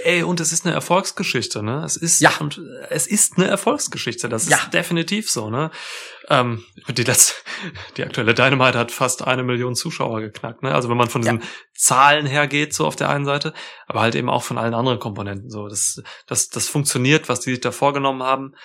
[0.04, 1.84] Ey, und es ist eine Erfolgsgeschichte, ne?
[1.84, 2.32] Es ist ja.
[2.40, 4.30] und es ist eine Erfolgsgeschichte.
[4.30, 4.60] Das ist ja.
[4.72, 5.72] definitiv so, ne?
[6.30, 7.34] Ähm, die letzte,
[7.98, 10.74] die aktuelle Dynamite hat fast eine Million Zuschauer geknackt, ne?
[10.74, 11.48] Also wenn man von diesen ja.
[11.76, 13.54] Zahlen hergeht, so auf der einen Seite,
[13.86, 17.52] aber halt eben auch von allen anderen Komponenten, so das, das, das funktioniert, was die
[17.52, 18.56] sich da vorgenommen haben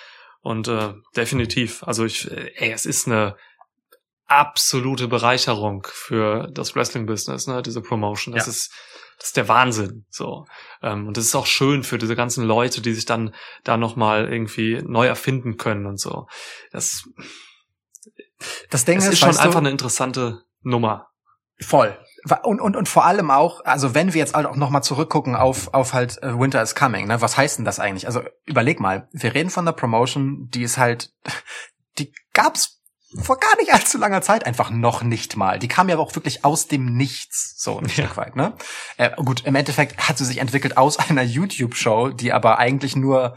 [0.41, 1.83] und äh, definitiv.
[1.83, 3.35] Also ich, ey, es ist eine
[4.25, 7.61] absolute Bereicherung für das Wrestling-Business, ne?
[7.61, 8.33] Diese Promotion.
[8.35, 8.51] Das ja.
[8.51, 8.71] ist
[9.19, 10.05] das ist der Wahnsinn.
[10.09, 10.45] So.
[10.81, 14.31] Ähm, und das ist auch schön für diese ganzen Leute, die sich dann da nochmal
[14.31, 16.27] irgendwie neu erfinden können und so.
[16.71, 17.03] Das,
[18.69, 21.09] das Ding ist, ist schon einfach eine interessante Nummer.
[21.61, 21.97] Voll.
[22.43, 25.73] Und, und, und vor allem auch, also wenn wir jetzt halt auch nochmal zurückgucken auf,
[25.73, 28.07] auf halt äh, Winter is Coming, ne, was heißt denn das eigentlich?
[28.07, 31.11] Also überleg mal, wir reden von der Promotion, die ist halt,
[31.97, 32.78] die gab's
[33.17, 35.59] vor gar nicht allzu langer Zeit einfach noch nicht mal.
[35.59, 37.91] Die kam ja aber auch wirklich aus dem Nichts, so ein ja.
[37.91, 38.53] Stück weit, ne?
[38.97, 43.35] Äh, gut, im Endeffekt hat sie sich entwickelt aus einer YouTube-Show, die aber eigentlich nur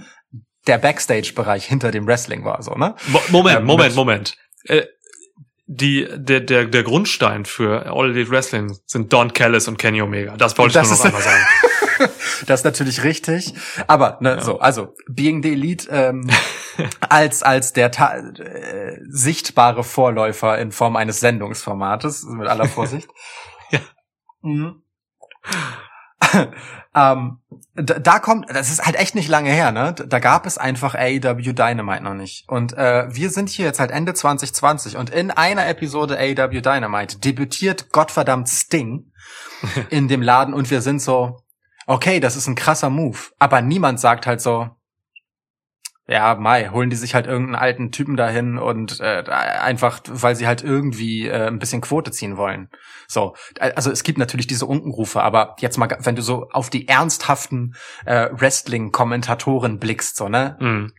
[0.66, 2.94] der Backstage-Bereich hinter dem Wrestling war, so, ne?
[3.28, 4.36] Moment, ähm, Moment, Moment.
[4.64, 4.82] Äh,
[5.66, 10.36] die, der, der, der Grundstein für All Elite Wrestling sind Don Callis und Kenny Omega.
[10.36, 11.44] Das wollte ich nur noch einmal sagen.
[12.46, 13.54] das ist natürlich richtig.
[13.86, 14.40] Aber ne, ja.
[14.40, 16.30] so, also Being the Elite ähm,
[17.00, 23.08] als als der äh, sichtbare Vorläufer in Form eines Sendungsformates mit aller Vorsicht.
[23.70, 23.80] ja.
[24.42, 24.82] Mhm.
[26.94, 27.38] ähm,
[27.74, 29.94] da, da kommt, das ist halt echt nicht lange her, ne?
[29.94, 32.48] Da gab es einfach AEW Dynamite noch nicht.
[32.48, 37.18] Und äh, wir sind hier jetzt halt Ende 2020 und in einer Episode AEW Dynamite
[37.18, 39.10] debütiert Gottverdammt Sting
[39.90, 41.38] in dem Laden und wir sind so,
[41.86, 43.18] okay, das ist ein krasser Move.
[43.38, 44.70] Aber niemand sagt halt so,
[46.08, 50.46] ja, Mai, holen die sich halt irgendeinen alten Typen dahin und äh, einfach, weil sie
[50.46, 52.68] halt irgendwie äh, ein bisschen Quote ziehen wollen.
[53.06, 56.88] So, also es gibt natürlich diese Unkenrufe, aber jetzt mal, wenn du so auf die
[56.88, 60.56] ernsthaften äh, Wrestling-Kommentatoren blickst, so, ne?
[60.60, 60.92] Mm.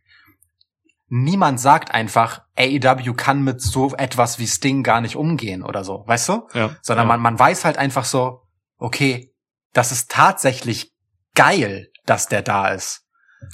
[1.10, 6.04] niemand sagt einfach, AEW kann mit so etwas wie Sting gar nicht umgehen oder so,
[6.08, 6.48] weißt du?
[6.54, 6.78] Ja.
[6.82, 7.10] Sondern ja.
[7.10, 8.44] man, man weiß halt einfach so,
[8.78, 9.33] okay,
[9.74, 10.94] das ist tatsächlich
[11.36, 13.02] geil, dass der da ist.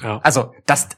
[0.01, 0.19] Ja.
[0.19, 0.89] Also, das,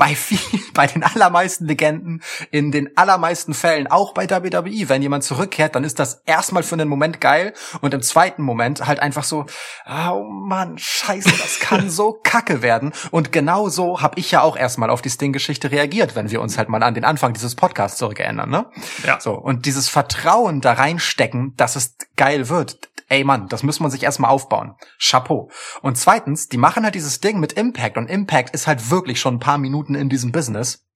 [0.00, 0.38] bei viel,
[0.74, 5.84] bei den allermeisten Legenden, in den allermeisten Fällen, auch bei WWE, wenn jemand zurückkehrt, dann
[5.84, 9.44] ist das erstmal für einen Moment geil und im zweiten Moment halt einfach so,
[9.86, 12.92] oh Mann, scheiße, das kann so kacke werden.
[13.10, 16.56] Und genau so habe ich ja auch erstmal auf die Sting-Geschichte reagiert, wenn wir uns
[16.56, 18.66] halt mal an den Anfang dieses Podcasts zurückerinnern, ne?
[19.04, 19.20] Ja.
[19.20, 23.90] So, und dieses Vertrauen da reinstecken, dass es geil wird, ey Mann, das muss man
[23.90, 24.74] sich erstmal aufbauen.
[24.98, 25.50] Chapeau.
[25.82, 29.34] Und zweitens, die machen halt dieses Ding mit Impact und Impact ist halt wirklich schon
[29.34, 30.86] ein paar Minuten in diesem Business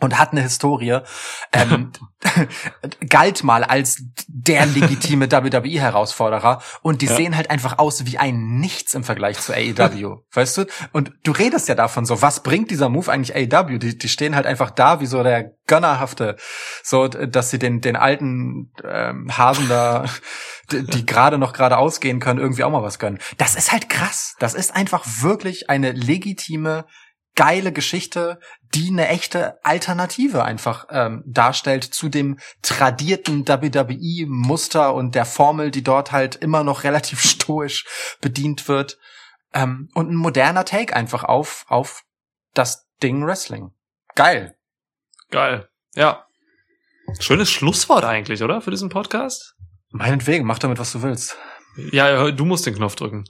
[0.00, 0.98] und hat eine Historie,
[1.52, 1.92] ähm,
[3.08, 7.16] galt mal als der legitime WWE-Herausforderer und die Ja.
[7.16, 10.64] sehen halt einfach aus wie ein Nichts im Vergleich zu AEW, weißt du?
[10.92, 13.78] Und du redest ja davon so, was bringt dieser Move eigentlich AEW?
[13.78, 16.36] Die, die stehen halt einfach da wie so der Gönnerhafte,
[16.82, 20.04] so, dass sie den, den alten ähm, Hasen da,
[20.72, 23.18] die, die gerade noch gerade ausgehen können, irgendwie auch mal was gönnen.
[23.38, 24.34] Das ist halt krass.
[24.38, 26.84] Das ist einfach wirklich eine legitime
[27.36, 28.40] geile Geschichte,
[28.74, 35.84] die eine echte Alternative einfach ähm, darstellt zu dem tradierten WWE-Muster und der Formel, die
[35.84, 37.84] dort halt immer noch relativ stoisch
[38.20, 38.98] bedient wird.
[39.54, 42.02] Ähm, und ein moderner Take einfach auf, auf
[42.54, 43.70] das Ding Wrestling.
[44.14, 44.56] Geil.
[45.30, 45.68] Geil.
[45.94, 46.26] Ja.
[47.20, 48.60] Schönes Schlusswort eigentlich, oder?
[48.60, 49.54] Für diesen Podcast?
[49.90, 51.36] Meinetwegen, mach damit, was du willst.
[51.76, 53.24] Ja, du musst den Knopf drücken.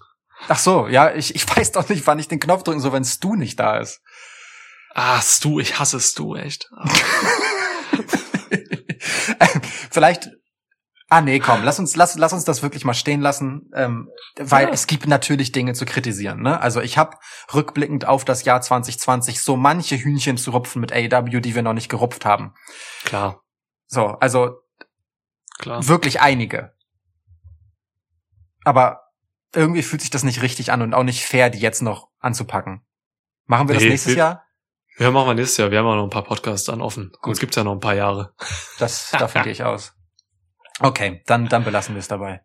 [0.49, 3.05] Ach so, ja, ich, ich weiß doch nicht, wann ich den Knopf drücken soll, wenn
[3.05, 4.01] Stu nicht da ist.
[4.95, 6.69] Ah, Stu, ich hasse Stu, echt.
[6.77, 6.89] Ah.
[9.91, 10.29] Vielleicht.
[11.09, 14.67] Ah nee, komm, lass uns lass, lass uns das wirklich mal stehen lassen, ähm, weil
[14.67, 14.73] Ja.
[14.73, 16.43] es gibt natürlich Dinge zu kritisieren.
[16.43, 16.61] Ne?
[16.61, 17.17] Also ich habe
[17.55, 21.75] rückblickend auf das Jahr 2020 so manche Hühnchen zu rupfen mit AEW, die wir noch
[21.75, 22.55] nicht gerupft haben.
[23.05, 23.41] Klar,
[23.87, 24.57] So, also
[25.61, 25.87] klar.
[25.87, 26.73] wirklich einige.
[28.65, 29.03] Aber
[29.57, 32.85] irgendwie fühlt sich das nicht richtig an und auch nicht fair, die jetzt noch anzupacken.
[33.47, 34.43] Machen wir das Nee, nächstes wir- Jahr?
[34.99, 35.71] Ja, machen wir nächstes Jahr.
[35.71, 37.11] Wir haben ja noch ein paar Podcasts dann offen.
[37.21, 37.31] Gut.
[37.31, 38.35] Uns gibt's ja noch ein paar Jahre.
[38.79, 39.95] Das, davon gehe ich aus.
[40.81, 42.41] Okay, dann, dann belassen wir es dabei.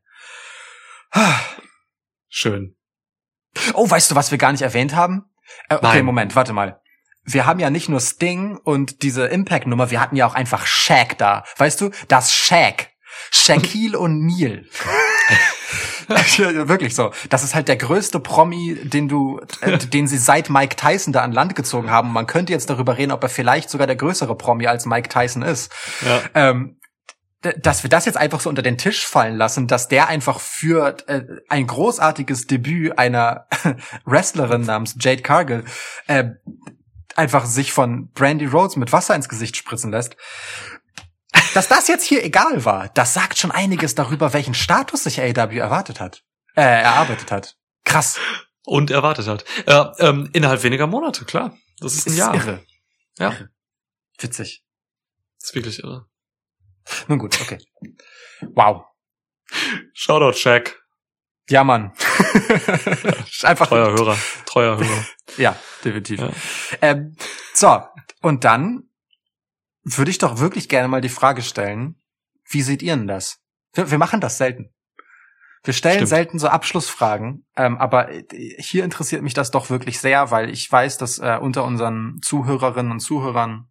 [2.30, 2.76] Schön.
[3.74, 5.26] Oh, weißt du, was wir gar nicht erwähnt haben?
[5.70, 6.06] Äh, okay, Nein.
[6.06, 6.82] Moment, warte mal.
[7.24, 11.18] Wir haben ja nicht nur Sting und diese Impact-Nummer, wir hatten ja auch einfach Shaq
[11.18, 11.44] da.
[11.58, 12.90] Weißt du, das Shaq.
[13.32, 14.66] Shaquille O'Neal.
[16.07, 17.11] Wirklich so.
[17.30, 21.22] Das ist halt der größte Promi, den du, äh, den sie seit Mike Tyson da
[21.22, 22.11] an Land gezogen haben.
[22.11, 25.41] Man könnte jetzt darüber reden, ob er vielleicht sogar der größere Promi als Mike Tyson
[25.41, 25.72] ist.
[26.06, 26.22] Ja.
[26.34, 26.77] Ähm,
[27.41, 30.95] dass wir das jetzt einfach so unter den Tisch fallen lassen, dass der einfach für
[31.07, 33.48] äh, ein großartiges Debüt einer
[34.06, 35.64] Wrestlerin namens Jade Cargill
[36.06, 36.26] äh,
[37.15, 40.15] einfach sich von Brandy Rhodes mit Wasser ins Gesicht spritzen lässt.
[41.53, 45.57] Dass das jetzt hier egal war, das sagt schon einiges darüber, welchen Status sich AEW
[45.60, 46.23] erwartet hat,
[46.56, 47.57] äh, erarbeitet hat.
[47.84, 48.19] Krass.
[48.64, 49.44] Und erwartet hat.
[49.68, 51.57] Ja, ähm, innerhalb weniger Monate, klar.
[51.80, 52.36] Das ist ein Ist Jahr.
[52.36, 52.64] irre.
[53.18, 53.32] Ja.
[53.32, 53.49] Irre.
[54.19, 54.64] Witzig.
[55.40, 56.07] Das ist wirklich irre.
[57.07, 57.57] Nun gut, okay.
[58.53, 58.86] Wow.
[59.94, 60.82] Shoutout, Shaq.
[61.49, 61.91] Ja, Mann.
[63.44, 64.18] Einfach Treuer Hörer.
[64.45, 65.06] Treuer Hörer.
[65.38, 66.22] Ja, definitiv.
[66.22, 66.30] Ja.
[66.82, 67.18] Ähm,
[67.53, 67.84] so,
[68.22, 68.90] und dann
[69.84, 72.02] würde ich doch wirklich gerne mal die Frage stellen,
[72.49, 73.40] wie seht ihr denn das?
[73.74, 74.74] Wir, wir machen das selten.
[75.64, 76.10] Wir stellen Stimmt.
[76.10, 78.24] selten so Abschlussfragen, ähm, aber äh,
[78.58, 82.91] hier interessiert mich das doch wirklich sehr, weil ich weiß, dass äh, unter unseren Zuhörerinnen
[82.91, 83.70] und Zuhörern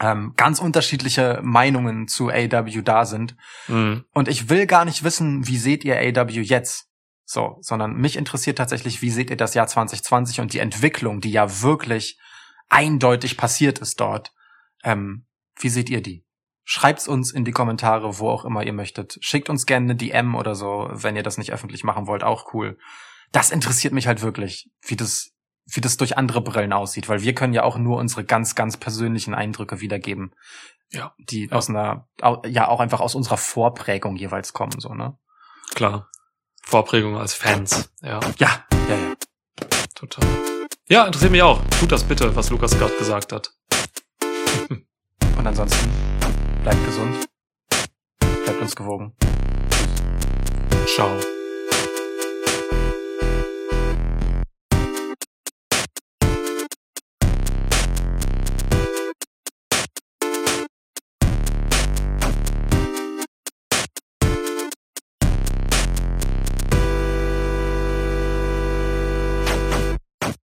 [0.00, 3.36] ähm, ganz unterschiedliche Meinungen zu AW da sind.
[3.68, 4.04] Mhm.
[4.12, 6.88] Und ich will gar nicht wissen, wie seht ihr AW jetzt?
[7.24, 11.30] So, sondern mich interessiert tatsächlich, wie seht ihr das Jahr 2020 und die Entwicklung, die
[11.30, 12.18] ja wirklich
[12.68, 14.32] eindeutig passiert ist dort.
[14.82, 15.26] Ähm,
[15.60, 16.24] wie seht ihr die?
[16.64, 19.18] Schreibt's uns in die Kommentare, wo auch immer ihr möchtet.
[19.20, 22.52] Schickt uns gerne eine DM oder so, wenn ihr das nicht öffentlich machen wollt, auch
[22.54, 22.78] cool.
[23.32, 25.30] Das interessiert mich halt wirklich, wie das,
[25.66, 28.76] wie das durch andere Brillen aussieht, weil wir können ja auch nur unsere ganz, ganz
[28.76, 30.32] persönlichen Eindrücke wiedergeben.
[30.90, 31.14] Ja.
[31.18, 31.56] Die Ja.
[31.56, 32.08] aus einer,
[32.46, 35.16] ja, auch einfach aus unserer Vorprägung jeweils kommen, so, ne?
[35.74, 36.08] Klar.
[36.62, 37.90] Vorprägung als Fans.
[38.02, 39.14] Ja, Ja, ja, ja.
[39.94, 40.24] total.
[40.88, 41.62] Ja, interessiert mich auch.
[41.80, 43.52] Tut das bitte, was Lukas gerade gesagt hat.
[45.36, 45.88] Und ansonsten
[46.62, 47.26] bleibt gesund,
[48.44, 49.12] bleibt uns gewogen.
[50.86, 51.39] Ciao.